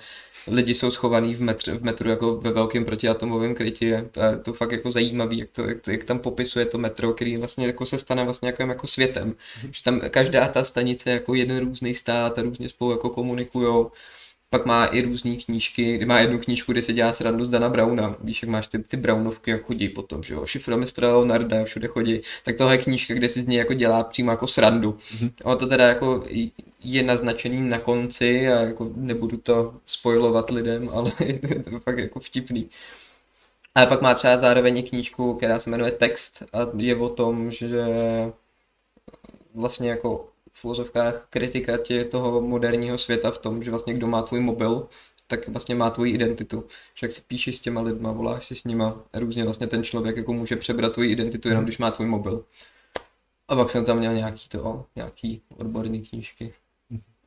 lidi 0.46 0.74
jsou 0.74 0.90
schovaný 0.90 1.34
v, 1.34 1.40
metr, 1.40 1.78
v 1.78 1.82
metru 1.82 2.10
jako 2.10 2.36
ve 2.36 2.52
velkém 2.52 2.84
protiatomovém 2.84 3.54
krytí 3.54 3.94
a 3.94 3.96
je 4.30 4.36
to 4.42 4.52
fakt 4.52 4.72
jako 4.72 4.90
zajímavý, 4.90 5.38
jak, 5.38 5.50
to, 5.50 5.68
jak, 5.68 5.80
to, 5.80 5.90
jak 5.90 6.04
tam 6.04 6.18
popisuje 6.18 6.64
to 6.64 6.78
metro, 6.78 7.12
který 7.12 7.36
vlastně 7.36 7.66
jako 7.66 7.86
se 7.86 7.98
stane 7.98 8.24
vlastně 8.24 8.48
jako, 8.48 8.62
jako 8.62 8.86
světem, 8.86 9.34
že 9.70 9.82
tam 9.82 10.00
každá 10.00 10.48
ta 10.48 10.64
stanice 10.64 11.10
jako 11.10 11.34
jeden 11.34 11.58
různý 11.58 11.94
stát 11.94 12.38
a 12.38 12.42
různě 12.42 12.68
spolu 12.68 12.90
jako 12.90 13.10
komunikujou. 13.10 13.90
Pak 14.50 14.66
má 14.66 14.84
i 14.84 15.02
různé 15.02 15.36
knížky, 15.36 15.96
kdy 15.96 16.06
má 16.06 16.20
jednu 16.20 16.38
knížku, 16.38 16.72
kde 16.72 16.82
se 16.82 16.92
dělá 16.92 17.12
srandu 17.12 17.44
z 17.44 17.48
Dana 17.48 17.68
Browna. 17.68 18.16
Víš, 18.20 18.42
jak 18.42 18.50
máš 18.50 18.68
ty, 18.68 18.78
ty 18.78 18.96
Brownovky, 18.96 19.50
jak 19.50 19.64
chodí 19.64 19.88
potom, 19.88 20.22
že 20.22 20.34
jo, 20.34 20.46
šifromistra 20.46 21.08
Leonarda, 21.08 21.64
všude 21.64 21.88
chodí. 21.88 22.20
Tak 22.44 22.56
tohle 22.56 22.74
je 22.74 22.78
knížka, 22.78 23.14
kde 23.14 23.28
si 23.28 23.40
z 23.40 23.46
něj 23.46 23.58
jako 23.58 23.74
dělá 23.74 24.04
přímo 24.04 24.30
jako 24.30 24.46
srandu. 24.46 24.92
Mm-hmm. 24.92 25.30
A 25.44 25.54
to 25.54 25.66
teda 25.66 25.88
jako 25.88 26.24
je 26.84 27.02
naznačený 27.02 27.68
na 27.68 27.78
konci 27.78 28.48
a 28.48 28.60
jako 28.60 28.90
nebudu 28.94 29.36
to 29.36 29.74
spojovat 29.86 30.50
lidem, 30.50 30.88
ale 30.92 31.12
je 31.20 31.38
to, 31.38 31.54
je 31.54 31.62
to 31.62 31.80
fakt 31.80 31.98
jako 31.98 32.20
vtipný. 32.20 32.70
Ale 33.74 33.86
pak 33.86 34.02
má 34.02 34.14
třeba 34.14 34.38
zároveň 34.38 34.88
knížku, 34.88 35.34
která 35.34 35.58
se 35.58 35.70
jmenuje 35.70 35.90
Text 35.90 36.42
a 36.52 36.58
je 36.76 36.96
o 36.96 37.08
tom, 37.08 37.50
že 37.50 37.84
vlastně 39.54 39.90
jako 39.90 40.28
v 40.52 40.64
úvozovkách 40.64 41.26
kritika 41.30 41.76
tě 41.76 42.04
toho 42.04 42.40
moderního 42.40 42.98
světa 42.98 43.30
v 43.30 43.38
tom, 43.38 43.62
že 43.62 43.70
vlastně 43.70 43.94
kdo 43.94 44.06
má 44.06 44.22
tvůj 44.22 44.40
mobil, 44.40 44.88
tak 45.26 45.48
vlastně 45.48 45.74
má 45.74 45.90
tvoji 45.90 46.12
identitu. 46.12 46.64
Jak 47.02 47.12
si 47.12 47.20
píšeš 47.20 47.56
s 47.56 47.60
těma 47.60 47.80
lidma, 47.80 48.12
voláš 48.12 48.46
si 48.46 48.54
s 48.54 48.64
nima, 48.64 49.04
různě 49.14 49.44
vlastně 49.44 49.66
ten 49.66 49.84
člověk 49.84 50.16
jako 50.16 50.32
může 50.32 50.56
přebrat 50.56 50.92
tvoji 50.92 51.10
identitu 51.10 51.48
jenom 51.48 51.64
když 51.64 51.78
má 51.78 51.90
tvůj 51.90 52.06
mobil. 52.06 52.44
A 53.48 53.56
pak 53.56 53.70
jsem 53.70 53.84
tam 53.84 53.98
měl 53.98 54.14
nějaký 54.14 54.48
to, 54.48 54.86
nějaký 54.96 55.42
odborný 55.56 56.02
knížky. 56.02 56.54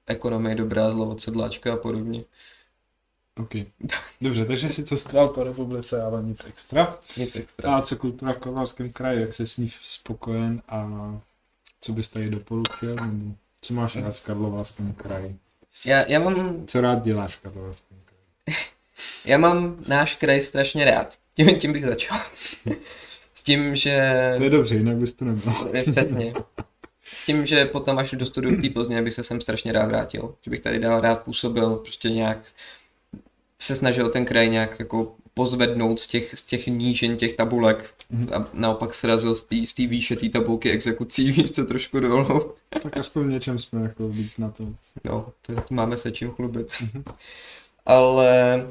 Ekonomie 0.08 0.56
dobrá, 0.56 0.92
zlo 0.92 1.10
od 1.10 1.22
sedláčka 1.22 1.74
a 1.74 1.78
podobně. 1.78 2.24
OK. 3.40 3.52
Dobře, 4.22 4.46
takže 4.46 4.70
si 4.70 4.84
cestoval 4.84 5.28
po 5.28 5.44
republice, 5.44 6.02
ale 6.02 6.24
nic 6.24 6.46
extra. 6.46 6.98
Nic 7.18 7.36
extra. 7.36 7.76
A 7.76 7.82
co 7.82 7.96
kultura 7.96 8.34
v 8.34 8.38
Karlovarském 8.38 8.90
kraji, 8.90 9.22
jak 9.22 9.34
jsi 9.34 9.48
s 9.48 9.58
ní 9.58 9.70
spokojen 9.82 10.62
a 10.70 10.90
co 11.82 11.92
bys 11.92 12.10
tady 12.10 12.30
doporučil? 12.30 12.96
Nebo 12.96 13.36
co 13.62 13.74
máš 13.74 13.96
rád 13.96 14.16
v 14.16 14.22
Karlovarském 14.22 14.94
kraji? 14.94 15.38
Já, 15.86 16.06
já 16.08 16.20
mám 16.20 16.66
Co 16.68 16.82
rád 16.82 17.04
děláš 17.04 17.36
v 17.36 17.40
Karlovarském 17.40 17.98
kraji? 18.06 18.58
Já 19.26 19.38
mám 19.38 19.78
náš 19.88 20.16
kraj 20.16 20.42
strašně 20.42 20.86
rád. 20.86 21.18
Tím, 21.34 21.56
tím 21.56 21.74
bych 21.74 21.86
začal. 21.86 22.20
S 23.34 23.44
tím, 23.44 23.76
že... 23.76 24.34
To 24.38 24.44
je 24.44 24.50
dobře, 24.50 24.76
jinak 24.76 24.96
bys 24.96 25.14
to 25.14 25.26
neměl. 25.26 25.54
Přesně. 25.92 26.34
S 27.16 27.26
tím, 27.26 27.46
že 27.46 27.66
potom 27.66 27.98
až 27.98 28.12
do 28.12 28.26
studiu 28.26 28.62
té 28.62 28.70
Plzně 28.70 29.02
bych 29.02 29.14
se 29.14 29.24
sem 29.24 29.42
strašně 29.42 29.72
rád 29.72 29.86
vrátil. 29.86 30.36
Že 30.42 30.52
bych 30.52 30.60
tady 30.60 30.80
dál 30.80 31.02
rád 31.02 31.24
působil, 31.24 31.76
prostě 31.76 32.10
nějak 32.10 32.38
se 33.62 33.76
snažil 33.76 34.10
ten 34.10 34.26
kraj 34.26 34.50
nějak 34.50 34.80
jako 34.80 35.16
pozvednout 35.34 36.00
z 36.00 36.08
těch, 36.08 36.38
z 36.38 36.44
těch 36.44 36.68
nížin 36.68 37.18
těch 37.18 37.34
tabulek 37.34 37.94
Mhm. 38.10 38.34
a 38.34 38.50
naopak 38.54 38.94
srazil 38.94 39.36
z 39.36 39.74
té 39.74 39.88
výše 39.88 40.16
té 40.16 40.30
tabulky 40.30 40.72
exekucí, 40.72 41.32
víš 41.32 41.52
co, 41.52 41.66
trošku 41.66 42.00
dolů. 42.00 42.54
Tak 42.70 42.98
aspoň 42.98 43.24
v 43.28 43.32
něčem 43.32 43.58
jsme 43.58 43.82
jako 43.82 44.08
být 44.10 44.32
na 44.38 44.50
to. 44.52 44.64
No, 45.04 45.34
to 45.42 45.54
máme 45.70 45.98
se 45.98 46.12
čím 46.12 46.32
chlubit. 46.32 46.68
Ale 47.86 48.68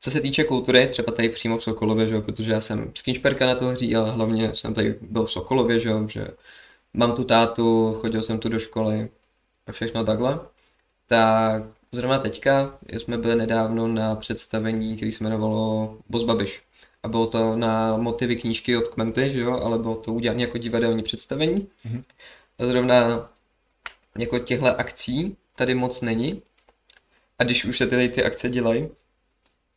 co 0.00 0.10
se 0.10 0.20
týče 0.20 0.44
kultury, 0.44 0.86
třeba 0.86 1.12
tady 1.12 1.28
přímo 1.28 1.58
v 1.58 1.62
Sokolově, 1.62 2.08
že 2.08 2.20
protože 2.20 2.52
já 2.52 2.60
jsem 2.60 2.90
z 2.94 3.02
Kinšperka 3.02 3.46
na 3.46 3.54
to 3.54 3.66
hří, 3.66 3.96
ale 3.96 4.10
hlavně 4.10 4.54
jsem 4.54 4.74
tady 4.74 4.94
byl 5.00 5.24
v 5.24 5.32
Sokolově, 5.32 5.80
že 5.80 5.90
že 6.08 6.28
mám 6.96 7.12
tu 7.12 7.24
tátu, 7.24 7.96
chodil 8.00 8.22
jsem 8.22 8.38
tu 8.38 8.48
do 8.48 8.58
školy 8.58 9.08
a 9.66 9.72
všechno 9.72 10.04
takhle. 10.04 10.40
Tak 11.06 11.62
zrovna 11.92 12.18
teďka 12.18 12.78
jsme 12.92 13.18
byli 13.18 13.36
nedávno 13.36 13.88
na 13.88 14.14
představení, 14.14 14.96
který 14.96 15.12
se 15.12 15.24
jmenovalo 15.24 15.98
Boss 16.08 16.24
Babiš. 16.24 16.62
A 17.02 17.08
bylo 17.08 17.26
to 17.26 17.56
na 17.56 17.96
motivy 17.96 18.36
knížky 18.36 18.76
od 18.76 18.88
Kmenty, 18.88 19.30
že 19.30 19.40
jo, 19.40 19.52
ale 19.52 19.78
bylo 19.78 19.94
to 19.96 20.12
udělané 20.12 20.42
jako 20.42 20.58
divadelní 20.58 21.02
představení. 21.02 21.68
Mhm. 21.84 22.04
A 22.58 22.66
zrovna 22.66 23.28
jako 24.18 24.38
těchto 24.38 24.80
akcí 24.80 25.36
tady 25.54 25.74
moc 25.74 26.00
není. 26.00 26.42
A 27.38 27.44
když 27.44 27.64
už 27.64 27.78
se 27.78 27.86
ty, 27.86 28.08
ty 28.08 28.24
akce 28.24 28.48
dělají, 28.48 28.88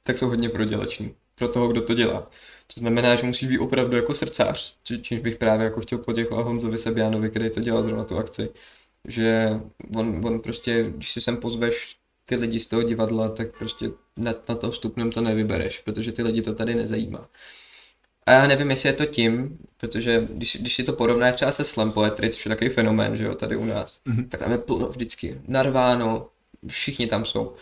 tak 0.06 0.18
jsou 0.18 0.28
hodně 0.28 0.50
prodělační 0.50 1.16
pro 1.36 1.48
toho, 1.48 1.68
kdo 1.68 1.82
to 1.82 1.94
dělá. 1.94 2.28
To 2.74 2.80
znamená, 2.80 3.16
že 3.16 3.26
musíš 3.28 3.50
být 3.50 3.60
opravdu 3.60 3.96
jako 3.96 4.14
srdcář, 4.14 4.76
či- 4.84 5.02
čímž 5.02 5.22
bych 5.22 5.36
právě 5.36 5.64
jako 5.66 5.82
chtěl 5.82 5.98
poděkovat 5.98 6.46
Honzovi 6.46 6.78
Sebianovi, 6.78 7.30
který 7.30 7.50
to 7.50 7.60
dělal 7.60 7.84
zrovna 7.84 8.04
tu 8.04 8.18
akci. 8.18 8.50
Že 9.08 9.50
on, 9.96 10.22
on 10.26 10.40
prostě, 10.40 10.84
když 10.96 11.12
si 11.12 11.22
sem 11.22 11.38
pozveš 11.38 11.96
ty 12.26 12.36
lidi 12.36 12.60
z 12.60 12.68
toho 12.68 12.84
divadla, 12.84 13.30
tak 13.30 13.58
prostě 13.58 13.92
na, 14.18 14.34
na 14.50 14.56
tom 14.56 14.72
vstupném 14.72 15.12
to 15.12 15.22
nevybereš, 15.22 15.80
protože 15.80 16.12
ty 16.12 16.24
lidi 16.24 16.42
to 16.42 16.54
tady 16.54 16.76
nezajímá. 16.76 17.30
A 18.26 18.32
já 18.32 18.48
nevím, 18.48 18.70
jestli 18.70 18.90
je 18.90 18.94
to 18.94 19.06
tím, 19.06 19.58
protože 19.78 20.28
když, 20.30 20.58
když 20.62 20.76
si 20.76 20.84
to 20.84 20.94
porovnáš 20.94 21.36
třeba 21.36 21.52
se 21.52 21.64
slam 21.64 21.92
poetry, 21.92 22.30
což 22.30 22.46
je 22.46 22.50
takový 22.50 22.70
fenomén, 22.70 23.18
že 23.18 23.24
jo, 23.24 23.36
tady 23.36 23.56
u 23.56 23.66
nás, 23.66 24.00
Mhm. 24.06 24.30
tak 24.30 24.40
tam 24.42 24.52
je 24.52 24.58
plno 24.58 24.88
vždycky, 24.90 25.42
narváno, 25.48 26.28
všichni 26.68 27.08
tam 27.08 27.26
jsou, 27.26 27.54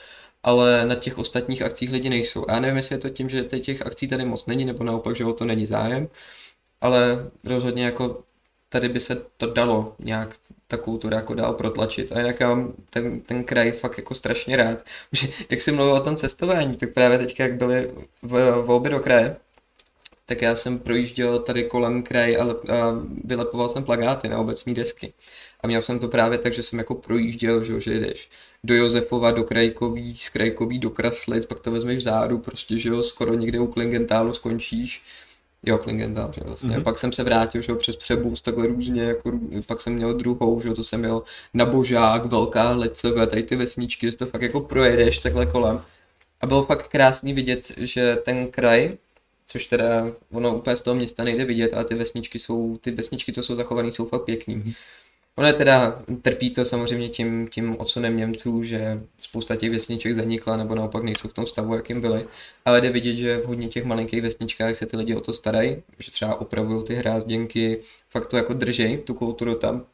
ale 0.47 0.85
na 0.85 0.95
těch 0.95 1.17
ostatních 1.17 1.61
akcích 1.61 1.91
lidi 1.91 2.09
nejsou. 2.09 2.45
A 2.47 2.53
já 2.53 2.59
nevím, 2.59 2.77
jestli 2.77 2.95
je 2.95 2.99
to 2.99 3.09
tím, 3.09 3.29
že 3.29 3.43
těch 3.43 3.81
akcí 3.81 4.07
tady 4.07 4.25
moc 4.25 4.45
není, 4.45 4.65
nebo 4.65 4.83
naopak, 4.83 5.15
že 5.15 5.25
o 5.25 5.33
to 5.33 5.45
není 5.45 5.65
zájem, 5.65 6.09
ale 6.81 7.29
rozhodně 7.43 7.85
jako 7.85 8.23
tady 8.69 8.89
by 8.89 8.99
se 8.99 9.15
to 9.37 9.53
dalo 9.53 9.95
nějak 9.99 10.35
ta 10.67 10.77
kultura 10.77 11.17
jako 11.17 11.33
dál 11.33 11.53
protlačit. 11.53 12.11
A 12.11 12.19
jinak 12.19 12.39
já 12.39 12.49
mám 12.49 12.73
ten, 12.89 13.21
ten 13.21 13.43
kraj 13.43 13.71
fakt 13.71 13.97
jako 13.97 14.15
strašně 14.15 14.57
rád. 14.57 14.83
Že, 15.11 15.27
jak 15.49 15.61
jsi 15.61 15.71
mluvil 15.71 15.93
o 15.93 15.99
tom 15.99 16.15
cestování, 16.15 16.75
tak 16.77 16.93
právě 16.93 17.17
teď, 17.17 17.39
jak 17.39 17.55
byly 17.55 17.91
v 18.21 18.61
volby 18.65 18.89
do 18.89 18.99
kraje, 18.99 19.35
tak 20.25 20.41
já 20.41 20.55
jsem 20.55 20.79
projížděl 20.79 21.39
tady 21.39 21.63
kolem 21.63 22.03
kraj 22.03 22.37
a, 22.37 22.43
a 22.43 22.93
vylepoval 23.23 23.69
jsem 23.69 23.83
plagáty 23.83 24.29
na 24.29 24.39
obecní 24.39 24.73
desky. 24.73 25.13
A 25.61 25.67
měl 25.67 25.81
jsem 25.81 25.99
to 25.99 26.07
právě 26.07 26.37
tak, 26.37 26.53
že 26.53 26.63
jsem 26.63 26.79
jako 26.79 26.95
projížděl, 26.95 27.63
že, 27.63 27.81
že 27.81 27.99
jdeš 27.99 28.29
do 28.63 28.75
Josefova, 28.75 29.31
do 29.31 29.43
Krajkový, 29.43 30.17
z 30.17 30.29
Krajkový 30.29 30.79
do 30.79 30.89
Kraslic, 30.89 31.45
pak 31.45 31.59
to 31.59 31.71
vezmeš 31.71 31.97
vzadu, 31.97 32.37
prostě, 32.37 32.77
že 32.77 32.89
jo, 32.89 33.03
skoro 33.03 33.33
někde 33.33 33.59
u 33.59 33.67
Klingentálu 33.67 34.33
skončíš. 34.33 35.01
Jo, 35.63 35.77
Klingenthal, 35.77 36.31
že 36.33 36.41
vlastně. 36.43 36.69
Mm-hmm. 36.69 36.83
Pak 36.83 36.99
jsem 36.99 37.11
se 37.11 37.23
vrátil, 37.23 37.61
že 37.61 37.71
jo, 37.71 37.75
přes 37.75 37.95
přebůz, 37.95 38.41
takhle 38.41 38.67
různě, 38.67 39.01
jako, 39.01 39.31
pak 39.65 39.81
jsem 39.81 39.93
měl 39.93 40.13
druhou, 40.13 40.61
že 40.61 40.69
jo, 40.69 40.75
to 40.75 40.83
jsem 40.83 40.99
měl 40.99 41.23
na 41.53 41.65
Božák, 41.65 42.25
Velká 42.25 42.71
Leceve, 42.71 43.27
tady 43.27 43.43
ty 43.43 43.55
vesničky, 43.55 44.11
že 44.11 44.17
to 44.17 44.25
fakt 44.25 44.41
jako 44.41 44.59
projedeš 44.59 45.17
takhle 45.17 45.45
kolem. 45.45 45.81
A 46.41 46.47
bylo 46.47 46.63
fakt 46.65 46.87
krásný 46.87 47.33
vidět, 47.33 47.71
že 47.77 48.17
ten 48.25 48.47
kraj, 48.47 48.97
což 49.47 49.65
teda 49.65 50.11
ono 50.31 50.57
úplně 50.57 50.77
z 50.77 50.81
toho 50.81 50.95
města 50.95 51.23
nejde 51.23 51.45
vidět, 51.45 51.73
ale 51.73 51.85
ty 51.85 51.95
vesničky 51.95 52.39
jsou, 52.39 52.77
ty 52.77 52.91
vesničky, 52.91 53.33
co 53.33 53.43
jsou 53.43 53.55
zachované, 53.55 53.91
jsou 53.91 54.05
fakt 54.05 54.23
pěkný. 54.23 54.55
Mm-hmm. 54.55 54.73
Ono 55.38 55.53
teda, 55.53 56.03
trpí 56.21 56.49
to 56.49 56.65
samozřejmě 56.65 57.09
tím, 57.09 57.47
tím 57.47 57.75
odsunem 57.79 58.17
Němců, 58.17 58.63
že 58.63 59.01
spousta 59.17 59.55
těch 59.55 59.71
vesniček 59.71 60.15
zanikla, 60.15 60.57
nebo 60.57 60.75
naopak 60.75 61.03
nejsou 61.03 61.27
v 61.27 61.33
tom 61.33 61.45
stavu, 61.45 61.75
jakým 61.75 62.01
byly. 62.01 62.25
Ale 62.65 62.81
jde 62.81 62.89
vidět, 62.89 63.15
že 63.15 63.38
v 63.38 63.45
hodně 63.45 63.67
těch 63.67 63.85
malinkých 63.85 64.21
vesničkách 64.21 64.75
se 64.75 64.85
ty 64.85 64.97
lidi 64.97 65.15
o 65.15 65.21
to 65.21 65.33
starají, 65.33 65.83
že 65.99 66.11
třeba 66.11 66.41
opravují 66.41 66.83
ty 66.83 66.95
hrázděnky, 66.95 67.81
fakt 68.09 68.25
to 68.25 68.38
jako 68.38 68.53
držej, 68.53 68.97
tu 68.97 69.13
kulturu 69.13 69.55
tam. 69.55 69.85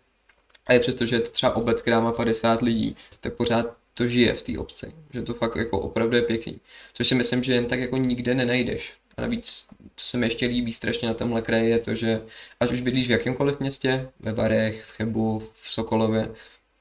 A 0.68 0.74
je 0.74 0.80
přesto, 0.80 1.06
že 1.06 1.16
je 1.16 1.20
to 1.20 1.32
třeba 1.32 1.56
obec, 1.56 1.82
která 1.82 2.00
má 2.00 2.12
50 2.12 2.62
lidí, 2.62 2.96
tak 3.22 3.34
pořád 3.34 3.78
to 3.94 4.08
žije 4.08 4.34
v 4.34 4.42
té 4.42 4.58
obci, 4.58 4.94
že 5.14 5.22
to 5.22 5.34
fakt 5.34 5.56
jako 5.56 5.80
opravdu 5.80 6.16
je 6.16 6.22
pěkný. 6.22 6.60
Což 6.94 7.08
si 7.08 7.16
myslím, 7.16 7.44
že 7.44 7.54
jen 7.54 7.66
tak 7.66 7.80
jako 7.80 7.98
nikde 7.98 8.36
nenajdeš. 8.36 8.94
A 9.18 9.22
navíc, 9.22 9.66
co 9.96 10.08
se 10.08 10.18
mi 10.18 10.26
ještě 10.26 10.46
líbí 10.46 10.74
strašně 10.74 11.08
na 11.08 11.14
tomhle 11.14 11.42
kraji, 11.42 11.70
je 11.70 11.80
to, 11.80 11.96
že 11.96 12.22
ať 12.60 12.72
už 12.72 12.82
bydlíš 12.82 13.08
v 13.08 13.12
jakémkoliv 13.12 13.60
městě, 13.60 14.10
ve 14.20 14.34
Varech, 14.34 14.84
v 14.84 14.92
Chebu, 14.92 15.40
v 15.54 15.72
Sokolově, 15.72 16.32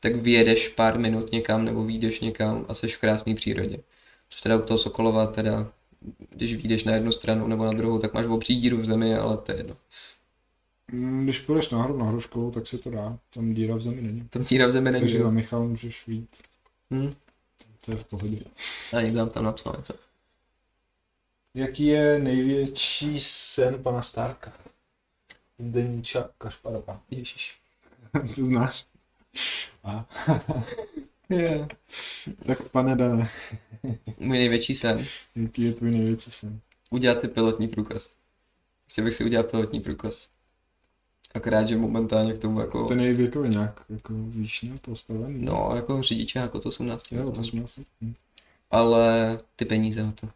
tak 0.00 0.16
vyjedeš 0.16 0.68
pár 0.68 0.98
minut 0.98 1.32
někam 1.32 1.64
nebo 1.64 1.84
vyjdeš 1.84 2.20
někam 2.20 2.66
a 2.68 2.74
jsi 2.74 2.88
v 2.88 2.98
krásné 2.98 3.34
přírodě. 3.34 3.78
Což 4.28 4.40
teda 4.40 4.56
u 4.56 4.62
toho 4.62 4.78
Sokolova 4.78 5.26
teda, 5.26 5.68
když 6.30 6.54
vyjdeš 6.54 6.84
na 6.84 6.94
jednu 6.94 7.12
stranu 7.12 7.46
nebo 7.46 7.64
na 7.64 7.72
druhou, 7.72 7.98
tak 7.98 8.14
máš 8.14 8.26
obří 8.26 8.56
díru 8.56 8.78
v 8.78 8.84
zemi, 8.84 9.14
ale 9.14 9.36
to 9.36 9.52
je 9.52 9.58
jedno. 9.58 9.76
Mm, 10.92 11.24
když 11.24 11.40
půjdeš 11.40 11.70
nahoru 11.70 11.96
na 11.96 12.04
Hruškovou, 12.04 12.50
tak 12.50 12.66
se 12.66 12.78
to 12.78 12.90
dá. 12.90 13.18
Tam 13.34 13.54
díra 13.54 13.74
v 13.74 13.80
zemi 13.80 14.02
není. 14.02 14.28
Tam 14.30 14.44
díra 14.44 14.66
v 14.66 14.70
zemi 14.70 14.90
není. 14.90 15.00
Takže 15.00 15.18
za 15.18 15.30
Michal 15.30 15.68
můžeš 15.68 16.06
vít. 16.06 16.36
Hmm. 16.90 17.12
To 17.84 17.90
je 17.90 17.96
v 17.96 18.04
pohodě. 18.04 18.38
A 18.96 19.00
někdo 19.00 19.18
nám 19.18 19.30
tam 19.30 19.44
napsal 19.44 19.74
něco. 19.78 19.94
Jaký 21.54 21.86
je 21.86 22.18
největší 22.18 23.20
sen 23.20 23.82
pana 23.82 24.02
Starka? 24.02 24.52
Zdeníča 25.58 26.30
Kašparova. 26.38 27.00
Ježíš. 27.10 27.58
to 28.36 28.46
znáš? 28.46 28.86
A. 29.84 30.06
Yeah. 31.28 31.68
tak 32.46 32.68
pane 32.68 32.96
Dane, 32.96 33.26
Můj 34.18 34.38
největší 34.38 34.74
sen. 34.74 35.04
jaký 35.36 35.62
je 35.62 35.72
tvůj 35.72 35.90
největší 35.90 36.30
sen? 36.30 36.60
Udělat 36.90 37.20
si 37.20 37.28
pilotní 37.28 37.68
průkaz. 37.68 38.10
Chtěl 38.90 39.04
bych 39.04 39.14
si 39.14 39.24
udělat 39.24 39.50
pilotní 39.50 39.80
průkaz. 39.80 40.28
Akorát, 41.34 41.68
že 41.68 41.76
momentálně 41.76 42.32
k 42.32 42.38
tomu 42.38 42.60
jako... 42.60 42.84
Ten 42.84 43.00
je 43.00 43.14
věkově 43.14 43.50
nějak 43.50 43.80
jako 43.88 44.12
výšně 44.14 44.72
postavený. 44.82 45.44
No, 45.44 45.72
jako 45.76 46.02
řidiče 46.02 46.38
jako 46.38 46.58
to 46.58 46.68
18 46.68 47.12
Jo, 47.12 47.26
let. 47.26 47.34
to 47.34 47.44
jsme 47.44 47.62
asi. 47.62 47.86
Hm. 48.00 48.14
Ale 48.70 49.38
ty 49.56 49.64
peníze 49.64 50.02
na 50.02 50.12
to. 50.12 50.28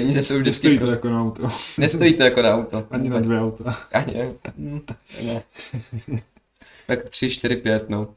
Peníze 0.00 0.22
jsou 0.22 0.38
vždycky... 0.38 0.68
Nestojí 0.68 0.78
to 0.78 0.90
jako 0.90 1.10
na 1.10 1.22
auto. 1.22 1.48
Nestojí 1.78 2.14
to 2.14 2.22
jako 2.22 2.42
na 2.42 2.54
auto. 2.54 2.86
Ani 2.90 3.08
na 3.08 3.20
dvě 3.20 3.40
auta. 3.40 3.76
Ani 3.92 4.14
ne. 4.14 4.34
Mm, 4.56 4.80
ne. 5.22 5.42
tak 6.86 7.08
3, 7.08 7.30
4, 7.30 7.56
5, 7.56 7.88
no. 7.88 8.14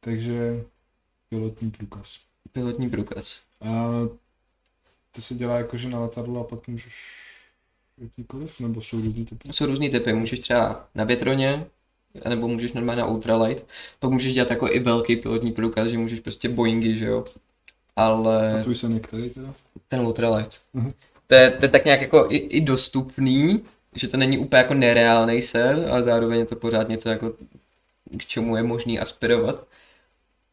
Takže 0.00 0.64
pilotní 1.28 1.70
průkaz. 1.70 2.18
Pilotní 2.52 2.90
průkaz. 2.90 3.42
A 3.60 3.90
to 5.12 5.20
se 5.20 5.34
dělá 5.34 5.56
jako, 5.56 5.76
že 5.76 5.88
na 5.88 6.00
letadlo 6.00 6.40
a 6.40 6.44
pak 6.44 6.68
můžeš 6.68 7.26
jakýkoliv, 7.98 8.60
nebo 8.60 8.80
jsou 8.80 9.00
různý 9.00 9.24
typy? 9.24 9.52
Jsou 9.52 9.66
různý 9.66 9.90
typy. 9.90 10.12
Můžeš 10.12 10.40
třeba 10.40 10.88
na 10.94 11.04
větroně, 11.04 11.66
nebo 12.28 12.48
můžeš 12.48 12.72
normálně 12.72 13.02
na 13.02 13.08
ultralight. 13.08 13.66
Pak 13.98 14.10
můžeš 14.10 14.32
dělat 14.32 14.50
jako 14.50 14.68
i 14.68 14.80
velký 14.80 15.16
pilotní 15.16 15.52
průkaz, 15.52 15.88
že 15.88 15.98
můžeš 15.98 16.20
prostě 16.20 16.48
Boeingy, 16.48 16.98
že 16.98 17.06
jo. 17.06 17.24
Ale... 17.96 18.60
A 18.60 18.62
tvůj 18.62 18.74
sen 18.74 18.92
je 18.92 19.00
který 19.00 19.30
teda? 19.30 19.54
Ten 19.88 20.00
ultralight. 20.00 20.60
Mhm. 20.74 20.90
To, 21.26 21.34
je, 21.34 21.50
to 21.50 21.64
je 21.64 21.68
tak 21.68 21.84
nějak 21.84 22.00
jako 22.00 22.26
i, 22.28 22.36
i 22.36 22.60
dostupný, 22.60 23.62
že 23.94 24.08
to 24.08 24.16
není 24.16 24.38
úplně 24.38 24.58
jako 24.58 24.74
nereálný 24.74 25.42
sen, 25.42 25.86
ale 25.90 26.02
zároveň 26.02 26.38
je 26.38 26.46
to 26.46 26.56
pořád 26.56 26.88
něco 26.88 27.08
jako 27.08 27.32
k 28.18 28.26
čemu 28.26 28.56
je 28.56 28.62
možný 28.62 29.00
aspirovat. 29.00 29.66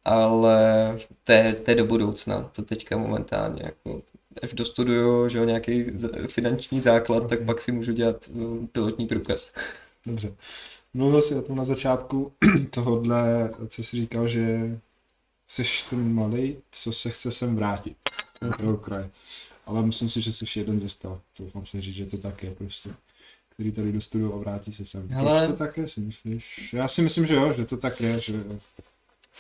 Ale 0.06 0.98
to 1.24 1.32
je, 1.32 1.54
to 1.54 1.72
je 1.72 1.76
do 1.76 1.86
budoucna, 1.86 2.50
to 2.56 2.62
teďka 2.62 2.98
momentálně 2.98 3.62
jako 3.64 4.02
až 4.44 4.54
dostuduju, 4.54 5.30
že 5.30 5.38
jo, 5.38 5.44
nějaký 5.44 5.84
finanční 6.28 6.80
základ, 6.80 7.30
tak 7.30 7.40
Ok. 7.40 7.46
pak 7.46 7.62
si 7.62 7.72
můžu 7.72 7.92
dělat 7.92 8.28
mm, 8.28 8.68
pilotní 8.68 9.08
průkaz. 9.08 9.52
Dobře. 10.06 10.34
Mluvil 10.94 11.22
jsi 11.22 11.36
o 11.36 11.42
tom 11.42 11.56
na 11.56 11.66
začátku 11.66 12.32
tohodle, 12.70 13.52
co 13.68 13.84
jsi 13.84 13.98
říkal, 13.98 14.28
že 14.28 14.80
jsi 15.48 15.64
ten 15.90 16.14
malý, 16.14 16.58
co 16.72 16.92
se 16.92 17.10
chce 17.10 17.32
sem 17.32 17.56
vrátit 17.56 17.98
do 18.42 18.52
toho 18.58 18.78
kraje. 18.78 19.10
Ale 19.66 19.82
myslím 19.86 20.10
si, 20.10 20.22
že 20.22 20.32
jsi 20.32 20.60
jeden 20.60 20.80
ze 20.80 20.90
sta. 20.90 21.20
To 21.38 21.44
mám 21.54 21.66
si 21.66 21.82
říct, 21.82 21.96
že 21.96 22.06
to 22.06 22.18
tak 22.18 22.44
je 22.44 22.52
prostě. 22.52 22.90
Který 23.50 23.72
tady 23.72 23.92
dostudují 23.92 24.34
a 24.34 24.38
vrátí 24.38 24.72
se 24.72 24.86
sem. 24.86 25.08
Proč 25.08 25.48
to 25.48 25.54
tak 25.54 25.78
je, 25.78 25.88
si 25.88 26.00
myslíš? 26.02 26.74
Já 26.74 26.88
si 26.88 27.02
myslím, 27.02 27.26
že 27.26 27.36
jo, 27.36 27.54
že 27.54 27.66
to 27.66 27.78
tak 27.78 28.02
je, 28.02 28.22
že... 28.22 28.44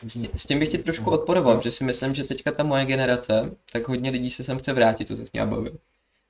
S 0.07 0.13
tí- 0.13 0.29
S 0.35 0.45
tím 0.45 0.59
bych 0.59 0.69
ti 0.69 0.77
trošku 0.77 1.11
odporoval, 1.11 1.61
že 1.61 1.71
si 1.71 1.83
myslím, 1.83 2.15
že 2.15 2.23
teďka 2.23 2.51
ta 2.51 2.63
moje 2.63 2.85
generace, 2.85 3.51
tak 3.71 3.87
hodně 3.87 4.11
lidí 4.11 4.29
se 4.29 4.43
sem 4.43 4.57
chce 4.59 4.73
vrátit, 4.73 5.07
to 5.07 5.15
se 5.15 5.25
s 5.25 5.31
bavím. 5.45 5.77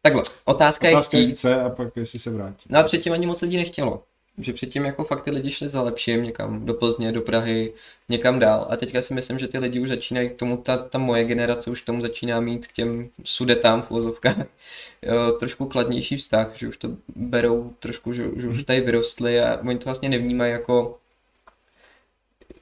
Takhle, 0.02 0.22
otázka, 0.46 0.88
Otázka 0.90 1.18
je 1.18 1.24
je 1.24 1.28
chtít. 1.28 1.36
chce 1.36 1.62
a 1.62 1.70
pak 1.70 1.98
jestli 1.98 2.20
se 2.20 2.32
vrátí. 2.32 2.66
No 2.70 2.80
a 2.80 2.84
předtím 2.84 3.14
ani 3.14 3.28
moc 3.28 3.42
lidí 3.42 3.58
nechtělo. 3.58 4.04
Že 4.38 4.54
předtím 4.54 4.86
jako 4.86 5.04
fakt 5.04 5.22
ty 5.22 5.32
lidi 5.32 5.52
šli 5.52 5.68
za 5.68 5.82
lepším 5.82 6.24
někam 6.24 6.66
do 6.66 6.74
Plzně, 6.74 7.12
do 7.12 7.22
Prahy, 7.22 7.74
někam 8.10 8.40
dál. 8.40 8.68
A 8.70 8.78
teďka 8.78 9.02
si 9.02 9.14
myslím, 9.14 9.40
že 9.40 9.48
ty 9.48 9.60
lidi 9.60 9.80
už 9.80 9.90
začínají 9.90 10.30
k 10.30 10.36
tomu, 10.36 10.58
ta, 10.58 10.78
ta 10.78 10.98
moje 10.98 11.24
generace 11.24 11.70
už 11.70 11.82
k 11.82 11.86
tomu 11.86 12.02
začíná 12.02 12.40
mít 12.40 12.68
k 12.68 12.72
těm 12.72 13.10
sudetám 13.24 13.82
v 13.82 13.92
uvozovkách 13.92 14.46
trošku 15.40 15.66
kladnější 15.66 16.18
vztah, 16.18 16.52
že 16.56 16.68
už 16.68 16.78
to 16.78 16.90
berou 17.16 17.74
trošku, 17.80 18.14
že, 18.14 18.26
že 18.36 18.48
už 18.48 18.64
tady 18.64 18.82
vyrostli 18.82 19.42
a 19.42 19.60
oni 19.68 19.78
to 19.78 19.86
vlastně 19.86 20.10
nevnímají 20.10 20.52
jako 20.52 20.98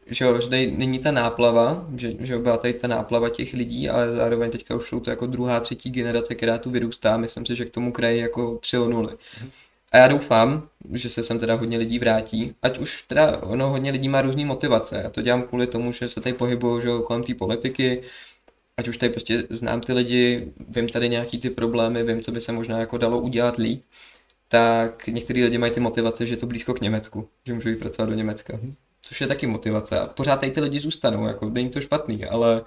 že 0.07 0.26
jo, 0.26 0.41
že 0.41 0.49
tady 0.49 0.71
není 0.71 0.99
ta 0.99 1.11
náplava, 1.11 1.88
že, 1.95 2.13
že 2.19 2.38
byla 2.38 2.57
tady 2.57 2.73
ta 2.73 2.88
náplava 2.88 3.30
těch 3.30 3.53
lidí, 3.53 3.89
ale 3.89 4.11
zároveň 4.11 4.51
teďka 4.51 4.76
už 4.76 4.89
jsou 4.89 4.99
to 4.99 5.09
jako 5.09 5.28
druhá, 5.28 5.59
třetí 5.59 5.89
generace, 5.89 6.36
která 6.36 6.57
tu 6.57 6.71
vyrůstá. 6.71 7.17
Myslím 7.17 7.45
si, 7.45 7.55
že 7.55 7.65
k 7.65 7.69
tomu 7.69 7.91
kraji 7.91 8.19
jako 8.19 8.57
přilnuli. 8.61 9.17
A 9.92 9.98
já 9.98 10.08
doufám, 10.08 10.70
že 10.94 11.10
se 11.10 11.24
sem 11.24 11.40
teda 11.40 11.56
hodně 11.56 11.78
lidí 11.78 12.00
vrátí, 12.00 12.56
ať 12.62 12.78
už 12.78 13.02
teda 13.02 13.38
ono 13.38 13.70
hodně 13.70 13.92
lidí 13.92 14.10
má 14.10 14.22
různé 14.22 14.46
motivace. 14.46 15.02
Já 15.04 15.10
to 15.10 15.22
dělám 15.22 15.44
kvůli 15.44 15.68
tomu, 15.68 15.92
že 15.92 16.10
se 16.10 16.22
tady 16.22 16.36
pohybuju 16.36 16.82
že 16.82 16.88
kolem 17.08 17.24
té 17.24 17.34
politiky, 17.34 18.02
ať 18.78 18.88
už 18.88 18.98
tady 18.98 19.10
prostě 19.12 19.44
znám 19.50 19.82
ty 19.82 19.94
lidi, 19.94 20.54
vím 20.70 20.90
tady 20.90 21.10
nějaký 21.10 21.40
ty 21.40 21.50
problémy, 21.50 22.04
vím, 22.04 22.22
co 22.22 22.32
by 22.32 22.42
se 22.42 22.52
možná 22.52 22.80
jako 22.80 22.98
dalo 22.98 23.20
udělat 23.20 23.58
líp, 23.58 23.84
tak 24.48 25.08
některý 25.08 25.44
lidi 25.44 25.58
mají 25.58 25.72
ty 25.72 25.80
motivace, 25.80 26.28
že 26.28 26.34
je 26.34 26.38
to 26.38 26.48
blízko 26.48 26.74
k 26.74 26.82
Německu, 26.82 27.30
že 27.46 27.54
můžou 27.54 27.70
jít 27.70 27.80
pracovat 27.80 28.10
do 28.10 28.16
Německa. 28.16 28.60
Což 29.02 29.22
je 29.22 29.28
taky 29.28 29.48
motivace. 29.48 30.00
A 30.00 30.08
pořád 30.08 30.40
tady 30.40 30.52
ty 30.52 30.62
lidi 30.62 30.80
zůstanou, 30.80 31.28
jako 31.28 31.50
není 31.50 31.70
to 31.70 31.82
špatný, 31.82 32.26
ale 32.26 32.64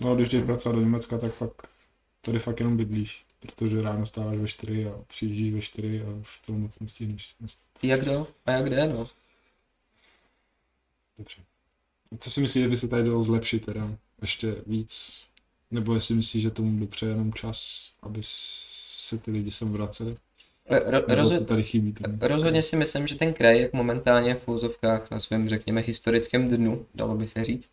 No 0.00 0.14
když 0.14 0.28
jdeš 0.28 0.42
pracovat 0.42 0.74
do 0.74 0.80
Německa, 0.80 1.18
tak 1.18 1.34
pak 1.34 1.50
tady 2.20 2.38
fakt 2.38 2.60
jenom 2.60 2.76
bydlíš. 2.76 3.23
Protože 3.46 3.82
ráno 3.82 4.06
stáváš 4.06 4.38
ve 4.38 4.46
4 4.46 4.86
a 4.86 4.98
přijíždíš 5.06 5.54
ve 5.54 5.60
4 5.60 6.02
a 6.02 6.10
už 6.10 6.40
to 6.46 6.52
moc 6.52 6.78
nestihneš. 6.78 7.34
jak 7.82 8.00
kdo 8.00 8.26
a 8.46 8.50
jak 8.50 8.64
kde, 8.64 8.86
no. 8.88 9.08
Dobře. 11.18 11.42
A 12.12 12.16
co 12.16 12.30
si 12.30 12.40
myslíš, 12.40 12.62
že 12.62 12.68
by 12.68 12.76
se 12.76 12.88
tady 12.88 13.04
dalo 13.04 13.22
zlepšit 13.22 13.66
teda 13.66 13.88
ještě 14.20 14.56
víc? 14.66 15.20
Nebo 15.70 15.94
jestli 15.94 16.14
myslíš, 16.14 16.42
že 16.42 16.50
tomu 16.50 16.80
dopřeje 16.80 17.10
jenom 17.10 17.32
čas, 17.32 17.90
aby 18.02 18.20
se 18.22 19.18
ty 19.18 19.30
lidi 19.30 19.50
sem 19.50 19.72
vraceli? 19.72 20.16
Ro- 20.70 21.04
rozhod- 21.06 21.44
tady 21.44 21.64
chybí? 21.64 21.92
Tomu? 21.92 22.18
Rozhodně 22.20 22.62
si 22.62 22.76
myslím, 22.76 23.06
že 23.06 23.14
ten 23.14 23.32
kraj, 23.32 23.60
jak 23.60 23.72
momentálně 23.72 24.34
v 24.34 24.48
úzovkách 24.48 25.10
na 25.10 25.20
svém, 25.20 25.48
řekněme, 25.48 25.80
historickém 25.80 26.48
dnu, 26.48 26.86
dalo 26.94 27.14
by 27.16 27.26
se 27.26 27.44
říct, 27.44 27.70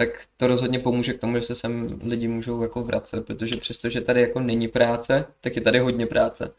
tak 0.00 0.08
to 0.36 0.46
rozhodně 0.46 0.78
pomůže 0.78 1.14
k 1.14 1.20
tomu, 1.20 1.36
že 1.36 1.42
se 1.42 1.54
sem 1.54 1.86
lidi 2.02 2.28
můžou 2.28 2.62
jako 2.62 2.82
vracet, 2.82 3.26
protože 3.26 3.56
přestože 3.56 4.00
tady 4.00 4.20
jako 4.20 4.40
není 4.40 4.68
práce, 4.68 5.24
tak 5.40 5.56
je 5.56 5.62
tady 5.62 5.78
hodně 5.78 6.06
práce. 6.06 6.50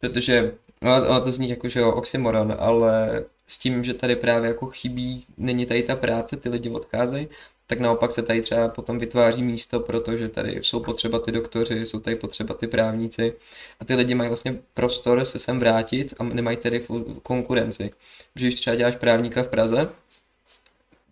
Protože, 0.00 0.54
no, 0.82 0.96
ono 1.08 1.20
to 1.20 1.30
zní 1.30 1.48
jako, 1.48 1.68
že 1.68 1.80
jo, 1.80 1.92
oxymoron, 1.92 2.56
ale 2.58 3.24
s 3.46 3.58
tím, 3.58 3.84
že 3.84 3.94
tady 3.94 4.16
právě 4.16 4.48
jako 4.48 4.66
chybí, 4.66 5.26
není 5.36 5.66
tady 5.66 5.82
ta 5.82 5.96
práce, 5.96 6.36
ty 6.36 6.48
lidi 6.48 6.70
odcházejí, 6.70 7.28
tak 7.66 7.80
naopak 7.80 8.12
se 8.12 8.22
tady 8.22 8.40
třeba 8.40 8.68
potom 8.68 8.98
vytváří 8.98 9.42
místo, 9.42 9.80
protože 9.80 10.28
tady 10.28 10.58
jsou 10.62 10.80
potřeba 10.80 11.18
ty 11.18 11.32
doktoři, 11.32 11.86
jsou 11.86 12.00
tady 12.00 12.16
potřeba 12.16 12.54
ty 12.54 12.66
právníci 12.66 13.34
a 13.80 13.84
ty 13.84 13.94
lidi 13.94 14.14
mají 14.14 14.28
vlastně 14.28 14.58
prostor 14.74 15.24
se 15.24 15.38
sem 15.38 15.58
vrátit 15.58 16.14
a 16.18 16.24
nemají 16.24 16.56
tedy 16.56 16.80
fu- 16.80 17.20
konkurenci. 17.22 17.90
Že 18.36 18.46
když 18.46 18.60
třeba 18.60 18.76
děláš 18.76 18.96
právníka 18.96 19.42
v 19.42 19.48
Praze, 19.48 19.88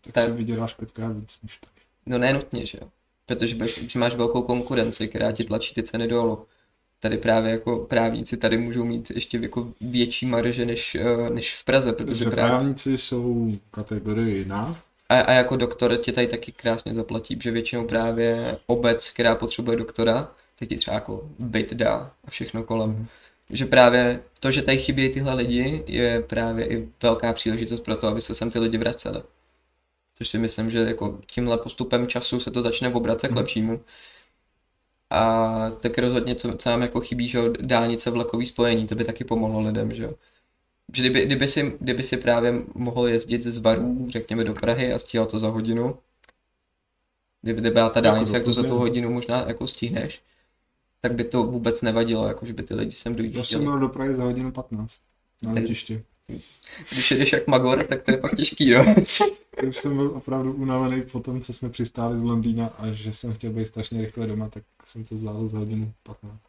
Tak, 0.05 0.15
Tak. 0.15 0.25
se 0.25 0.31
vyděláš 0.31 0.75
pětkrát 0.75 1.17
víc 1.17 1.39
než 1.43 1.57
tady. 1.57 1.73
no 2.07 2.19
ne 2.19 2.33
nutně, 2.33 2.67
že 2.67 2.79
jo. 2.83 2.89
Protože 3.27 3.57
že 3.89 3.99
máš 3.99 4.15
velkou 4.15 4.43
konkurenci, 4.43 5.09
která 5.09 5.33
ti 5.33 5.45
tlačí 5.45 5.75
ty 5.75 5.83
ceny 5.83 6.09
dolů. 6.09 6.47
Tady 7.01 7.19
právě 7.19 7.51
jako 7.53 7.79
právníci 7.79 8.37
tady 8.37 8.59
můžou 8.59 8.85
mít 8.85 9.11
ještě 9.11 9.39
jako 9.39 9.73
větší 9.81 10.27
marže 10.27 10.65
než, 10.67 10.95
eh, 10.95 11.31
než 11.31 11.55
v 11.57 11.65
Praze, 11.65 11.93
protože 11.93 12.25
Protože 12.25 12.31
právě... 12.31 12.51
právníci 12.51 12.99
jsou 12.99 13.53
kategorie 13.71 14.37
jiná. 14.39 14.81
A, 15.09 15.21
a 15.21 15.33
jako 15.33 15.57
doktor 15.57 15.97
tě 15.97 16.13
tady 16.13 16.27
taky 16.27 16.53
krásně 16.53 16.95
zaplatí, 16.95 17.39
že 17.43 17.51
většinou 17.51 17.85
právě 17.87 18.59
obec, 18.67 19.11
která 19.11 19.35
potřebuje 19.35 19.77
doktora, 19.77 20.33
tak 20.59 20.69
ti 20.69 20.77
třeba 20.77 20.95
jako 20.95 21.29
byt 21.39 21.75
dá 21.75 22.11
a 22.27 22.31
všechno 22.31 22.63
kolem. 22.65 22.91
Mhm. 22.91 23.07
Že 23.51 23.67
právě 23.67 24.21
to, 24.41 24.51
že 24.51 24.63
tady 24.63 24.79
chybí 24.79 25.09
tyhle 25.09 25.35
lidi, 25.35 25.85
je 25.87 26.23
právě 26.23 26.67
i 26.67 26.89
velká 27.03 27.33
příležitost 27.33 27.81
pro 27.81 27.97
to, 27.97 28.09
aby 28.09 28.21
se 28.21 28.35
sem 28.35 28.51
ty 28.51 28.59
lidi 28.59 28.79
vraceli. 28.79 29.23
Což 30.15 30.29
si 30.29 30.39
myslím, 30.39 30.71
že 30.71 30.79
jako 30.79 31.21
tímhle 31.27 31.59
postupem 31.59 32.07
času 32.07 32.41
se 32.41 32.51
to 32.51 32.63
začne 32.63 32.89
obracet 32.95 33.29
k 33.29 33.31
Mhm. 33.31 33.39
lepšímu. 33.39 33.81
A 35.11 35.71
tak 35.71 35.99
rozhodně, 35.99 36.35
co, 36.35 36.55
co 36.55 36.69
nám 36.71 36.83
jako 36.83 37.01
chybí, 37.01 37.29
že 37.29 37.41
dálnice 37.61 38.11
vlakový 38.11 38.47
spojení, 38.47 38.87
to 38.87 38.95
by 38.95 39.05
taky 39.05 39.25
pomohlo 39.25 39.61
lidem, 39.61 39.95
že 39.95 40.03
jo. 40.03 40.15
Že 40.95 41.03
kdyby, 41.03 41.27
kdyby, 41.27 41.49
si, 41.49 41.73
kdyby 41.81 42.03
si 42.03 42.17
právě 42.17 42.55
mohl 42.75 43.09
jezdit 43.09 43.43
z 43.43 43.59
Varů, 43.59 44.07
řekněme, 44.11 44.45
do 44.45 44.55
Prahy 44.55 44.93
a 44.93 44.99
stíhal 44.99 45.27
to 45.27 45.39
za 45.39 45.49
hodinu, 45.49 45.99
kdyby, 47.43 47.61
kdyby 47.61 47.75
byla 47.75 47.89
ta 47.89 47.99
Jako 47.99 48.05
dálnice, 48.05 48.33
do 48.33 48.37
jak 48.39 48.45
to 48.45 48.53
za 48.53 48.63
tu 48.63 48.79
hodinu 48.79 49.11
možná 49.11 49.45
jako 49.49 49.67
stihneš, 49.67 50.23
tak 51.01 51.15
by 51.15 51.25
to 51.25 51.43
vůbec 51.43 51.83
nevadilo, 51.83 52.27
jako 52.29 52.47
že 52.47 52.53
by 52.53 52.63
ty 52.63 52.75
lidi 52.75 52.97
sem 52.97 53.17
Já 53.19 53.45
jsem 53.45 53.61
měl 53.61 53.79
do 53.79 53.89
Prahy 53.89 54.15
za 54.15 54.25
hodinu 54.25 54.53
15 54.53 55.01
na 55.43 55.53
letiště. 55.53 56.03
Když 56.93 57.11
jedeš 57.11 57.33
jak 57.33 57.47
Magor, 57.47 57.85
tak 57.85 58.03
to 58.03 58.11
je 58.11 58.17
pak 58.17 58.35
těžký, 58.35 58.71
no. 58.71 58.95
Tak 59.57 59.75
jsem 59.75 59.97
byl 59.97 60.07
opravdu 60.07 60.53
unavený 60.53 61.03
po 61.03 61.21
tom, 61.21 61.41
co 61.41 61.53
jsme 61.53 61.71
přistáli 61.71 62.19
z 62.19 62.23
Londýna 62.23 62.67
a 62.67 62.91
že 62.91 63.13
jsem 63.13 63.35
chtěl 63.35 63.53
být 63.53 63.65
strašně 63.65 64.01
rychle 64.01 64.27
doma, 64.27 64.49
tak 64.49 64.63
jsem 64.85 65.05
to 65.05 65.17
zvládl 65.17 65.49
za 65.49 65.59
hodinu 65.59 65.93
15. 66.03 66.43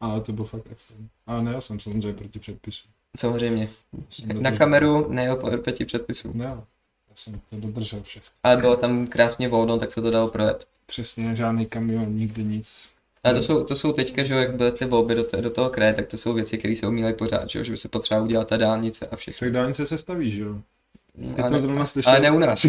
Ale 0.00 0.20
to 0.20 0.32
byl 0.32 0.44
fakt 0.44 0.66
extrém. 0.70 1.08
Ale 1.26 1.42
ne, 1.42 1.52
já 1.52 1.60
jsem 1.60 1.80
samozřejmě 1.80 2.12
proti 2.12 2.38
předpisu. 2.38 2.88
Samozřejmě. 3.16 3.68
Jsem 4.10 4.42
Na 4.42 4.56
kameru 4.56 5.12
nejel 5.12 5.36
po 5.36 5.50
proti 5.50 5.84
předpisů. 5.84 6.30
Ne, 6.34 6.44
já 6.44 7.16
jsem 7.16 7.40
to 7.50 7.56
dodržel 7.56 8.02
všechno. 8.02 8.30
Ale 8.42 8.56
bylo 8.56 8.76
tam 8.76 9.06
krásně 9.06 9.48
volno, 9.48 9.78
tak 9.78 9.92
se 9.92 10.02
to 10.02 10.10
dalo 10.10 10.28
projet. 10.28 10.68
Přesně, 10.86 11.36
žádný 11.36 11.66
kamion, 11.66 12.14
nikdy 12.14 12.44
nic. 12.44 12.90
Ale 13.24 13.34
to 13.34 13.42
jsou, 13.42 13.64
to 13.64 13.76
jsou 13.76 13.92
teďka, 13.92 14.24
že 14.24 14.34
jo, 14.34 14.40
jak 14.40 14.54
byly 14.56 14.72
ty 14.72 14.84
volby 14.84 15.14
do, 15.14 15.24
té, 15.24 15.42
do 15.42 15.50
toho 15.50 15.70
kraje, 15.70 15.92
tak 15.92 16.06
to 16.06 16.16
jsou 16.16 16.32
věci, 16.34 16.58
které 16.58 16.76
se 16.76 16.86
umílají 16.86 17.14
pořád, 17.14 17.50
že 17.50 17.58
jo, 17.58 17.64
že 17.64 17.70
by 17.72 17.76
se 17.76 17.88
potřeba 17.88 18.20
udělat 18.22 18.48
ta 18.48 18.56
dálnice 18.56 19.06
a 19.06 19.16
všechno. 19.16 19.38
Tak 19.46 19.52
dálnice 19.52 19.86
se 19.86 19.98
staví, 19.98 20.30
že 20.30 20.42
jo? 20.42 20.60
Teď 21.18 21.38
ale, 21.38 21.48
jsem 21.48 21.60
zrovna 21.60 21.86
slyšel, 21.86 22.12
ale 22.12 22.20
ne 22.20 22.30
u 22.30 22.38
nás. 22.38 22.66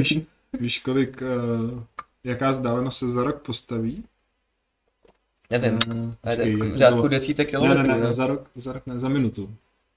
víš 0.60 0.80
kolik, 0.86 1.22
uh, 1.22 1.84
jaká 2.24 2.52
vzdálenost 2.52 2.98
se 2.98 3.10
za 3.10 3.24
rok 3.24 3.42
postaví? 3.42 4.04
Nevím, 5.50 5.80
Eh, 6.24 6.34
ale 6.34 6.56
v 6.56 6.78
řádku 6.78 7.08
desítek 7.08 7.48
Ne, 7.48 7.50
kilometrů, 7.52 7.88
ne, 7.88 7.96
ne, 7.98 8.00
ne? 8.04 8.14
za 8.14 8.28
rok, 8.28 8.50
za 8.56 8.74
rok 8.74 8.86
ne, 8.88 9.00
za 9.00 9.10
minutu. 9.10 9.56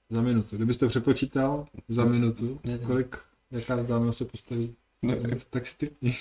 Za 0.09 0.21
minutu. 0.21 0.55
Kdybyste 0.55 0.87
přepočítal 0.87 1.65
za 1.87 2.05
minutu, 2.05 2.59
Nevím. 2.63 2.87
kolik, 2.87 3.15
jaká 3.51 3.75
vzdálenost 3.75 4.17
se 4.17 4.25
postaví, 4.25 4.73
Nevím. 5.01 5.29
tak, 5.29 5.39
tak 5.49 5.65
si 5.65 5.77
typni. 5.77 6.15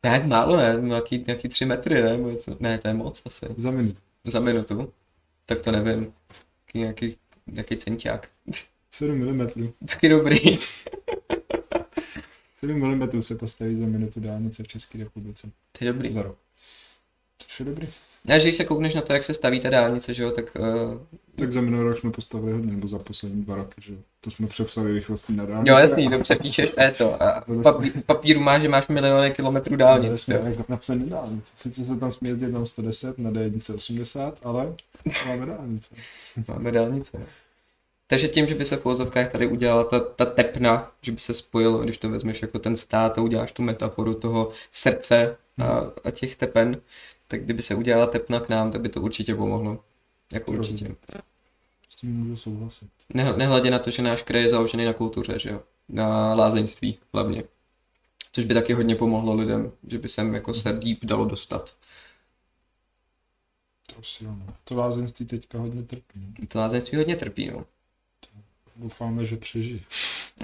Tak 0.00 0.26
málo, 0.26 0.56
ne? 0.56 0.76
Nějaký, 0.80 1.24
nějaký 1.26 1.48
tři 1.48 1.64
metry, 1.64 2.02
ne? 2.02 2.18
Ne, 2.60 2.78
to 2.78 2.88
je 2.88 2.94
moc 2.94 3.22
asi. 3.26 3.46
Za 3.56 3.70
minutu. 3.70 4.00
Za 4.24 4.40
minutu. 4.40 4.92
Tak 5.46 5.60
to 5.60 5.72
nevím. 5.72 6.12
Nějaký, 6.74 7.16
nějaký 7.46 7.76
centiák. 7.76 8.28
7 8.90 9.18
mm. 9.18 9.72
Taky 9.88 10.08
dobrý. 10.08 10.38
7 12.54 12.78
mm 12.78 13.22
se 13.22 13.34
postaví 13.34 13.74
za 13.74 13.86
minutu 13.86 14.20
dálnice 14.20 14.62
v 14.62 14.68
České 14.68 14.98
republice. 14.98 15.50
To 15.78 15.84
je 15.84 15.92
dobrý. 15.92 16.12
Za 16.12 16.22
rok. 16.22 16.38
To 17.38 17.62
je 17.62 17.64
dobrý. 17.64 17.88
A 18.28 18.38
že 18.38 18.42
když 18.44 18.54
se 18.54 18.64
koukneš 18.64 18.94
na 18.94 19.00
to, 19.00 19.12
jak 19.12 19.24
se 19.24 19.34
staví 19.34 19.60
ta 19.60 19.70
dálnice, 19.70 20.14
že 20.14 20.22
jo, 20.22 20.30
tak 20.30 20.56
uh, 20.58 21.00
Tak 21.36 21.52
za 21.52 21.60
minulý 21.60 21.82
rok 21.82 21.98
jsme 21.98 22.10
postavili 22.10 22.52
hodně, 22.52 22.72
nebo 22.72 22.88
za 22.88 22.98
poslední 22.98 23.42
dva 23.42 23.56
roky, 23.56 23.74
že 23.80 23.92
jo. 23.92 23.98
To 24.20 24.30
jsme 24.30 24.46
přepsali 24.46 24.92
rychlostní 24.92 25.36
na 25.36 25.46
dálnici. 25.46 25.70
jo, 25.70 25.78
jasný, 25.78 26.10
to 26.10 26.18
přepíšeš 26.18 26.70
e 26.78 26.90
to 26.90 27.22
a 27.22 27.44
papí, 27.62 27.90
papíru 28.06 28.40
máš, 28.40 28.62
že 28.62 28.68
máš 28.68 28.88
miliony 28.88 29.30
kilometrů 29.30 29.76
dálnic, 29.76 30.20
Jsme 30.20 30.34
jo. 30.34 30.40
jako 30.44 30.64
napsaný 30.68 31.10
dálnice. 31.10 31.52
Sice 31.56 31.84
se 31.84 31.96
tam 31.96 32.12
smí 32.12 32.28
jezdit 32.28 32.52
tam 32.52 32.66
110, 32.66 33.18
na 33.18 33.30
D1 33.30 33.74
80, 33.74 34.38
ale 34.42 34.74
máme 35.26 35.46
dálnice. 35.46 35.94
Máme 36.48 36.72
dálnice. 36.72 37.18
Takže 38.06 38.28
tím, 38.28 38.46
že 38.46 38.54
by 38.54 38.64
se 38.64 38.76
v 38.76 38.86
uvozovkách 38.86 39.32
tady 39.32 39.46
udělala 39.46 39.84
ta, 39.84 40.00
ta 40.00 40.24
tepna, 40.24 40.90
že 41.02 41.12
by 41.12 41.18
se 41.20 41.34
spojilo, 41.34 41.78
když 41.78 41.98
to 41.98 42.10
vezmeš 42.10 42.42
jako 42.42 42.58
ten 42.58 42.76
stát 42.76 43.18
a 43.18 43.22
uděláš 43.22 43.52
tu 43.52 43.62
metaforu 43.62 44.14
toho 44.14 44.50
srdce 44.72 45.36
a, 45.58 45.82
a 46.04 46.10
těch 46.10 46.36
tepen, 46.36 46.80
tak 47.28 47.44
kdyby 47.44 47.62
se 47.62 47.74
udělala 47.74 48.06
tepna 48.06 48.40
k 48.40 48.48
nám, 48.48 48.70
tak 48.70 48.80
by 48.80 48.88
to 48.88 49.00
určitě 49.00 49.34
pomohlo. 49.34 49.84
Jako 50.32 50.52
určitě. 50.52 50.96
S 51.90 51.96
tím 51.96 52.16
můžu 52.16 52.36
souhlasit. 52.36 52.88
Ne, 53.14 53.32
nehledě 53.36 53.70
na 53.70 53.78
to, 53.78 53.90
že 53.90 54.02
náš 54.02 54.22
kraj 54.22 54.42
je 54.42 54.48
založený 54.48 54.84
na 54.84 54.92
kultuře, 54.92 55.38
že 55.38 55.50
jo? 55.50 55.62
Na 55.88 56.34
lázeňství 56.34 56.98
hlavně. 57.12 57.44
Což 58.32 58.44
by 58.44 58.54
taky 58.54 58.72
hodně 58.72 58.94
pomohlo 58.94 59.34
lidem, 59.34 59.72
že 59.88 59.98
by 59.98 60.08
sem 60.08 60.34
jako 60.34 60.54
se 60.54 60.70
líp 60.70 61.04
dalo 61.04 61.24
dostat. 61.24 61.74
To 63.94 64.02
si 64.02 64.24
jo. 64.24 64.30
no. 64.30 64.54
To 64.64 64.76
lázeňství 64.76 65.26
teďka 65.26 65.58
hodně 65.58 65.82
trpí. 65.82 66.20
no. 66.40 66.46
To 66.48 66.58
lázeňství 66.58 66.98
hodně 66.98 67.16
trpí, 67.16 67.50
no. 67.50 67.64
Doufáme, 68.76 69.24
že 69.24 69.36
přežije. 69.36 69.80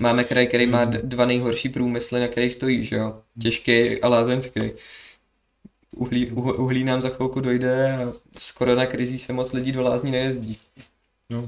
Máme 0.00 0.24
kraj, 0.24 0.46
který 0.46 0.66
má 0.66 0.84
dva 0.84 1.24
nejhorší 1.24 1.68
průmysly, 1.68 2.20
na 2.20 2.28
kterých 2.28 2.52
stojí, 2.52 2.84
že 2.84 2.96
jo? 2.96 3.22
Těžký 3.42 4.02
a 4.02 4.08
lázeňský. 4.08 4.60
Uhlí, 5.96 6.30
uh, 6.30 6.60
uhlí 6.60 6.84
nám 6.84 7.02
za 7.02 7.08
chvilku 7.08 7.40
dojde 7.40 7.92
a 7.96 8.12
s 8.38 8.52
koronakrizí 8.52 9.18
se 9.18 9.32
moc 9.32 9.52
lidí 9.52 9.72
do 9.72 9.82
lázní 9.82 10.10
nejezdí. 10.10 10.58
No. 11.30 11.46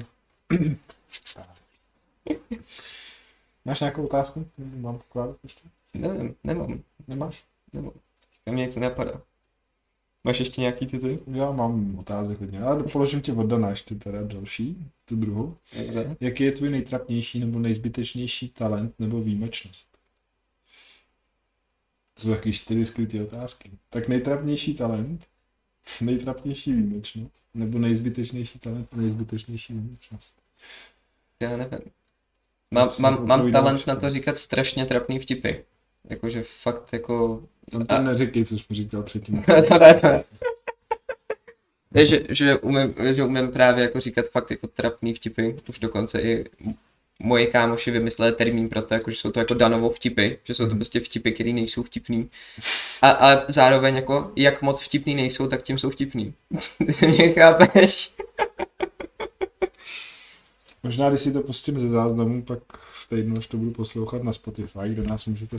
Máš 3.65 3.81
nějakou 3.81 4.05
otázku? 4.05 4.47
Mám 4.59 4.99
pokládat 4.99 5.37
ještě? 5.43 5.69
Nevím, 5.95 6.35
nemám, 6.45 6.83
Nemáš? 7.09 7.45
nemám. 7.73 7.93
Na 8.47 8.53
mě 8.53 8.65
nic 8.67 8.77
nenapadá. 8.77 9.21
Máš 10.25 10.39
ještě 10.41 10.61
nějaký 10.61 10.87
ty 10.87 10.99
ty? 10.99 11.19
Já 11.33 11.51
mám 11.51 11.99
otázek 11.99 12.41
hodně, 12.41 12.61
ale 12.61 12.83
položím 12.83 13.21
ti 13.21 13.33
od 13.33 13.47
Dana 13.47 13.71
ještě 13.71 13.95
teda 13.95 14.23
další, 14.23 14.91
tu 15.05 15.17
druhou. 15.17 15.57
Dobře. 15.79 16.17
Jaký 16.21 16.45
je 16.45 16.53
tvůj 16.53 16.71
nejtrapnější 16.71 17.41
nebo 17.41 17.59
nejzbytečnější 17.59 18.49
talent 18.49 18.95
nebo 18.99 19.21
výjimečnost? 19.21 19.96
To 22.17 22.23
jsou 22.23 22.31
taky 22.31 22.53
čtyři 22.53 22.85
skryté 22.85 23.23
otázky. 23.23 23.71
Tak 23.91 24.09
nejtrapnější 24.09 24.75
talent, 24.75 25.27
nejtrapnější 26.01 26.73
výjimečnost, 26.73 27.43
nebo 27.55 27.79
nejzbytečnější 27.79 28.59
talent 28.59 28.89
a 28.93 28.97
nejzbytečnější 28.97 29.73
výjimečnost. 29.73 30.35
Já 31.41 31.57
nevím. 31.57 31.79
Mám, 32.71 32.89
mám, 33.01 33.27
mám 33.27 33.51
talent 33.51 33.87
na 33.87 33.97
to 33.97 34.11
říkat 34.11 34.37
strašně 34.37 34.87
trapný 34.87 35.19
vtipy. 35.19 35.53
Jakože 36.05 36.43
fakt 36.43 36.93
jako... 36.93 37.43
Tam 37.71 37.87
to 37.87 37.95
A- 37.95 38.03
neříkej, 38.03 38.45
co 38.45 38.59
jsi 38.59 38.65
mi 38.71 38.77
říkal 38.77 39.03
předtím. 39.03 39.43
Ne, 41.91 42.07
že, 42.07 42.21
že, 42.29 42.57
umím, 42.57 42.95
že 43.13 43.25
umím 43.25 43.53
právě 43.53 43.85
jako 43.85 44.01
říkat 44.01 44.27
fakt 44.27 44.51
jako 44.51 44.67
trapný 44.67 45.15
vtipy. 45.15 45.57
Už 45.69 45.79
dokonce 45.79 46.21
i 46.23 46.45
moje 47.19 47.47
kámoši 47.47 47.91
vymysleli 47.91 48.33
termín 48.33 48.69
pro 48.69 48.83
to, 48.83 48.95
jako, 48.95 49.11
že 49.11 49.17
jsou 49.17 49.31
to 49.31 49.39
jako 49.39 49.55
Danovo 49.55 49.91
vtipy, 49.91 50.29
že 50.45 50.55
jsou 50.55 50.63
to 50.65 50.69
Mhm. 50.69 50.79
prostě 50.79 51.01
vtipy, 51.01 51.31
které 51.33 51.53
nejsou 51.53 51.83
vtipný. 51.83 52.31
A, 53.03 53.11
a 53.11 53.53
zároveň 53.53 53.97
jako, 53.97 54.33
jak 54.37 54.63
moc 54.63 54.81
vtipný 54.81 55.15
nejsou, 55.15 55.47
tak 55.47 55.63
tím 55.63 55.79
jsou 55.79 55.91
vtipný. 55.91 56.35
Ty 56.87 56.93
se 56.93 57.07
mě 57.07 57.33
chápeš? 57.33 58.15
Možná, 60.83 61.09
když 61.09 61.21
si 61.21 61.33
to 61.33 61.41
pustím 61.41 61.79
ze 61.79 61.89
záznamu, 61.89 62.43
pak 62.43 62.59
v 62.93 63.09
týdnu, 63.09 63.39
až 63.39 63.47
to 63.47 63.57
budu 63.57 63.71
poslouchat 63.71 64.23
na 64.23 64.33
Spotify, 64.33 64.79
kde 64.85 65.03
nás 65.03 65.27
můžete 65.27 65.57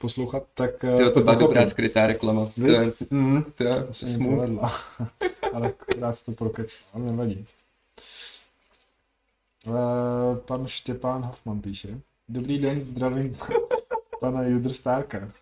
poslouchat, 0.00 0.42
tak 0.54 0.84
eh, 0.84 0.96
To, 0.96 1.10
to 1.10 1.20
byla 1.20 1.34
dobrá 1.34 1.66
skrytá 1.66 2.06
reklama. 2.06 2.44
To 2.44 2.50
Viď? 2.56 2.72
je, 2.72 2.92
mm, 3.10 3.44
to 3.54 3.64
je 3.64 3.82
To 3.88 3.94
se 3.94 4.06
mi 4.06 4.12
smooth. 4.12 4.34
povedla. 4.34 4.72
Ale 5.52 5.68
akorát 5.68 6.22
to 6.24 6.32
prokec, 6.32 6.78
ale 6.94 7.04
nevadí. 7.04 7.44
Uh, 9.66 10.36
pan 10.38 10.66
Štěpán 10.66 11.22
Hoffman 11.22 11.60
píše. 11.60 12.00
Dobrý 12.28 12.58
den, 12.58 12.80
zdravím 12.80 13.36
pana 14.20 14.42
Judr 14.42 14.72
Stárka. 14.72 15.32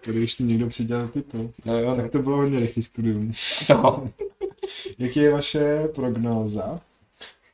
Který 0.00 0.20
ještě 0.20 0.42
někdo 0.44 0.66
přidělal 0.68 1.08
titul. 1.08 1.52
No 1.64 1.78
jo, 1.78 1.96
Tak 1.96 2.10
to 2.12 2.18
bylo 2.18 2.36
hodně 2.36 2.60
rychlý 2.60 2.82
studium. 2.82 3.32
no. 3.70 4.08
Jaký 4.98 5.20
je 5.20 5.32
vaše 5.32 5.88
prognóza 5.94 6.80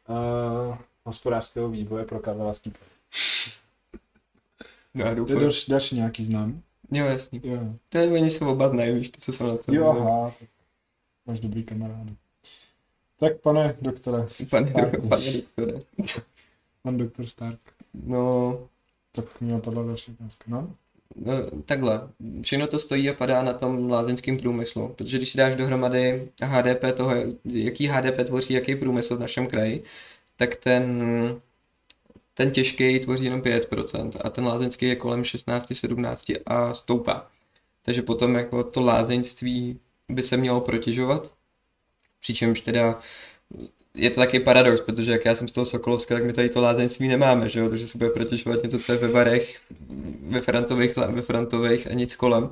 uh, 0.08 0.76
hospodářského 1.04 1.68
vývoje 1.68 2.04
pro 2.04 2.18
Karlovarský 2.20 2.70
kraj? 2.70 2.88
no 4.94 5.00
já 5.00 5.04
To 5.04 5.10
je 5.10 5.16
doufám. 5.16 5.38
další, 5.40 5.70
další 5.70 5.96
nějaký 5.96 6.24
znám. 6.24 6.62
Jo, 6.92 7.06
jasný. 7.06 7.40
Jo, 7.44 7.58
To 7.88 7.98
je, 7.98 8.12
oni 8.12 8.30
se 8.30 8.44
oba 8.44 8.68
znají, 8.68 8.94
víš, 8.94 9.10
to, 9.10 9.20
co 9.20 9.32
jsou 9.32 9.46
na 9.46 9.56
to. 9.56 9.74
jo 9.74 9.88
aha, 9.88 10.32
máš 11.26 11.40
dobrý 11.40 11.62
kamarády. 11.64 12.16
Tak 13.20 13.40
pane 13.40 13.76
doktore, 13.80 14.26
Pane, 14.50 14.72
pane 15.08 15.32
doktore. 15.32 15.72
pan 16.82 16.98
doktor 16.98 17.26
Stark, 17.26 17.60
No, 17.94 18.58
tak 19.12 19.40
mě 19.40 19.52
napadla 19.52 19.82
další 19.82 20.12
otázka, 20.12 20.44
no? 20.48 20.74
No, 21.16 21.32
takhle, 21.64 22.08
všechno 22.42 22.66
to 22.66 22.78
stojí 22.78 23.10
a 23.10 23.14
padá 23.14 23.42
na 23.42 23.52
tom 23.52 23.90
lázeňském 23.90 24.36
průmyslu, 24.36 24.88
protože 24.88 25.16
když 25.16 25.30
si 25.30 25.38
dáš 25.38 25.54
dohromady 25.54 26.28
HDP 26.42 26.84
toho, 26.96 27.12
jaký 27.44 27.86
HDP 27.86 28.24
tvoří 28.26 28.54
jaký 28.54 28.76
průmysl 28.76 29.16
v 29.16 29.20
našem 29.20 29.46
kraji, 29.46 29.84
tak 30.36 30.56
ten, 30.56 31.40
ten 32.34 32.50
těžký 32.50 33.00
tvoří 33.00 33.24
jenom 33.24 33.40
5% 33.40 34.10
a 34.24 34.30
ten 34.30 34.44
lázeňský 34.44 34.86
je 34.86 34.96
kolem 34.96 35.22
16-17 35.22 36.36
a 36.46 36.74
stoupá. 36.74 37.30
Takže 37.82 38.02
potom 38.02 38.34
jako 38.34 38.64
to 38.64 38.80
lázeňství 38.80 39.78
by 40.08 40.22
se 40.22 40.36
mělo 40.36 40.60
protěžovat, 40.60 41.32
přičemž 42.24 42.60
teda 42.60 42.98
je 43.94 44.10
to 44.10 44.20
taky 44.20 44.40
paradox, 44.40 44.80
protože 44.80 45.12
jak 45.12 45.24
já 45.24 45.34
jsem 45.34 45.48
z 45.48 45.52
toho 45.52 45.64
Sokolovska, 45.64 46.14
tak 46.14 46.24
my 46.24 46.32
tady 46.32 46.48
to 46.48 46.60
lázeňství 46.60 47.08
nemáme, 47.08 47.48
že 47.48 47.60
jo, 47.60 47.68
takže 47.68 47.86
se 47.86 47.98
bude 47.98 48.10
protěžovat 48.10 48.62
něco, 48.62 48.78
co 48.78 48.92
je 48.92 48.98
ve 48.98 49.08
varech, 49.08 49.60
ve 50.20 50.40
frantových, 50.40 50.96
ve 50.96 51.22
frantových 51.22 51.86
a 51.86 51.94
nic 51.94 52.16
kolem. 52.16 52.50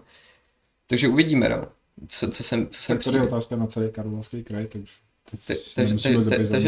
Takže 0.87 1.09
uvidíme, 1.09 1.49
no. 1.49 1.68
Co, 2.09 2.29
co 2.29 2.43
jsem, 2.43 2.68
co 2.68 2.83
jsem 2.83 2.97
Tak 2.97 3.05
tady 3.05 3.16
je 3.16 3.23
otázka 3.23 3.57
na 3.57 3.66
celý 3.66 3.91
Karlovarský 3.91 4.45
kraj, 4.45 4.66
takže 4.66 4.93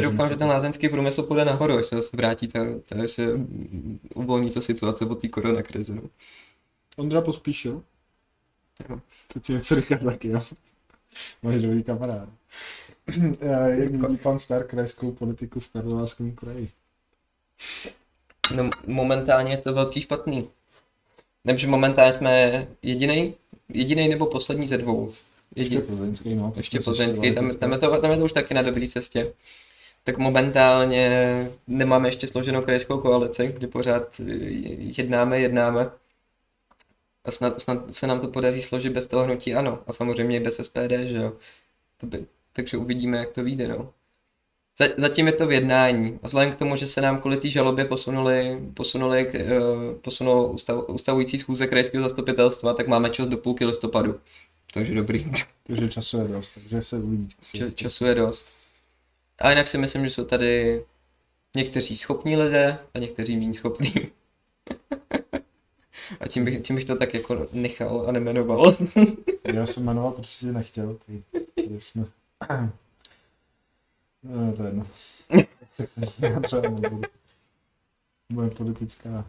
doufám, 0.03 0.29
že 0.29 0.37
ten 0.37 0.49
lázeňský 0.49 0.89
průmysl 0.89 1.23
půjde 1.23 1.45
nahoru, 1.45 1.75
až 1.75 1.87
se 1.87 1.97
zase 1.97 2.17
vrátí, 2.17 2.49
ta, 2.49 2.61
ta, 2.87 3.03
až 3.03 3.11
se 3.11 3.29
uvolní 4.15 4.51
ta 4.51 4.61
situace 4.61 5.05
od 5.05 5.21
té 5.21 5.29
koronakrize. 5.29 5.95
No. 5.95 6.03
Ondra 6.97 7.21
pospíšil. 7.21 7.83
Jo. 8.89 9.01
To 9.33 9.41
ti 9.41 9.53
něco 9.53 9.81
říká 9.81 9.99
taky, 9.99 10.29
jo? 10.29 10.43
Máš 11.43 11.63
dobrý 11.63 11.83
kamarád. 11.83 12.29
Jak 13.67 13.91
vidí 13.91 14.17
pan 14.17 14.39
Stark 14.39 14.71
krajskou 14.71 15.13
politiku 15.13 15.61
v 15.61 15.69
Karlovarském 15.69 16.33
kraji? 16.33 16.69
no 18.57 18.71
momentálně 18.87 19.53
je 19.53 19.57
to 19.57 19.73
velký 19.73 20.01
špatný. 20.01 20.49
Nevím, 21.45 21.59
že 21.59 21.67
momentálně 21.67 22.13
jsme 22.13 22.67
jediný, 22.83 23.35
jediný 23.69 24.09
nebo 24.09 24.27
poslední 24.27 24.67
ze 24.67 24.79
dvou. 24.79 25.13
Ještě 25.57 25.75
Jediný. 25.75 25.97
plzeňský, 25.97 26.35
no. 26.35 26.53
ještě 26.57 26.81
plzeňský, 26.81 27.35
tam, 27.35 27.57
tam, 27.57 27.73
je 27.73 27.79
to, 27.79 28.01
tam 28.01 28.11
je 28.11 28.17
to 28.17 28.25
už 28.25 28.33
taky 28.33 28.55
na 28.55 28.63
dobré 28.63 28.89
cestě. 28.89 29.33
Tak 30.05 30.19
momentálně 30.19 31.51
nemáme 31.67 32.09
ještě 32.09 32.29
složenou 32.29 32.63
krajskou 32.63 32.99
koalici, 32.99 33.55
kdy 33.57 33.67
pořád 33.67 34.21
eh, 34.21 34.33
jednáme, 34.99 35.41
jednáme. 35.41 35.91
A 37.25 37.31
snad, 37.31 37.61
snad 37.61 37.95
se 37.95 38.07
nám 38.07 38.21
to 38.21 38.29
podaří 38.29 38.63
složit 38.63 38.93
bez 38.93 39.07
toho 39.07 39.25
hnutí 39.25 39.55
ano. 39.55 39.79
A 39.87 39.93
samozřejmě 39.93 40.37
i 40.37 40.41
bez 40.41 40.57
SPD, 40.57 40.93
že 41.05 41.19
jo. 41.19 41.33
To 41.97 42.07
by, 42.07 42.27
takže 42.57 42.77
uvidíme, 42.77 43.19
jak 43.19 43.31
to 43.31 43.45
vyjde, 43.45 43.69
no. 43.69 43.93
Za- 44.79 44.95
Zatím 44.97 45.27
je 45.27 45.33
to 45.33 45.47
v 45.47 45.53
jednání. 45.53 46.19
A 46.23 46.27
vzhledem 46.27 46.53
k 46.53 46.57
tomu, 46.57 46.77
že 46.77 46.87
se 46.87 47.01
nám 47.01 47.21
kvůli 47.21 47.37
té 47.37 47.51
žalobě 47.51 47.85
posunuli, 47.85 48.59
posunuli 48.75 49.27
uh, 49.29 49.95
posunul 50.03 50.51
ustav, 50.55 50.89
ustavující 50.89 51.39
schůze 51.39 51.67
krajského 51.67 52.05
zastupitelstva, 52.05 52.73
tak 52.75 52.89
máme 52.89 53.11
čas 53.11 53.29
do 53.29 53.37
půlky 53.37 53.65
listopadu. 53.65 54.21
Takže 54.75 54.95
dobrý. 54.95 55.33
Takže 55.67 55.89
času 55.89 56.19
je 56.19 56.29
dost, 56.29 56.55
takže 56.55 56.83
se 56.83 56.99
uvidí. 56.99 57.29
Č- 57.53 57.73
času 57.73 58.05
je 58.05 58.15
dost. 58.15 58.53
A 59.39 59.51
jinak 59.51 59.69
si 59.69 59.79
myslím, 59.79 60.05
že 60.05 60.11
jsou 60.11 60.25
tady 60.25 60.83
někteří 61.57 61.97
schopní 61.97 62.37
lidé 62.37 62.79
a 62.95 62.99
někteří 62.99 63.37
méně 63.37 63.55
schopní. 63.55 63.93
a 66.21 66.29
tím 66.29 66.45
bych, 66.45 66.63
tím 66.63 66.77
bych 66.77 66.85
to 66.85 66.97
tak 66.97 67.15
jako 67.15 67.47
nechal 67.53 68.05
a 68.09 68.13
nemenoval. 68.13 68.73
Já 69.45 69.67
jsem 69.67 69.85
jmenoval, 69.85 70.13
protože 70.13 70.31
si 70.31 70.53
nechtěl. 70.53 70.99
Ty, 71.07 71.23
ty 71.55 71.81
jsme... 71.81 72.05
No, 74.22 74.53
to 74.57 74.62
je 74.62 74.68
jedno. 74.68 74.86
Se 75.66 75.86
vyjadřovat. 76.18 76.72
Moje 78.28 78.51
politická... 78.51 79.26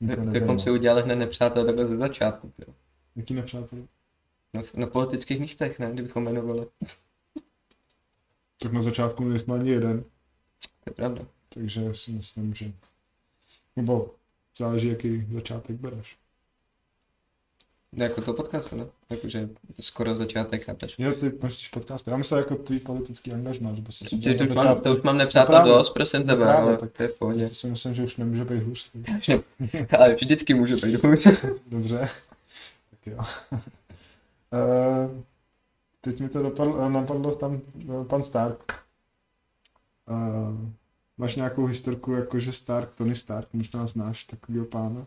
Jak 0.00 0.18
nezajímá. 0.18 0.58
si 0.58 0.70
udělali 0.70 1.02
hned 1.02 1.16
nepřátel 1.16 1.66
takhle 1.66 1.86
ze 1.86 1.96
začátku. 1.96 2.52
tyjo. 2.56 2.74
Jaký 3.16 3.34
nepřátelé? 3.34 3.82
Na, 4.54 4.62
na 4.74 4.86
politických 4.86 5.40
místech, 5.40 5.78
ne? 5.78 5.92
Kdybychom 5.92 6.22
jmenovali. 6.22 6.66
Tak 8.62 8.72
na 8.72 8.82
začátku 8.82 9.24
nejsme 9.24 9.54
ani 9.54 9.70
jeden, 9.70 10.02
To 10.84 10.90
je 10.90 10.92
pravda. 10.94 11.22
takže 11.48 11.94
si 11.94 12.10
myslím, 12.10 12.54
že... 12.54 12.72
Nebo 13.76 14.14
záleží, 14.58 14.88
jaký 14.88 15.26
začátek 15.30 15.76
bereš. 15.76 16.18
Jako 17.96 18.20
to 18.22 18.32
podcastu, 18.32 18.76
no. 18.76 18.88
Jakože 19.10 19.48
skoro 19.80 20.16
začátek, 20.16 20.64
chápeš? 20.64 20.94
Jo, 20.98 21.12
ty 21.12 21.32
myslíš 21.42 21.68
podcast. 21.68 22.08
Já 22.08 22.16
myslel 22.16 22.40
jako 22.40 22.56
tvý 22.56 22.78
politický 22.80 23.32
angažmá, 23.32 23.74
že 23.74 23.82
by 23.82 23.92
si 23.92 24.04
Ty, 24.04 24.34
to, 24.34 24.44
už 24.44 24.50
mám, 24.50 24.76
to 24.78 24.92
už 24.92 25.02
mám 25.02 25.18
nepřátel 25.18 25.54
No 25.54 25.58
právě. 25.60 25.72
dost, 25.74 25.90
prosím 25.90 26.20
No 26.20 26.26
tebe, 26.26 26.42
právě, 26.44 26.68
ale 26.68 26.76
tak- 26.76 26.92
to 26.92 27.02
je 27.02 27.08
v 27.08 27.18
pohodě. 27.18 27.48
To 27.48 27.54
si 27.54 27.70
myslím, 27.70 27.94
že 27.94 28.04
už 28.04 28.16
nemůže 28.16 28.44
být 28.44 28.62
hůř. 28.62 28.90
tak 29.06 29.90
Ale 30.00 30.14
vždycky 30.14 30.54
může 30.54 30.76
být 30.76 31.04
hůř. 31.04 31.26
Dobře. 31.66 32.08
tak 32.90 33.06
jo. 33.06 33.18
Eh, 34.52 35.22
teď 36.00 36.20
mi 36.20 36.28
to 36.28 36.42
dopadlo, 36.42 36.88
napadlo 36.90 37.34
tam 37.34 37.60
eh, 37.80 38.04
pan 38.04 38.22
Stark. 38.24 38.72
Eh, 40.08 40.68
máš 41.18 41.36
nějakou 41.36 41.66
historku, 41.66 42.12
jakože 42.12 42.52
Stark, 42.52 42.94
Tony 42.94 43.14
Stark, 43.14 43.48
možná 43.52 43.86
znáš 43.86 44.24
takového 44.24 44.66
pána 44.66 45.06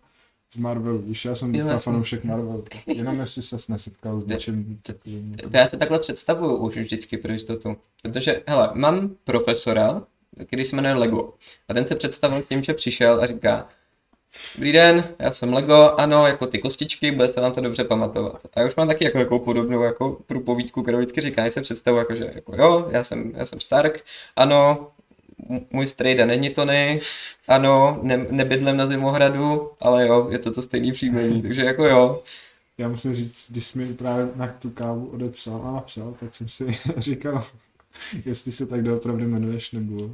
z 0.51 0.57
Marvelu. 0.57 0.97
Víš, 0.97 1.25
já 1.25 1.35
jsem 1.35 1.51
docela 1.51 1.79
fanoušek 1.79 2.23
Marvelu. 2.23 2.63
Jenom 2.87 3.19
jestli 3.19 3.41
ses 3.41 3.67
nesetkal 3.67 4.19
s 4.19 4.25
něčím 4.25 4.79
takovým. 4.83 5.33
jako- 5.37 5.49
To 5.49 5.57
já 5.57 5.67
se 5.67 5.77
takhle 5.77 5.99
představuju 5.99 6.55
už 6.55 6.77
vždycky 6.77 7.17
pro 7.17 7.31
jistotu. 7.31 7.77
Protože, 8.01 8.43
hele, 8.47 8.69
mám 8.73 9.15
profesora, 9.23 10.03
který 10.45 10.65
se 10.65 10.75
jmenuje 10.75 10.93
Lego. 10.93 11.33
A 11.69 11.73
ten 11.73 11.85
se 11.85 11.95
představil 11.95 12.41
tím, 12.49 12.63
že 12.63 12.73
přišel 12.73 13.21
a 13.21 13.25
říká, 13.25 13.67
Dobrý 14.55 14.71
den, 14.71 15.03
já 15.19 15.31
jsem 15.31 15.53
Lego, 15.53 15.73
ano, 15.97 16.27
jako 16.27 16.47
ty 16.47 16.59
kostičky, 16.59 17.11
bude 17.11 17.27
se 17.29 17.41
vám 17.41 17.51
to 17.53 17.61
dobře 17.61 17.83
pamatovat. 17.83 18.41
A 18.53 18.59
já 18.59 18.67
už 18.67 18.75
mám 18.75 18.87
taky 18.87 19.03
jako 19.05 19.17
takovou 19.17 19.39
podobnou 19.39 19.81
jako 19.81 20.17
průpovídku, 20.27 20.81
kterou 20.81 20.97
vždycky 20.97 21.21
říká, 21.21 21.49
se 21.49 21.61
představu 21.61 21.97
jako, 21.97 22.15
že 22.15 22.31
jako 22.35 22.55
jo, 22.55 22.87
já 22.91 23.03
jsem, 23.03 23.31
já 23.35 23.45
jsem 23.45 23.59
Stark, 23.59 24.03
ano, 24.35 24.87
můj 25.71 25.87
strejda 25.87 26.25
není 26.25 26.49
Tony, 26.49 26.99
ano, 27.47 27.99
ne, 28.01 28.25
nebydlím 28.29 28.77
na 28.77 28.85
Zimohradu, 28.87 29.69
ale 29.79 30.07
jo, 30.07 30.27
je 30.31 30.39
to 30.39 30.51
to 30.51 30.61
stejný 30.61 30.91
příjmení, 30.91 31.41
takže 31.47 31.61
jako 31.61 31.85
jo. 31.85 32.23
Já 32.77 32.87
musím 32.87 33.13
říct, 33.13 33.51
když 33.51 33.65
jsi 33.65 33.77
mi 33.77 33.93
právě 33.93 34.27
na 34.35 34.47
tu 34.47 34.69
kávu 34.69 35.07
odepsal 35.07 35.61
a 35.65 35.71
napsal, 35.71 36.13
tak 36.19 36.35
jsem 36.35 36.47
si 36.47 36.77
říkal, 36.97 37.43
jestli 38.25 38.51
se 38.51 38.65
tak 38.65 38.83
doopravdy 38.83 39.23
jmenuješ, 39.23 39.71
nebo... 39.71 40.09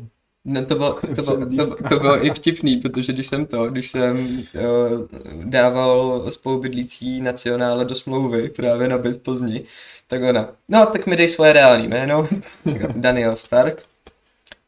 No 0.46 0.66
to 0.66 0.76
bylo, 0.76 0.94
to, 0.94 1.22
bylo, 1.22 1.46
to, 1.46 1.90
to 1.90 2.00
bylo 2.00 2.26
i 2.26 2.30
vtipný, 2.30 2.78
protože 2.78 3.14
když 3.14 3.28
jsem 3.28 3.46
to, 3.46 3.70
když 3.70 3.92
jsem 3.92 4.18
uh, 4.20 5.44
dával 5.44 6.26
spolubydlící 6.32 7.22
nacionále 7.22 7.86
do 7.86 7.96
smlouvy 7.96 8.50
právě 8.50 8.88
na 8.88 8.98
byt 8.98 9.24
Plzni, 9.24 9.64
tak 10.08 10.22
ona, 10.24 10.52
no 10.68 10.86
tak 10.86 11.08
mi 11.08 11.16
dej 11.16 11.28
svoje 11.28 11.54
reální 11.54 11.88
jméno, 11.88 12.28
Daniel 12.96 13.36
Stark. 13.36 13.84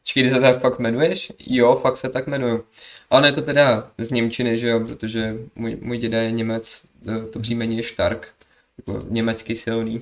Počkej, 0.02 0.22
ty 0.22 0.30
se 0.30 0.40
tak 0.40 0.60
fakt 0.60 0.78
jmenuješ? 0.78 1.32
Jo, 1.46 1.76
fakt 1.82 1.96
se 1.96 2.08
tak 2.08 2.26
jmenuju. 2.26 2.64
A 3.10 3.16
ono 3.16 3.26
je 3.26 3.32
to 3.32 3.42
teda 3.42 3.90
z 3.98 4.10
Němčiny, 4.10 4.58
že 4.58 4.68
jo, 4.68 4.80
protože 4.80 5.36
můj, 5.54 5.78
můj 5.80 5.98
děda 5.98 6.22
je 6.22 6.30
Němec, 6.30 6.80
to, 7.04 7.26
to 7.26 7.40
příjmení 7.40 7.76
je 7.76 7.82
Stark, 7.82 8.28
jako 8.78 9.06
německy 9.08 9.56
silný. 9.56 10.00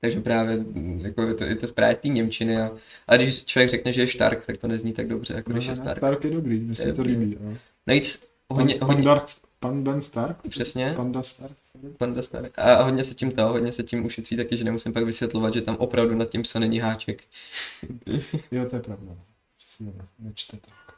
Takže 0.00 0.20
právě 0.20 0.56
mm, 0.56 1.00
jako 1.04 1.22
je 1.22 1.34
to, 1.34 1.44
je 1.44 1.56
to 1.56 1.66
právě 1.66 1.96
té 1.96 2.08
Němčiny. 2.08 2.56
A, 2.56 2.70
a 3.08 3.16
když 3.16 3.44
člověk 3.44 3.70
řekne, 3.70 3.92
že 3.92 4.00
je 4.00 4.08
Stark, 4.08 4.46
tak 4.46 4.56
to 4.56 4.68
nezní 4.68 4.92
tak 4.92 5.08
dobře, 5.08 5.34
jako 5.34 5.52
když 5.52 5.66
je 5.66 5.74
Stark. 5.74 5.96
Stark 5.96 6.24
je 6.24 6.30
dobrý, 6.30 6.58
mně 6.60 6.76
To 6.76 6.82
se 6.82 6.88
je 6.88 6.92
to 6.92 7.02
líbí. 7.02 7.36
Jo. 7.40 7.56
Navíc 7.86 8.28
hodně, 8.48 8.74
pan, 8.74 8.88
hodně, 8.88 9.04
Dark, 9.04 9.24
pan 9.66 9.84
Dan 9.84 10.00
Stark? 10.00 10.48
Přesně. 10.48 10.92
Panda 10.96 11.22
Stark? 11.22 11.56
Panda 11.98 12.22
Stark. 12.22 12.58
A 12.58 12.82
hodně 12.82 13.04
se 13.04 13.14
tím 13.14 13.32
to, 13.32 13.46
hodně 13.46 13.72
se 13.72 13.82
tím 13.82 14.04
ušetří 14.06 14.36
taky, 14.36 14.56
že 14.56 14.64
nemusím 14.64 14.92
pak 14.92 15.04
vysvětlovat, 15.04 15.54
že 15.54 15.60
tam 15.60 15.76
opravdu 15.76 16.14
nad 16.14 16.30
tím 16.30 16.42
psa 16.42 16.58
není 16.58 16.78
háček. 16.78 17.24
Jo, 18.50 18.68
to 18.70 18.76
je 18.76 18.82
pravda. 18.82 19.12
Přesně, 19.58 19.92
nečte 20.18 20.56
tak. 20.56 20.96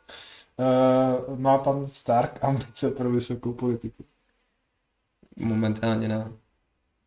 Uh, 1.29 1.39
má 1.39 1.59
pan 1.59 1.89
Stark 1.89 2.45
ambice 2.45 2.91
pro 2.91 3.11
vysokou 3.11 3.53
politiku? 3.53 4.05
Momentálně 5.37 6.09
na 6.09 6.33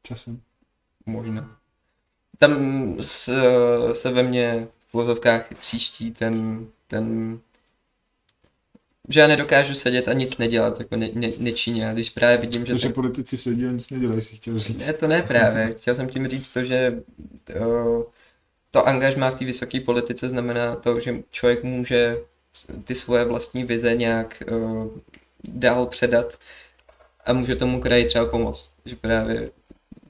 Časem. 0.03 0.41
možná. 1.05 1.57
Tam 2.37 2.95
se, 3.01 3.41
se 3.93 4.11
ve 4.11 4.23
mně 4.23 4.67
v 4.87 4.93
vozovkách 4.93 5.53
příští 5.53 6.11
ten, 6.11 6.67
ten 6.87 7.39
že 9.09 9.19
já 9.19 9.27
nedokážu 9.27 9.73
sedět 9.73 10.07
a 10.07 10.13
nic 10.13 10.37
nedělat, 10.37 10.79
jako 10.79 10.95
ne, 10.95 11.09
ne, 11.13 11.29
nečinně. 11.37 11.89
A 11.89 11.93
když 11.93 12.09
právě 12.09 12.37
vidím, 12.37 12.65
že 12.65 12.73
Protože 12.73 12.87
ten, 12.87 12.93
politici 12.93 13.37
sedí 13.37 13.65
a 13.65 13.71
nic 13.71 13.89
nedělají, 13.89 14.21
si 14.21 14.35
chtěl 14.35 14.59
říct. 14.59 14.87
Ne, 14.87 14.93
to 14.93 15.07
ne 15.07 15.21
právě. 15.21 15.73
Chtěl 15.77 15.95
jsem 15.95 16.07
tím 16.07 16.27
říct 16.27 16.49
to, 16.49 16.63
že 16.63 17.03
to, 17.43 18.07
to 18.71 18.87
angažmá 18.87 19.31
v 19.31 19.35
té 19.35 19.45
vysoké 19.45 19.79
politice 19.79 20.29
znamená 20.29 20.75
to, 20.75 20.99
že 20.99 21.15
člověk 21.31 21.63
může 21.63 22.17
ty 22.83 22.95
svoje 22.95 23.25
vlastní 23.25 23.63
vize 23.63 23.95
nějak 23.95 24.43
uh, 24.51 24.87
dál 25.43 25.85
předat 25.85 26.37
a 27.25 27.33
může 27.33 27.55
tomu 27.55 27.81
kraji 27.81 28.05
třeba 28.05 28.25
pomoct. 28.25 28.69
Že 28.85 28.95
právě, 28.95 29.51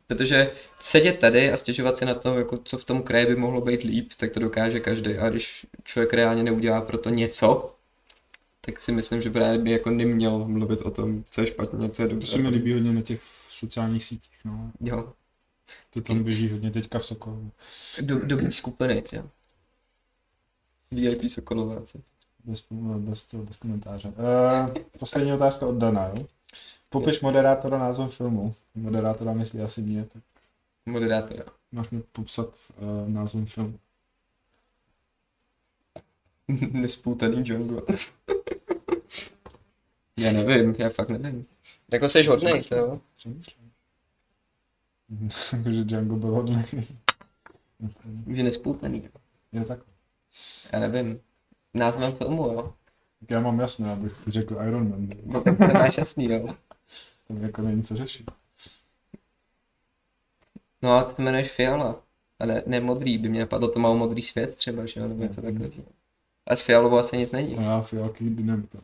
protože 0.08 0.52
sedět 0.80 1.20
tady 1.20 1.52
a 1.52 1.58
stěžovat 1.58 1.98
si 1.98 2.06
na 2.06 2.14
to, 2.14 2.38
jako 2.38 2.58
co 2.58 2.78
v 2.78 2.86
tom 2.86 3.04
kraji 3.04 3.26
by 3.26 3.36
mohlo 3.36 3.62
být 3.62 3.84
líp, 3.84 4.12
tak 4.18 4.32
to 4.32 4.40
dokáže 4.40 4.80
každý. 4.80 5.18
A 5.18 5.30
když 5.30 5.66
člověk 5.84 6.14
reálně 6.14 6.44
neudělá 6.44 6.82
pro 6.82 6.98
to 6.98 7.10
něco, 7.10 7.76
tak 8.62 8.82
si 8.82 8.92
myslím, 8.92 9.22
že 9.22 9.30
právě 9.30 9.58
by 9.60 9.72
jako 9.72 9.90
neměl 9.90 10.48
mluvit 10.48 10.82
o 10.82 10.92
tom, 10.92 11.24
co 11.30 11.42
je 11.42 11.48
špatně, 11.48 11.90
co 11.90 12.02
je 12.02 12.08
To 12.08 12.14
dobře. 12.14 12.32
se 12.32 12.38
mi 12.38 12.50
líbí 12.50 12.74
hodně 12.74 12.94
na 12.94 13.02
těch 13.02 13.22
sociálních 13.50 14.04
sítích, 14.04 14.40
no. 14.46 14.72
Jo, 14.82 15.14
To 15.90 16.02
tam 16.02 16.24
běží 16.24 16.50
hodně 16.52 16.72
teďka 16.72 17.00
v 17.00 17.06
Sokolu. 17.06 17.52
do, 18.02 18.26
dobrý 18.26 18.52
skupiny, 18.52 19.04
jo. 19.14 19.30
VIP 20.92 21.30
Sokolováci. 21.30 22.02
Bez, 22.44 22.64
bez, 22.98 23.26
toho, 23.26 23.44
bez 23.44 23.58
komentáře. 23.58 24.08
Uh, 24.08 24.76
poslední 25.00 25.34
otázka 25.34 25.68
od 25.68 25.76
Dana, 25.76 26.08
jo? 26.08 26.26
Popiš 26.90 27.22
moderátora 27.22 27.78
názov 27.80 28.16
filmu. 28.16 28.56
Moderátora 28.76 29.34
myslí 29.34 29.62
asi 29.62 29.82
mě, 29.82 30.06
tak 30.06 30.24
Moderátora. 30.86 31.44
máš 31.72 31.90
mi 31.90 32.02
popsat 32.12 32.48
uh, 32.78 33.10
názov 33.10 33.50
filmu. 33.54 33.80
Nespoutaný 36.72 37.44
Django. 37.44 37.86
já 40.20 40.32
nevím, 40.32 40.76
já 40.78 40.90
fakt 40.90 41.10
nevím. 41.10 41.46
Jako 41.92 42.10
jsi 42.10 42.24
hodnej, 42.24 42.64
to 42.64 42.76
jo? 42.76 43.02
Přemýšlím. 43.16 43.72
že 45.70 45.84
Django 45.84 46.16
byl 46.16 46.30
hodný. 46.30 46.64
Že 48.28 48.44
nespoutaný. 48.44 49.10
Je 49.52 49.66
tak. 49.66 49.80
Já 50.74 50.80
nevím. 50.80 51.20
Názvem 51.74 52.12
filmu, 52.12 52.44
jo? 52.44 52.74
Tak 53.20 53.32
já 53.32 53.40
mám 53.40 53.60
jasné, 53.60 53.92
abych 53.92 54.14
řekl 54.28 54.58
Iron 54.68 54.90
Man. 54.90 55.10
No, 55.26 55.42
to 55.42 55.52
máš 55.74 55.98
jasný, 55.98 56.26
jo? 56.26 56.56
Tam 57.28 57.38
jako 57.38 57.62
není 57.62 57.84
co 57.84 57.96
řešit. 57.96 58.32
No 60.82 60.92
a 60.92 61.04
ty 61.04 61.22
jmenuješ 61.22 61.52
Fiala. 61.52 62.04
A 62.40 62.46
ne, 62.46 62.64
ne 62.66 62.80
modrý, 62.80 63.18
by 63.18 63.30
mě 63.30 63.40
napadlo, 63.40 63.68
to 63.68 63.80
má 63.80 63.94
modrý 63.94 64.22
svět 64.22 64.56
třeba, 64.56 64.86
že 64.86 65.00
jo, 65.00 65.08
nebo 65.08 65.24
něco 65.24 65.42
takového. 65.42 65.84
A 66.48 66.56
s 66.56 66.62
Fialovou 66.62 66.98
asi 66.98 67.18
nic 67.18 67.32
není. 67.32 67.56
Trhala 67.56 67.82
fialky 67.82 68.30
dynamitem. 68.30 68.82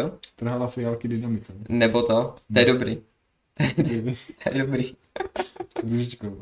Co? 0.00 0.18
Trhala 0.36 0.66
fialky 0.66 1.08
dynamitem. 1.08 1.64
Nebo 1.68 2.02
to, 2.02 2.34
to 2.52 2.58
je 2.58 2.64
dobrý. 2.64 3.02
To 4.44 4.50
je 4.52 4.58
dobrý. 4.58 4.84
Růžičkou. 5.82 6.38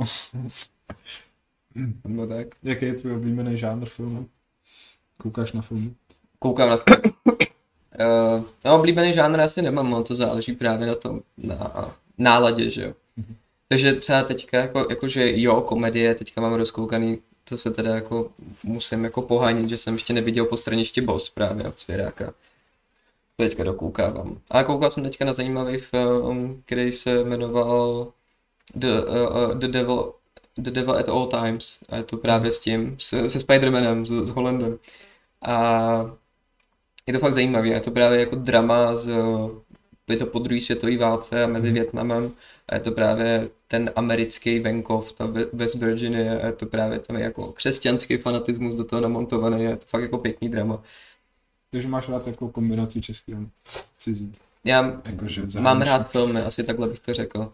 No 2.04 2.26
tak. 2.26 2.46
Jaký 2.62 2.86
je 2.86 2.94
tvůj 2.94 3.12
oblíbený 3.12 3.56
žánr 3.56 3.86
filmu? 3.86 4.28
Koukáš 5.16 5.52
na 5.52 5.62
filmy? 5.62 5.94
Koukám 6.38 6.68
na 6.68 6.76
film. 6.76 7.14
Uh, 7.26 8.44
no, 8.64 8.76
oblíbený 8.76 9.12
žánr 9.12 9.40
asi 9.40 9.62
nemám, 9.62 9.90
no, 9.90 10.02
to 10.02 10.14
záleží 10.14 10.52
právě 10.52 10.86
na 10.86 10.94
tom, 10.94 11.20
na 11.38 11.94
náladě, 12.18 12.70
že 12.70 12.82
jo. 12.82 12.94
Takže 13.68 13.92
třeba 13.92 14.22
teďka, 14.22 14.58
jako, 14.58 14.86
jakože 14.90 15.40
jo, 15.40 15.60
komedie, 15.60 16.14
teďka 16.14 16.40
mám 16.40 16.52
rozkoukaný, 16.52 17.18
to 17.48 17.58
se 17.58 17.70
teda 17.70 17.94
jako 17.94 18.30
musím 18.62 19.04
jako 19.04 19.22
pohánit, 19.22 19.68
že 19.68 19.76
jsem 19.76 19.94
ještě 19.94 20.12
neviděl 20.12 20.44
po 20.46 20.56
straništi 20.56 21.00
Boss 21.00 21.30
právě 21.30 21.68
od 21.68 21.80
Svěráka. 21.80 22.34
Teďka 23.36 23.64
dokoukávám. 23.64 24.40
A 24.50 24.64
koukal 24.64 24.90
jsem 24.90 25.02
teďka 25.02 25.24
na 25.24 25.32
zajímavý 25.32 25.78
film, 25.78 26.62
který 26.66 26.92
se 26.92 27.24
jmenoval 27.24 28.12
The, 28.74 28.88
uh, 28.88 29.54
The 29.54 29.68
Devil 29.68 30.12
The 30.56 30.70
Devil 30.70 30.96
at 30.96 31.08
All 31.08 31.26
Times 31.26 31.78
a 31.88 31.96
je 31.96 32.02
to 32.02 32.16
právě 32.16 32.52
s 32.52 32.60
tím, 32.60 32.96
se, 33.00 33.28
se 33.28 33.38
Spider-Manem, 33.38 34.04
s, 34.04 34.26
s 34.26 34.30
Hollandem. 34.30 34.78
A 35.42 36.16
je 37.06 37.12
to 37.12 37.18
fakt 37.18 37.32
zajímavé, 37.32 37.68
je 37.68 37.80
to 37.80 37.90
právě 37.90 38.20
jako 38.20 38.36
drama 38.36 38.94
z, 38.94 39.10
je 40.08 40.16
to 40.16 40.26
po 40.26 40.38
druhé 40.38 40.60
světové 40.60 40.96
válce 40.96 41.44
a 41.44 41.46
mezi 41.46 41.72
Větnamem 41.72 42.32
a 42.68 42.74
je 42.74 42.80
to 42.80 42.92
právě 42.92 43.48
ten 43.68 43.90
americký 43.96 44.60
venkov, 44.60 45.12
ta 45.12 45.32
West 45.52 45.74
Virginia, 45.74 46.38
a 46.42 46.46
je 46.46 46.52
to 46.52 46.66
právě 46.66 46.98
tam 46.98 47.16
jako 47.16 47.52
křesťanský 47.52 48.16
fanatismus 48.16 48.74
do 48.74 48.84
toho 48.84 49.02
namontovaný, 49.02 49.64
je 49.64 49.76
to 49.76 49.86
fakt 49.86 50.02
jako 50.02 50.18
pěkný 50.18 50.48
drama. 50.48 50.82
Takže 51.70 51.88
máš 51.88 52.08
rád 52.08 52.22
takovou 52.22 52.50
kombinaci 52.50 53.00
český 53.00 53.34
a 53.34 53.38
cizí. 53.98 54.34
Já 54.64 55.02
Jakože 55.04 55.42
mám 55.58 55.82
rád 55.82 56.10
filmy, 56.10 56.40
asi 56.40 56.62
takhle 56.62 56.88
bych 56.88 57.00
to 57.00 57.14
řekl. 57.14 57.52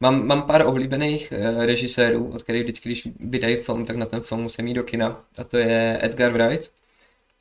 Mám, 0.00 0.26
mám 0.26 0.42
pár 0.42 0.66
oblíbených 0.66 1.32
uh, 1.32 1.64
režisérů, 1.64 2.30
od 2.34 2.42
kterých 2.42 2.62
vždycky, 2.62 2.88
když 2.88 3.08
vydají 3.20 3.56
film, 3.56 3.84
tak 3.84 3.96
na 3.96 4.06
ten 4.06 4.20
film 4.20 4.42
musím 4.42 4.66
jít 4.66 4.74
do 4.74 4.82
kina. 4.82 5.24
A 5.38 5.44
to 5.44 5.56
je 5.56 5.98
Edgar 6.02 6.32
Wright 6.32 6.70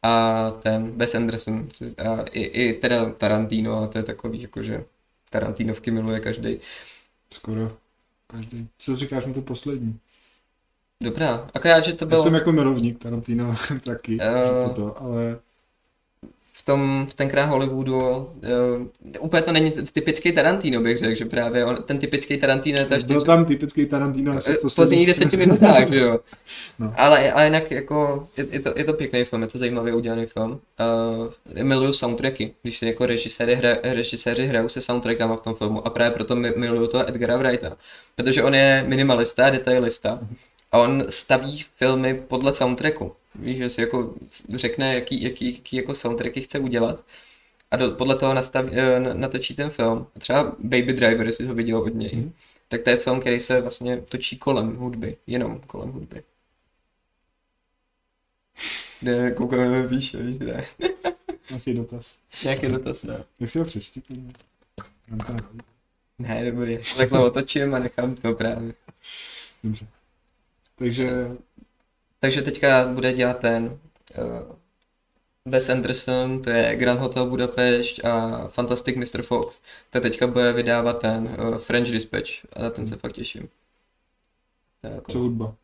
a 0.03 0.51
ten 0.51 0.91
Wes 0.97 1.15
Anderson. 1.15 1.67
A 1.97 2.21
i, 2.31 2.41
i 2.41 2.73
teda 2.73 3.09
Tarantino, 3.09 3.83
a 3.83 3.87
to 3.87 3.97
je 3.97 4.03
takový, 4.03 4.41
jakože 4.41 4.85
Tarantinovky 5.29 5.91
miluje 5.91 6.19
každý. 6.19 6.59
Skoro 7.31 7.77
každý. 8.27 8.67
Co 8.77 8.95
říkáš 8.95 9.25
na 9.25 9.33
to 9.33 9.41
poslední? 9.41 9.99
Dobrá, 11.01 11.47
akorát, 11.53 11.83
že 11.83 11.93
to 11.93 12.05
Já 12.05 12.09
bylo 12.09 12.23
jsem 12.23 12.33
jako 12.33 12.51
milovník 12.51 12.99
Tarantino 12.99 13.55
taky, 13.85 14.17
uh... 14.65 14.73
to, 14.73 15.01
ale 15.01 15.39
v 16.64 16.66
tom, 16.66 17.07
v 17.09 17.14
tenkrát 17.14 17.45
Hollywoodu, 17.45 17.99
uh, 17.99 18.28
úplně 19.20 19.41
to 19.41 19.51
není 19.51 19.72
typický 19.72 20.32
Tarantino, 20.32 20.82
bych 20.82 20.97
řekl, 20.97 21.16
že 21.16 21.26
právě 21.26 21.66
on, 21.66 21.76
ten 21.76 21.97
typický 21.97 22.38
Tarantino 22.38 22.80
je 22.80 22.86
to 22.86 22.93
ještě... 22.93 23.14
byl 23.14 23.22
tam 23.22 23.45
typický 23.45 23.86
Tarantino 23.86 24.34
asi 24.34 24.53
v 24.53 24.57
v 24.57 24.61
posledních 24.61 25.07
deseti 25.07 25.38
minutách, 25.45 25.89
že 25.89 25.99
jo. 25.99 26.20
No. 26.80 26.93
Ale, 26.97 27.32
ale 27.32 27.45
jinak 27.45 27.72
jako, 27.72 28.28
je, 28.38 28.47
je, 28.51 28.59
to, 28.59 28.74
je 28.76 28.84
to 28.84 28.93
pěkný 28.93 29.24
film, 29.24 29.41
je 29.41 29.47
to 29.47 29.57
zajímavě 29.57 29.93
udělaný 29.93 30.26
film. 30.26 30.51
Uh, 30.51 31.64
miluju 31.64 31.93
soundtracky, 31.93 32.53
když 32.61 32.82
jako 32.82 33.05
režiséry, 33.05 33.55
hra, 33.55 33.78
režiséři 33.84 34.45
hrajou 34.45 34.70
se 34.70 34.82
soundtrackama 34.82 35.36
v 35.36 35.41
tom 35.41 35.55
filmu 35.55 35.88
a 35.88 35.89
právě 35.89 36.11
proto 36.11 36.36
mi, 36.36 36.53
miluju 36.55 36.88
toho 36.88 37.09
Edgara 37.09 37.38
Wrighta. 37.38 37.78
Protože 38.16 38.43
on 38.43 38.55
je 38.55 38.86
minimalista, 38.88 39.49
detailista 39.49 40.20
a 40.72 40.78
on 40.78 41.05
staví 41.09 41.64
filmy 41.78 42.14
podle 42.28 42.53
soundtracku. 42.53 43.11
Víš, 43.36 43.57
že 43.57 43.69
si 43.69 43.81
jako 43.81 44.15
řekne, 44.49 44.95
jaký, 44.95 45.23
jaký, 45.23 45.53
jaký 45.55 45.75
jako 45.77 45.95
soundtracky 45.95 46.41
chce 46.41 46.59
udělat 46.59 47.03
a 47.71 47.75
do, 47.77 47.91
podle 47.91 48.15
toho 48.15 48.34
nastaví, 48.34 48.69
eh, 48.73 48.99
na- 48.99 49.13
natočí 49.13 49.55
ten 49.55 49.69
film. 49.69 50.07
Třeba 50.19 50.43
Baby 50.59 50.93
Driver, 50.93 51.25
jestli 51.25 51.45
ho 51.45 51.53
viděl 51.53 51.77
od 51.77 51.95
něj. 51.95 52.11
Mhm. 52.15 52.34
Tak 52.67 52.81
to 52.81 52.89
je 52.89 52.97
film, 52.97 53.19
který 53.19 53.39
se 53.39 53.61
vlastně 53.61 54.01
točí 54.01 54.38
kolem 54.38 54.75
hudby, 54.75 55.17
jenom 55.27 55.59
kolem 55.59 55.89
hudby. 55.91 56.23
Ne, 59.01 59.31
koukám, 59.31 59.88
víš, 59.88 60.15
víš, 60.15 60.38
ne. 60.39 60.65
nějaký 61.49 61.73
dotaz. 61.73 62.15
Nějaký 62.43 62.67
dotaz, 62.67 63.03
ne. 63.03 63.23
Jak 63.39 63.49
si 63.49 63.59
ho 63.59 63.65
přečti? 63.65 64.01
Ne, 66.19 66.51
dobrý, 66.51 66.77
takhle 66.97 67.19
otočím 67.25 67.73
a 67.75 67.79
nechám 67.79 68.15
to 68.15 68.34
právě. 68.34 68.73
Dobře. 69.63 69.88
Takže 70.75 71.27
Takže 72.24 72.41
teďka 72.41 72.86
bude 72.86 73.13
dělat 73.13 73.39
ten 73.39 73.80
uh, 74.17 74.55
Wes 75.45 75.69
Anderson, 75.69 76.41
to 76.41 76.49
je 76.49 76.76
Grand 76.76 76.99
Hotel 76.99 77.26
Budapešť 77.26 78.05
a 78.05 78.47
Fantastic 78.47 78.95
Mr. 78.95 79.21
Fox. 79.24 79.61
Tak 79.89 80.01
teďka 80.01 80.28
bude 80.28 80.53
vydávat 80.53 80.93
ten 81.01 81.24
uh, 81.39 81.57
French 81.57 81.91
Dispatch 81.91 82.30
a 82.53 82.61
na 82.61 82.69
ten 82.69 82.88
se 82.88 82.95
fakt 82.95 83.11
těším. 83.11 83.49
To 84.82 84.88
je 84.88 84.93
jako, 84.93 85.11
co 85.11 85.19
hudba? 85.19 85.55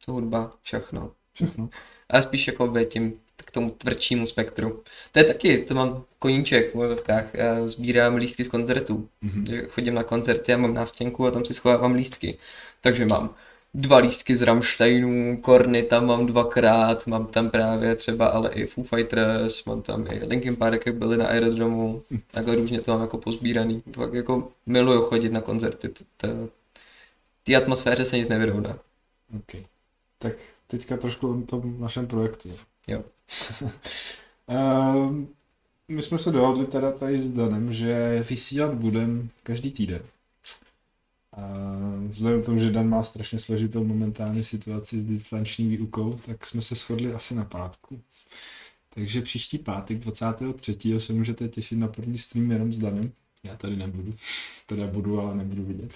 co 0.00 0.12
hudba, 0.12 0.52
všechno. 0.62 1.12
Všechno. 1.32 1.68
Ale 2.10 2.22
spíš 2.22 2.46
jako 2.46 2.66
by 2.66 2.86
tím 2.86 3.20
k 3.36 3.50
tomu 3.50 3.70
tvrdšímu 3.70 4.26
spektru. 4.26 4.82
To 5.12 5.18
je 5.18 5.24
taky, 5.24 5.58
to 5.58 5.74
mám 5.74 6.04
koníček 6.18 6.70
v 6.70 6.74
vozovkách, 6.74 7.34
já 7.34 7.66
sbírám 7.66 8.14
lístky 8.14 8.44
z 8.44 8.48
koncertů. 8.48 9.08
Mhm. 9.20 9.46
Že 9.46 9.66
Chodím 9.68 9.94
na 9.94 10.02
koncerty 10.02 10.52
a 10.52 10.56
mám 10.56 10.74
nástěnku 10.74 11.26
a 11.26 11.30
tam 11.30 11.44
si 11.44 11.54
schovávám 11.54 11.94
lístky. 11.94 12.38
Takže 12.80 13.06
mám 13.06 13.34
dva 13.74 13.98
lístky 13.98 14.36
z 14.36 14.42
Rammsteinu, 14.42 15.36
Korny 15.36 15.82
tam 15.82 16.06
mám 16.06 16.26
dvakrát, 16.26 17.06
mám 17.06 17.26
tam 17.26 17.50
právě 17.50 17.96
třeba 17.96 18.26
ale 18.26 18.52
i 18.52 18.66
Foo 18.66 18.84
Fighters, 18.84 19.64
mám 19.64 19.82
tam 19.82 20.06
i 20.06 20.24
Linkin 20.24 20.56
Park, 20.56 20.86
jak 20.86 20.94
byli 20.94 21.16
na 21.16 21.26
aerodromu, 21.26 22.02
takhle 22.30 22.56
různě 22.56 22.80
to 22.80 22.90
mám 22.90 23.00
jako 23.00 23.18
pozbíraný. 23.18 23.82
Fakt 23.92 24.14
jako 24.14 24.52
miluju 24.66 25.02
chodit 25.02 25.32
na 25.32 25.40
koncerty, 25.40 25.88
t- 25.88 26.04
t- 26.16 26.48
té 27.44 27.56
atmosféře 27.56 28.04
se 28.04 28.18
nic 28.18 28.28
nevyrovná. 28.28 28.78
OK. 29.36 29.62
Tak 30.18 30.32
teďka 30.66 30.96
trošku 30.96 31.30
o 31.30 31.42
tom 31.42 31.80
našem 31.80 32.06
projektu. 32.06 32.48
Jo. 32.88 33.04
Ehm, 34.52 35.28
my 35.88 36.02
jsme 36.02 36.18
se 36.18 36.30
dohodli 36.30 36.66
teda 36.66 36.92
tady 36.92 37.18
s 37.18 37.28
Danem, 37.28 37.72
že 37.72 38.24
vysílat 38.28 38.74
budem 38.74 39.28
každý 39.42 39.72
týden. 39.72 40.02
A 41.40 41.72
vzhledem 42.08 42.42
k 42.42 42.44
tomu, 42.44 42.58
že 42.58 42.70
Dan 42.70 42.88
má 42.88 43.02
strašně 43.02 43.38
složitou 43.38 43.84
momentálně 43.84 44.44
situaci 44.44 45.00
s 45.00 45.04
distanční 45.04 45.68
výukou, 45.68 46.18
tak 46.26 46.46
jsme 46.46 46.60
se 46.60 46.74
shodli 46.74 47.14
asi 47.14 47.34
na 47.34 47.44
pátku. 47.44 48.00
Takže 48.94 49.22
příští 49.22 49.58
pátek 49.58 49.98
23. 49.98 51.00
se 51.00 51.12
můžete 51.12 51.48
těšit 51.48 51.78
na 51.78 51.88
první 51.88 52.18
stream 52.18 52.50
jenom 52.50 52.72
s 52.72 52.78
Danem. 52.78 53.12
Já 53.44 53.56
tady 53.56 53.76
nebudu. 53.76 54.14
Teda 54.66 54.86
budu, 54.86 55.20
ale 55.20 55.34
nebudu 55.34 55.64
vidět. 55.64 55.92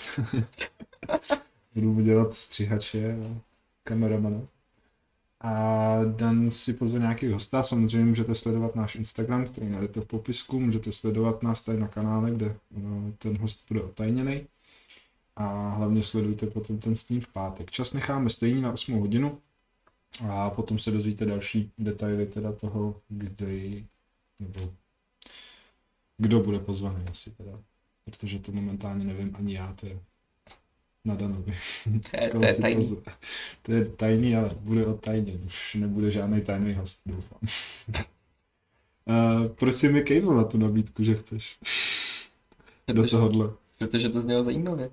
budu 1.75 2.01
dělat 2.01 2.35
střihače 2.35 3.13
a 3.15 3.41
kameramana. 3.85 4.41
a 5.41 5.99
Dan 6.05 6.51
si 6.51 6.73
pozve 6.73 6.99
nějaký 6.99 7.33
hosta. 7.33 7.63
Samozřejmě 7.63 8.07
můžete 8.07 8.35
sledovat 8.35 8.75
náš 8.75 8.95
Instagram, 8.95 9.47
který 9.47 9.71
najdete 9.71 10.01
v 10.01 10.05
popisku, 10.05 10.61
můžete 10.61 10.93
sledovat 10.93 11.43
nás 11.43 11.63
tady 11.63 11.79
na 11.79 11.89
kanále, 11.89 12.31
kde 12.31 12.57
no, 12.77 13.13
ten 13.19 13.39
host 13.39 13.65
bude 13.69 13.83
otajněný. 13.83 14.47
A 15.37 15.69
hlavně 15.69 16.03
sledujte 16.03 16.47
potom 16.47 16.79
ten 16.79 16.95
stream 16.97 17.21
v 17.21 17.29
pátek. 17.29 17.71
Čas 17.71 17.93
necháme 17.93 18.31
stejný 18.31 18.61
na 18.63 18.73
8 18.73 19.01
hodinu 19.01 19.39
a 20.29 20.51
potom 20.51 20.79
se 20.79 20.91
dozvíte 20.91 21.25
další 21.25 21.73
detaily 21.79 22.27
teda 22.27 22.53
toho, 22.53 23.01
kdy 23.09 23.87
nebo 24.41 24.73
kdo 26.19 26.41
bude 26.41 26.59
pozvaný 26.59 27.05
asi 27.11 27.31
teda. 27.31 27.61
Protože 28.05 28.39
to 28.39 28.53
momentálně 28.53 29.05
nevím 29.05 29.37
ani 29.37 29.55
já, 29.55 29.73
to 29.73 29.87
je 29.87 30.01
na 31.05 31.15
Danovi. 31.15 31.53
To 32.11 32.17
je, 32.21 32.31
to 32.31 32.45
je 32.45 32.55
tajný. 32.55 32.97
To 33.63 33.73
je 33.73 33.85
tajný, 33.87 34.37
ale 34.37 34.51
bude 34.61 34.87
odtajně. 34.87 35.33
Už 35.47 35.75
nebude 35.75 36.11
žádný 36.11 36.41
tajný 36.41 36.75
host, 36.75 37.01
doufám. 37.07 37.39
Uh, 39.07 39.49
proč 39.59 39.75
jsi 39.75 39.89
mi 39.89 40.03
kejvil 40.03 40.35
na 40.35 40.45
tu 40.45 40.59
nabídku, 40.59 41.03
že 41.03 41.15
chceš? 41.15 41.59
Do 42.89 42.95
Protože, 42.95 43.11
tohohle. 43.11 43.51
protože 43.79 44.09
to 44.09 44.21
znělo 44.21 44.43
zajímavě. 44.43 44.91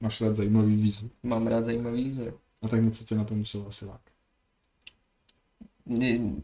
Máš 0.00 0.20
rád 0.20 0.36
zajímavý 0.36 0.76
výzvy. 0.76 1.10
Mám 1.22 1.46
rád 1.46 1.64
zajímavý 1.64 2.04
výzvy. 2.04 2.32
A 2.62 2.68
tak 2.68 2.84
něco 2.84 3.04
tě 3.04 3.14
na 3.14 3.24
to 3.24 3.34
muselo 3.34 3.66
asi 3.66 3.84
lákat. 3.84 4.16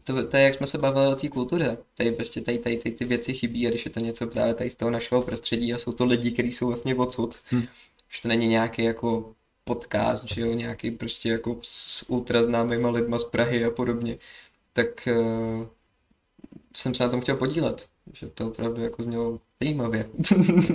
To, 0.03 0.27
to 0.27 0.37
je, 0.37 0.43
jak 0.43 0.53
jsme 0.53 0.67
se 0.67 0.77
bavili 0.77 1.07
o 1.07 1.15
té 1.15 1.29
kultuře. 1.29 1.77
Tady 1.97 2.11
prostě 2.11 2.41
tady, 2.41 2.57
tady, 2.57 2.77
tady 2.77 2.95
ty 2.95 3.05
věci 3.05 3.33
chybí 3.33 3.67
a 3.67 3.69
když 3.69 3.85
je 3.85 3.91
to 3.91 3.99
něco 3.99 4.27
právě 4.27 4.53
tady 4.53 4.69
z 4.69 4.75
toho 4.75 4.91
našeho 4.91 5.21
prostředí 5.21 5.73
a 5.73 5.79
jsou 5.79 5.91
to 5.91 6.05
lidi, 6.05 6.31
kteří 6.31 6.51
jsou 6.51 6.67
vlastně 6.67 6.95
odsud. 6.95 7.35
Hm. 7.51 7.63
Že 8.09 8.21
to 8.21 8.27
není 8.27 8.47
nějaký 8.47 8.83
jako 8.83 9.33
podcast, 9.63 10.25
že 10.25 10.41
jo, 10.41 10.53
nějaký 10.53 10.91
prostě 10.91 11.29
jako 11.29 11.57
s 11.61 12.09
ultra 12.09 12.43
známýma 12.43 12.89
lidma 12.89 13.19
z 13.19 13.23
Prahy 13.23 13.65
a 13.65 13.71
podobně. 13.71 14.17
Tak 14.73 15.07
uh, 15.11 15.67
jsem 16.77 16.93
se 16.93 17.03
na 17.03 17.09
tom 17.09 17.21
chtěl 17.21 17.37
podílet. 17.37 17.89
Že 18.13 18.27
to 18.27 18.47
opravdu 18.47 18.81
jako 18.81 19.03
znělo 19.03 19.39
zajímavě. 19.63 20.09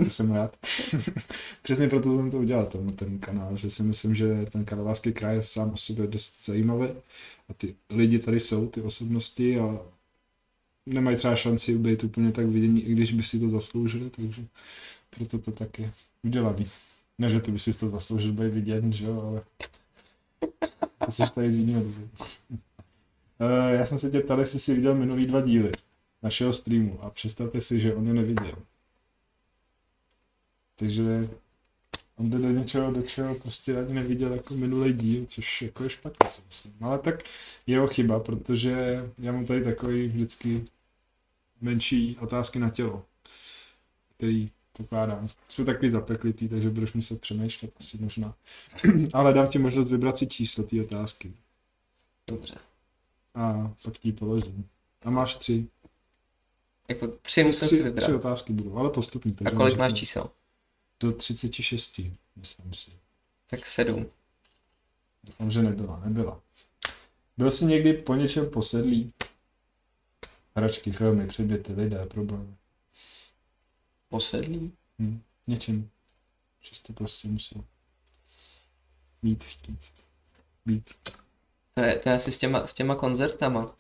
To 0.05 0.11
jsem 0.11 0.33
rád. 0.33 0.57
Přesně 1.63 1.89
proto 1.89 2.17
jsem 2.17 2.31
to 2.31 2.39
udělal, 2.39 2.67
ten, 2.67 2.93
ten 2.97 3.19
kanál, 3.19 3.57
že 3.57 3.71
si 3.71 3.83
myslím, 3.83 4.15
že 4.15 4.47
ten 4.53 4.65
karlovarský 4.65 5.13
kraj 5.13 5.37
je 5.37 5.43
sám 5.43 5.71
o 5.71 5.77
sobě 5.77 6.07
dost 6.07 6.45
zajímavý 6.47 6.89
a 7.49 7.55
ty 7.57 7.75
lidi 7.91 8.19
tady 8.19 8.41
jsou, 8.41 8.67
ty 8.69 8.83
osobnosti 8.83 9.59
a 9.59 9.81
nemají 10.87 11.17
třeba 11.17 11.37
šanci 11.37 11.79
být 11.79 12.05
úplně 12.05 12.33
tak 12.33 12.47
vidění, 12.47 12.83
i 12.83 12.93
když 12.93 13.13
by 13.13 13.23
si 13.23 13.41
to 13.41 13.51
zasloužili, 13.51 14.11
takže 14.11 14.45
proto 15.11 15.39
to 15.39 15.53
tak 15.53 15.79
je 15.79 15.93
udělaný. 16.23 16.67
Ne, 17.19 17.29
že 17.29 17.41
ty 17.41 17.51
by 17.53 17.59
si 17.59 17.79
to 17.79 17.89
zasloužil 17.89 18.33
být 18.33 18.53
vidět, 18.55 18.85
že 18.93 19.05
jo, 19.05 19.23
ale 19.23 19.43
to 21.05 21.13
jsi 21.13 21.23
tady 21.35 21.53
z 21.53 21.57
jiného 21.57 21.83
důvodu. 21.83 22.09
Eh, 23.41 23.75
Já 23.75 23.87
jsem 23.87 23.99
se 23.99 24.11
tě 24.11 24.21
ptal, 24.21 24.41
jestli 24.41 24.59
jsi 24.59 24.75
viděl 24.75 24.95
minulý 24.95 25.27
dva 25.27 25.41
díly 25.41 25.73
našeho 26.23 26.53
streamu 26.53 27.03
a 27.03 27.11
představte 27.11 27.61
si, 27.61 27.81
že 27.81 27.95
on 27.95 28.07
je 28.07 28.15
neviděl. 28.15 28.55
Takže 30.77 31.29
on 32.17 32.31
jde 32.31 32.39
do 32.39 32.51
něčeho, 32.51 32.93
do 32.93 33.03
čeho 33.03 33.35
prostě 33.35 33.79
ani 33.79 33.95
neviděl 33.95 34.33
jako 34.33 34.55
minulý 34.55 34.93
díl, 34.93 35.25
což 35.27 35.63
jako 35.63 35.85
je 35.85 35.91
špatně, 35.91 36.29
si 36.29 36.43
myslím. 36.47 36.75
Ale 36.81 36.99
tak 36.99 37.23
jeho 37.67 37.87
chyba, 37.87 38.21
protože 38.21 39.05
já 39.19 39.33
mám 39.33 39.47
tady 39.47 39.65
takový 39.65 40.09
vždycky 40.09 40.65
menší 41.61 42.17
otázky 42.21 42.59
na 42.59 42.71
tělo, 42.71 43.05
který 44.17 44.51
pokládám. 44.73 45.27
Jsou 45.49 45.65
takový 45.65 45.89
zapeklitý, 45.89 46.49
takže 46.49 46.71
budeš 46.71 46.93
muset 46.93 47.21
přemýšlet 47.21 47.71
asi 47.81 47.99
možná. 47.99 48.35
Ale 49.13 49.33
dám 49.33 49.49
ti 49.49 49.59
možnost 49.59 49.91
vybrat 49.91 50.19
si 50.19 50.27
číslo 50.27 50.65
té 50.65 50.83
otázky. 50.83 51.33
Dobře. 52.27 52.55
A 53.35 53.75
pak 53.85 53.99
ti 53.99 54.09
ji 54.09 54.13
položím. 54.13 54.69
A 55.03 55.11
máš 55.11 55.37
tři. 55.37 55.67
Jako 56.89 57.09
tři 57.09 57.43
musím 57.43 57.69
si 57.69 57.83
vybrat. 57.83 58.03
tři 58.03 58.15
otázky 58.15 58.53
budou, 58.53 58.77
ale 58.77 58.91
postupně. 58.91 59.35
A 59.45 59.51
kolik 59.51 59.77
máš 59.77 59.93
čísel? 59.93 60.31
Do 61.01 61.13
36, 61.13 62.01
myslím 62.37 62.75
si. 62.75 62.91
Tak 63.47 63.67
sedm. 63.67 64.07
Doufám, 65.25 65.51
že 65.51 65.63
nebyla, 65.63 66.01
nebyla. 66.05 66.41
Byl 67.37 67.51
jsi 67.51 67.65
někdy 67.65 67.93
po 67.93 68.15
něčem 68.15 68.51
posedlý? 68.51 69.13
Hračky, 70.55 70.93
filmy, 70.93 71.27
předměty, 71.27 71.73
lidé, 71.73 72.07
problémy. 72.07 72.55
Posedlý? 74.09 74.73
Hm. 74.99 75.23
Něčím. 75.47 75.91
Že 76.61 76.75
jsi 76.75 76.83
to 76.83 76.93
prostě 76.93 77.29
musel 77.29 77.65
mít, 79.23 79.45
chtít. 79.45 79.93
Být. 80.67 80.91
To 81.75 81.81
je, 81.81 81.97
to 81.97 82.09
je 82.09 82.15
asi 82.15 82.33
s 82.33 82.39
těma, 82.39 82.67
s 82.67 82.73
těma 82.73 82.95
koncertama. 82.97 83.77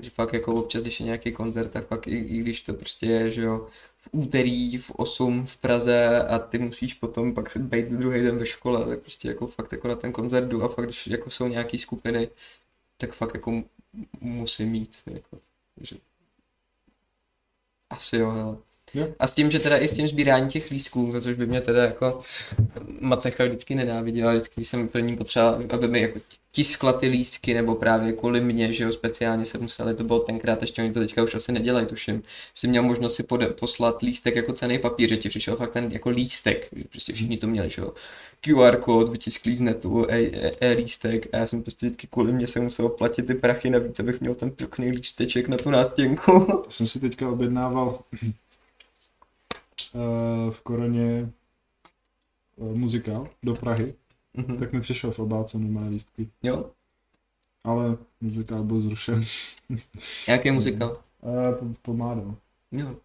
Že 0.00 0.10
fakt 0.10 0.32
jako 0.32 0.54
občas, 0.54 0.82
když 0.82 1.00
je 1.00 1.06
nějaký 1.06 1.32
koncert, 1.32 1.70
tak 1.70 1.86
pak 1.86 2.06
i, 2.08 2.10
i 2.18 2.38
když 2.38 2.60
to 2.60 2.74
prostě 2.74 3.06
je, 3.06 3.30
že 3.30 3.42
jo, 3.42 3.68
v 3.96 4.08
úterý 4.12 4.78
v 4.78 4.90
8 4.90 5.46
v 5.46 5.56
Praze 5.56 6.22
a 6.28 6.38
ty 6.38 6.58
musíš 6.58 6.94
potom 6.94 7.34
pak 7.34 7.50
se 7.50 7.58
být 7.58 7.86
druhý 7.88 8.22
den 8.22 8.38
ve 8.38 8.46
škole, 8.46 8.86
tak 8.86 9.00
prostě 9.00 9.28
jako 9.28 9.46
fakt 9.46 9.72
jako 9.72 9.88
na 9.88 9.96
ten 9.96 10.12
koncert 10.12 10.48
jdu 10.48 10.62
a 10.62 10.68
fakt 10.68 10.84
když 10.84 11.06
jako 11.06 11.30
jsou 11.30 11.48
nějaký 11.48 11.78
skupiny, 11.78 12.28
tak 12.96 13.14
fakt 13.14 13.34
jako 13.34 13.50
mu- 13.50 13.64
musím 14.20 14.68
mít, 14.70 15.02
jako, 15.06 15.40
že 15.80 15.96
asi 17.90 18.16
jo, 18.16 18.30
hele. 18.30 18.69
Jo. 18.94 19.08
A 19.18 19.26
s 19.26 19.32
tím, 19.32 19.50
že 19.50 19.58
teda 19.58 19.78
i 19.78 19.88
s 19.88 19.92
tím 19.92 20.08
sbíráním 20.08 20.48
těch 20.48 20.70
lístků, 20.70 21.12
což 21.20 21.36
by 21.36 21.46
mě 21.46 21.60
teda 21.60 21.84
jako 21.84 22.20
Macecha 23.00 23.44
vždycky 23.44 23.74
nenáviděla, 23.74 24.32
vždycky 24.32 24.52
když 24.56 24.68
jsem 24.68 24.88
první 24.88 25.16
potřeba, 25.16 25.58
aby 25.70 25.88
mi 25.88 26.00
jako 26.00 26.18
tiskla 26.52 26.92
ty 26.92 27.08
lístky, 27.08 27.54
nebo 27.54 27.74
právě 27.74 28.12
kvůli 28.12 28.40
mně, 28.40 28.72
že 28.72 28.84
jo, 28.84 28.92
speciálně 28.92 29.44
se 29.44 29.58
museli, 29.58 29.94
to 29.94 30.04
bylo 30.04 30.20
tenkrát, 30.20 30.62
ještě 30.62 30.82
oni 30.82 30.92
to 30.92 31.00
teďka 31.00 31.22
už 31.22 31.34
asi 31.34 31.52
nedělají, 31.52 31.86
tuším, 31.86 32.22
že 32.54 32.68
měl 32.68 32.82
možnost 32.82 33.14
si 33.14 33.22
pode, 33.22 33.46
poslat 33.46 34.02
lístek 34.02 34.36
jako 34.36 34.52
cený 34.52 34.78
papír, 34.78 35.08
že 35.08 35.16
ti 35.16 35.28
přišel 35.28 35.56
fakt 35.56 35.72
ten 35.72 35.88
jako 35.92 36.10
lístek, 36.10 36.68
že 36.76 36.84
prostě 36.84 37.12
všichni 37.12 37.36
to 37.38 37.46
měli, 37.46 37.70
že 37.70 37.82
jo, 37.82 37.92
QR 38.40 38.76
kód, 38.76 39.08
vytisklý 39.08 39.56
z 39.56 39.60
netu, 39.60 40.06
e, 40.10 40.18
e, 40.18 40.52
e, 40.60 40.72
lístek 40.72 41.26
a 41.32 41.36
já 41.36 41.46
jsem 41.46 41.62
prostě 41.62 41.86
vždycky 41.86 42.06
kvůli 42.06 42.32
mě 42.32 42.46
se 42.46 42.60
musel 42.60 42.88
platit 42.88 43.26
ty 43.26 43.34
prachy 43.34 43.70
navíc, 43.70 44.00
abych 44.00 44.20
měl 44.20 44.34
ten 44.34 44.50
pěkný 44.50 44.90
lísteček 44.90 45.48
na 45.48 45.56
tu 45.56 45.70
nástěnku. 45.70 46.32
To 46.64 46.70
jsem 46.70 46.86
si 46.86 47.00
teďka 47.00 47.30
objednával 47.30 47.98
v 50.50 50.60
koroně 50.60 51.32
eh, 52.58 52.74
muzikál 52.74 53.28
do 53.42 53.54
Prahy, 53.54 53.94
Mhm. 54.34 54.58
tak 54.58 54.72
mi 54.72 54.80
přišel 54.80 55.12
v 55.12 55.18
obálce 55.18 55.58
normální 55.58 55.90
lístky. 55.90 56.30
jo, 56.42 56.70
Ale 57.64 57.96
muzikál 58.20 58.64
byl 58.64 58.80
zrušen. 58.80 59.22
jaký 60.28 60.50
muzikál? 60.50 61.02
Eh, 61.22 61.54
po- 61.58 61.74
Pomádou. 61.82 62.36
Jo, 62.72 62.96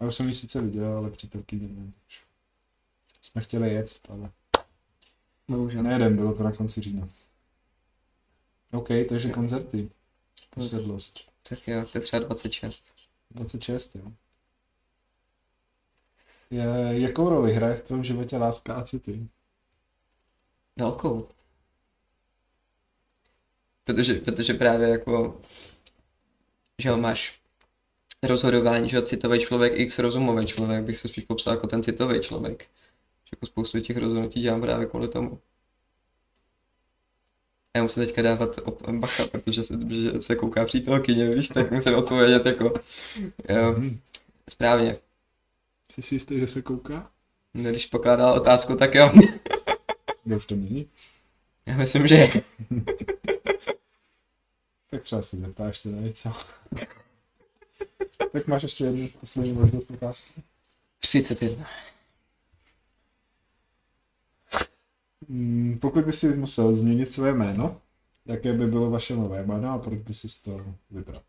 Já 0.00 0.06
už 0.06 0.14
jsem 0.14 0.28
ji 0.28 0.34
sice 0.34 0.60
viděl, 0.60 0.96
ale 0.96 1.10
přítelkyně 1.10 1.68
ne. 1.68 1.92
Jsme 3.22 3.42
chtěli 3.42 3.70
jet, 3.72 4.00
ale 4.08 4.30
bohužel. 5.48 5.82
nejedem, 5.82 6.16
bylo 6.16 6.34
to 6.34 6.42
na 6.42 6.52
konci 6.52 6.80
října. 6.80 7.08
OK, 8.72 8.88
takže 9.08 9.28
Tak. 9.28 9.34
koncerty. 9.34 9.90
Posedlost. 10.50 11.20
Tak 11.48 11.68
jo, 11.68 11.84
to 11.92 11.98
je 11.98 12.02
třeba 12.02 12.20
26. 12.26 12.84
26, 13.30 13.96
jo. 13.96 14.12
Jakou 16.90 17.28
roli 17.28 17.52
hraje 17.52 17.76
v 17.76 17.80
tvém 17.80 18.04
životě 18.04 18.36
láska 18.36 18.74
a 18.74 18.82
city? 18.82 19.28
Velkou. 20.78 21.28
Protože, 23.84 24.14
protože 24.14 24.54
právě 24.54 24.88
jako, 24.88 25.40
že 26.82 26.88
jo, 26.88 26.96
máš 26.96 27.40
rozhodování, 28.22 28.88
že 28.88 29.02
citový 29.02 29.40
člověk 29.40 29.72
x 29.76 29.98
rozumový 29.98 30.46
člověk, 30.46 30.84
bych 30.84 30.98
se 30.98 31.08
spíš 31.08 31.24
popsal 31.24 31.54
jako 31.54 31.66
ten 31.66 31.82
citový 31.82 32.20
člověk. 32.20 32.62
Že 33.24 33.30
jako 33.32 33.46
spoustu 33.46 33.80
těch 33.80 33.96
rozhodnutí 33.96 34.40
dělám 34.40 34.60
právě 34.60 34.86
kvůli 34.86 35.08
tomu. 35.08 35.40
Já 37.76 37.82
musím 37.82 38.06
teďka 38.06 38.22
dávat 38.22 38.56
op- 38.56 38.98
bacha, 39.00 39.26
protože 39.26 39.62
se, 39.62 39.76
protože 39.76 40.22
se 40.22 40.36
kouká 40.36 40.64
přítelkyně, 40.64 41.30
víš, 41.30 41.48
tak 41.48 41.70
musím 41.70 41.94
odpovědět 41.94 42.46
jako 42.46 42.64
jo, 43.48 43.74
Hm. 43.78 44.00
správně. 44.50 44.98
Jsi 45.96 46.02
si 46.02 46.14
jistý, 46.14 46.40
že 46.40 46.46
se 46.46 46.62
kouká? 46.62 47.10
No, 47.54 47.70
Když 47.70 47.86
pokládá 47.86 48.32
otázku, 48.32 48.76
tak 48.76 48.94
jo. 48.94 49.10
Kdo 50.24 50.36
už 50.36 50.46
to 50.46 50.54
není? 50.56 50.88
Já 51.66 51.76
myslím, 51.76 52.08
že 52.08 52.26
Tak 54.90 55.02
třeba 55.02 55.22
se 55.22 55.36
zeptáš 55.36 55.82
teda 55.82 56.00
něco. 56.00 56.32
tak 58.32 58.46
máš 58.46 58.62
ještě 58.62 58.84
jednu 58.84 59.08
poslední 59.20 59.52
možnost 59.52 59.90
otázky. 59.90 60.42
31. 60.98 61.66
Hmm, 65.28 65.78
pokud 65.80 66.04
by 66.04 66.12
si 66.12 66.28
musel 66.28 66.74
změnit 66.74 67.06
své 67.06 67.34
jméno, 67.34 67.80
jaké 68.26 68.52
by 68.52 68.66
bylo 68.66 68.90
vaše 68.90 69.16
nové 69.16 69.42
jméno 69.42 69.70
a 69.72 69.78
proč 69.78 69.98
by 69.98 70.14
si 70.14 70.28
to 70.42 70.74
vybral? 70.90 71.22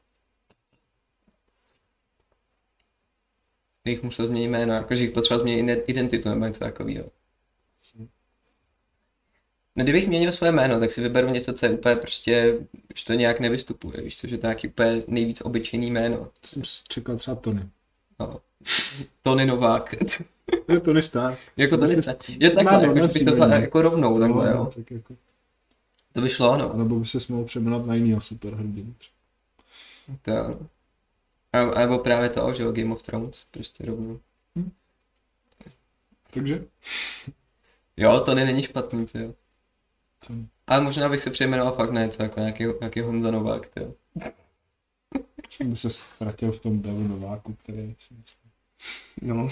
Bych 3.87 4.03
musel 4.03 4.27
změnit 4.27 4.47
jméno, 4.47 4.73
jakože 4.73 5.03
jich 5.03 5.11
potřeba 5.11 5.39
změnit 5.39 5.83
identitu 5.87 6.29
nebo 6.29 6.45
něco 6.45 6.59
takového. 6.59 7.05
No 9.75 9.83
kdybych 9.83 10.07
měnil 10.07 10.31
své 10.31 10.51
jméno, 10.51 10.79
tak 10.79 10.91
si 10.91 11.01
vyberu 11.01 11.29
něco, 11.29 11.53
co 11.53 11.65
je 11.65 11.71
úplně 11.71 11.95
prostě, 11.95 12.57
už 12.93 13.03
to 13.03 13.13
nějak 13.13 13.39
nevystupuje, 13.39 14.01
víš 14.01 14.17
co, 14.17 14.27
že 14.27 14.37
to 14.37 14.47
je 14.47 14.49
nějaký 14.49 14.67
úplně 14.67 15.03
nejvíc 15.07 15.41
obyčejný 15.41 15.91
jméno. 15.91 16.27
Jsem 16.43 16.63
čekal 16.87 17.15
třeba 17.15 17.35
Tony. 17.35 17.69
No. 18.19 18.39
Tony 19.21 19.45
Novák. 19.45 19.95
Je 20.67 20.79
Tony 20.79 21.01
Stark. 21.01 21.39
jako 21.57 21.77
to 21.77 21.81
Zase 21.81 21.95
nechce. 21.95 22.17
Je 22.27 22.51
takhle, 22.51 22.81
jako, 22.81 22.93
ne 22.93 23.01
že 23.01 23.07
bych 23.07 23.23
to 23.23 23.31
vzal 23.31 23.51
jako 23.51 23.81
rovnou, 23.81 24.19
takhle, 24.19 24.45
no, 24.45 24.51
jo. 24.51 24.69
tak 24.75 24.91
jako. 24.91 25.15
To 26.13 26.21
by 26.21 26.29
šlo, 26.29 26.57
no. 26.57 26.73
Nebo 26.73 26.95
by 26.95 27.05
se 27.05 27.17
mohl 27.29 27.43
přeměnat 27.43 27.85
na 27.85 27.95
jinýho 27.95 28.21
superhrdinu. 28.21 28.93
To. 30.21 30.59
A, 31.53 31.61
a 31.61 31.79
nebo 31.79 31.99
právě 31.99 32.29
to, 32.29 32.53
že 32.53 32.63
jo, 32.63 32.71
Game 32.71 32.93
of 32.93 33.03
Thrones, 33.03 33.45
prostě 33.51 33.85
rovnou. 33.85 34.19
Takže? 36.31 36.65
Jo, 37.99 38.19
to 38.19 38.35
není 38.35 38.63
špatný, 38.63 39.05
ty 39.05 39.19
jo. 39.19 39.33
To... 40.27 40.33
Ale 40.67 40.81
možná 40.81 41.09
bych 41.09 41.21
se 41.21 41.29
přejmenoval 41.29 41.73
fakt 41.73 41.91
na 41.91 42.05
něco 42.05 42.23
jako 42.23 42.39
nějaký, 42.39 42.63
nějaký 42.79 42.99
Honza 42.99 43.31
Novák, 43.31 43.67
ty 43.67 43.79
jo. 43.79 43.93
by 45.63 45.75
se 45.75 45.89
ztratil 45.89 46.51
v 46.51 46.59
tom 46.59 46.81
Davu 46.81 47.07
Nováku, 47.07 47.53
který. 47.53 47.95
No. 49.21 49.47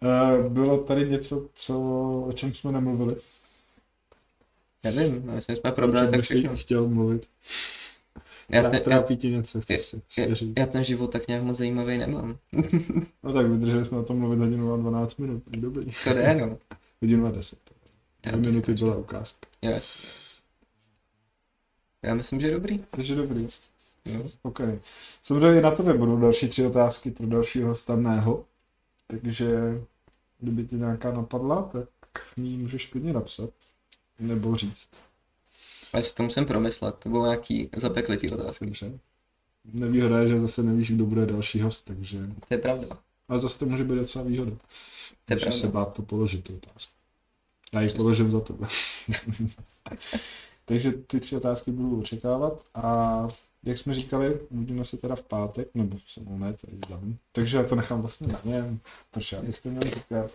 Uh, 0.00 0.48
bylo 0.48 0.84
tady 0.84 1.10
něco, 1.10 1.48
co, 1.54 1.80
o 2.28 2.32
čem 2.32 2.52
jsme 2.52 2.72
nemluvili? 2.72 3.16
Nevím, 4.84 5.30
myslím, 5.34 5.56
jsme 5.56 5.72
probrali 5.72 6.10
tak 6.10 6.20
všechno. 6.20 6.56
chtěl 6.56 6.88
mluvit. 6.88 7.28
Já, 8.52 8.62
ten, 8.62 8.74
já, 8.74 8.80
Trápí 8.80 9.16
ti 9.16 9.30
něco, 9.30 9.60
chceš 9.60 9.76
já, 9.76 9.82
si 9.84 9.96
já, 9.96 10.02
svěřit. 10.24 10.58
já 10.58 10.66
ten 10.66 10.84
život 10.84 11.12
tak 11.12 11.28
nějak 11.28 11.42
moc 11.42 11.56
zajímavý 11.56 11.98
nemám. 11.98 12.38
No 13.22 13.32
tak 13.32 13.46
vydrželi 13.46 13.84
jsme 13.84 13.98
o 13.98 14.02
tom 14.02 14.18
mluvit 14.18 14.38
hodinu 14.38 14.74
a 14.74 14.76
12 14.76 15.16
minut, 15.16 15.44
tak 15.44 15.56
dobrý. 15.56 15.90
To 16.04 16.14
jde, 16.14 16.34
no. 16.34 16.58
Hodinu 17.02 17.26
a 17.26 17.30
10. 17.30 17.58
Já 18.26 18.32
Dvě 18.32 18.50
minuty 18.50 18.74
byla 18.74 18.96
ukázka. 18.96 19.48
Yes. 19.62 20.22
Já 22.02 22.14
myslím, 22.14 22.40
že 22.40 22.46
je 22.46 22.52
dobrý. 22.52 22.78
Takže 22.78 23.14
dobrý. 23.14 23.48
Jo. 24.04 24.28
Spokojený. 24.28 24.80
Samozřejmě 25.22 25.60
na 25.60 25.70
tebe 25.70 25.94
budou 25.94 26.20
další 26.20 26.48
tři 26.48 26.66
otázky 26.66 27.10
pro 27.10 27.26
dalšího 27.26 27.68
hosta 27.68 27.96
mého. 27.96 28.44
Takže 29.06 29.50
kdyby 30.38 30.64
ti 30.64 30.76
nějaká 30.76 31.12
napadla, 31.12 31.62
tak 31.62 31.88
mi 32.36 32.48
ji 32.48 32.58
můžeš 32.58 32.86
klidně 32.86 33.12
napsat. 33.12 33.50
Nebo 34.18 34.56
říct. 34.56 34.88
Ale 35.92 36.02
si 36.02 36.14
to 36.14 36.22
musím 36.22 36.44
promyslet, 36.44 36.94
to 36.94 37.08
bylo 37.08 37.24
nějaký 37.26 37.70
zapeklitý 37.76 38.30
otázky. 38.30 38.66
Dobře. 38.66 38.98
Nevýhoda 39.64 40.18
je, 40.18 40.28
že 40.28 40.40
zase 40.40 40.62
nevíš, 40.62 40.90
kdo 40.90 41.06
bude 41.06 41.26
další 41.26 41.60
host, 41.60 41.84
takže... 41.84 42.18
To 42.48 42.54
je 42.54 42.58
pravda. 42.58 42.98
Ale 43.28 43.40
zase 43.40 43.58
to 43.58 43.66
může 43.66 43.84
být 43.84 43.94
docela 43.94 44.24
výhoda. 44.24 44.52
To 45.24 45.32
je 45.32 45.36
Můžeš 45.36 45.54
se 45.54 45.60
pravda. 45.60 45.80
bát 45.80 45.94
to 45.94 46.02
položit, 46.02 46.44
tu 46.44 46.54
otázku. 46.54 46.92
Já 47.72 47.80
ji 47.80 47.88
položím 47.88 48.30
za 48.30 48.40
tebe. 48.40 48.66
takže 50.64 50.92
ty 50.92 51.20
tři 51.20 51.36
otázky 51.36 51.70
budu 51.70 52.00
očekávat 52.00 52.62
a 52.74 53.28
jak 53.62 53.78
jsme 53.78 53.94
říkali, 53.94 54.40
uvidíme 54.50 54.84
se 54.84 54.96
teda 54.96 55.14
v 55.14 55.22
pátek, 55.22 55.68
nebo 55.74 55.98
se 56.06 56.20
ne, 56.20 56.52
tady 56.52 56.76
zdám. 56.76 57.16
Takže 57.32 57.56
já 57.56 57.64
to 57.64 57.74
nechám 57.76 58.00
vlastně 58.00 58.26
na 58.26 58.40
něm, 58.44 58.80
protože 59.10 59.36
já 59.36 59.42
byste 59.42 59.70
měli 59.70 59.90
říkat, 59.90 60.30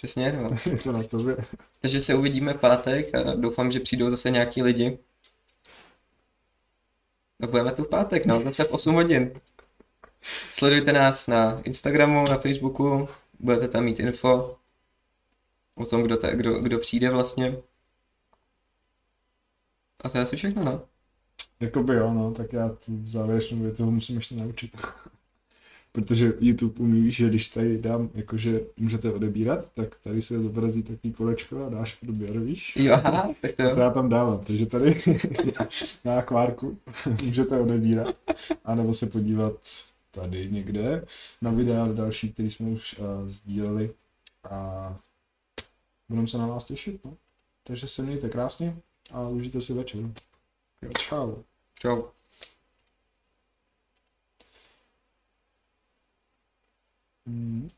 Přesně, 0.00 0.32
no. 0.32 0.50
je 0.72 0.78
to 0.78 0.92
na 0.92 1.02
tobě. 1.02 1.36
Takže 1.80 2.00
se 2.00 2.14
uvidíme 2.14 2.54
v 2.54 2.60
pátek 2.60 3.14
a 3.14 3.34
doufám, 3.34 3.72
že 3.72 3.80
přijdou 3.80 4.10
zase 4.10 4.30
nějaký 4.30 4.62
lidi. 4.62 4.98
A 7.42 7.46
budeme 7.46 7.72
tu 7.72 7.84
v 7.84 7.88
pátek, 7.88 8.26
no, 8.26 8.42
zase 8.42 8.64
v 8.64 8.72
8 8.72 8.94
hodin. 8.94 9.40
Sledujte 10.54 10.92
nás 10.92 11.26
na 11.26 11.60
Instagramu, 11.60 12.24
na 12.28 12.38
Facebooku, 12.38 13.08
budete 13.40 13.68
tam 13.68 13.84
mít 13.84 14.00
info 14.00 14.56
o 15.74 15.86
tom, 15.86 16.02
kdo, 16.02 16.16
ta, 16.16 16.34
kdo, 16.34 16.58
kdo 16.58 16.78
přijde 16.78 17.10
vlastně. 17.10 17.56
A 20.04 20.08
to 20.08 20.18
je 20.18 20.22
asi 20.22 20.36
všechno, 20.36 20.64
no. 20.64 20.82
Jakoby 21.60 21.94
jo, 21.94 22.14
no, 22.14 22.32
tak 22.32 22.52
já 22.52 22.68
tu 22.68 23.02
závěrečnou 23.06 23.62
větu 23.62 23.90
musím 23.90 24.16
ještě 24.16 24.34
naučit. 24.34 24.76
Protože 25.92 26.32
YouTube 26.40 26.80
umí, 26.80 27.10
že 27.10 27.28
když 27.28 27.48
tady 27.48 27.78
dám, 27.78 28.10
jakože 28.14 28.60
můžete 28.76 29.12
odebírat, 29.12 29.72
tak 29.74 29.96
tady 29.96 30.22
se 30.22 30.42
zobrazí 30.42 30.82
takový 30.82 31.12
kolečko 31.12 31.64
a 31.64 31.68
dáš 31.68 31.98
odběr, 32.02 32.40
víš? 32.40 32.76
Jo, 32.76 32.94
aha, 32.94 33.34
tak 33.42 33.52
to 33.52 33.74
To 33.74 33.80
já 33.80 33.90
tam 33.90 34.08
dávám, 34.08 34.38
takže 34.38 34.66
tady 34.66 35.00
na 36.04 36.18
akvárku 36.18 36.78
můžete 37.24 37.60
odebírat, 37.60 38.16
anebo 38.64 38.94
se 38.94 39.06
podívat 39.06 39.54
tady 40.10 40.48
někde 40.50 41.04
na 41.42 41.50
videa 41.50 41.88
další, 41.92 42.32
který 42.32 42.50
jsme 42.50 42.68
už 42.68 42.98
uh, 42.98 43.28
sdíleli 43.28 43.94
a 44.50 44.96
budeme 46.08 46.26
se 46.26 46.38
na 46.38 46.46
vás 46.46 46.64
těšit, 46.64 47.04
no. 47.04 47.16
Takže 47.64 47.86
se 47.86 48.02
mějte 48.02 48.28
krásně 48.28 48.76
a 49.12 49.28
užijte 49.28 49.60
si 49.60 49.74
večer. 49.74 50.00
Jo, 50.82 50.90
čau. 50.98 51.36
Čau. 51.80 52.02
Mm. 57.30 57.68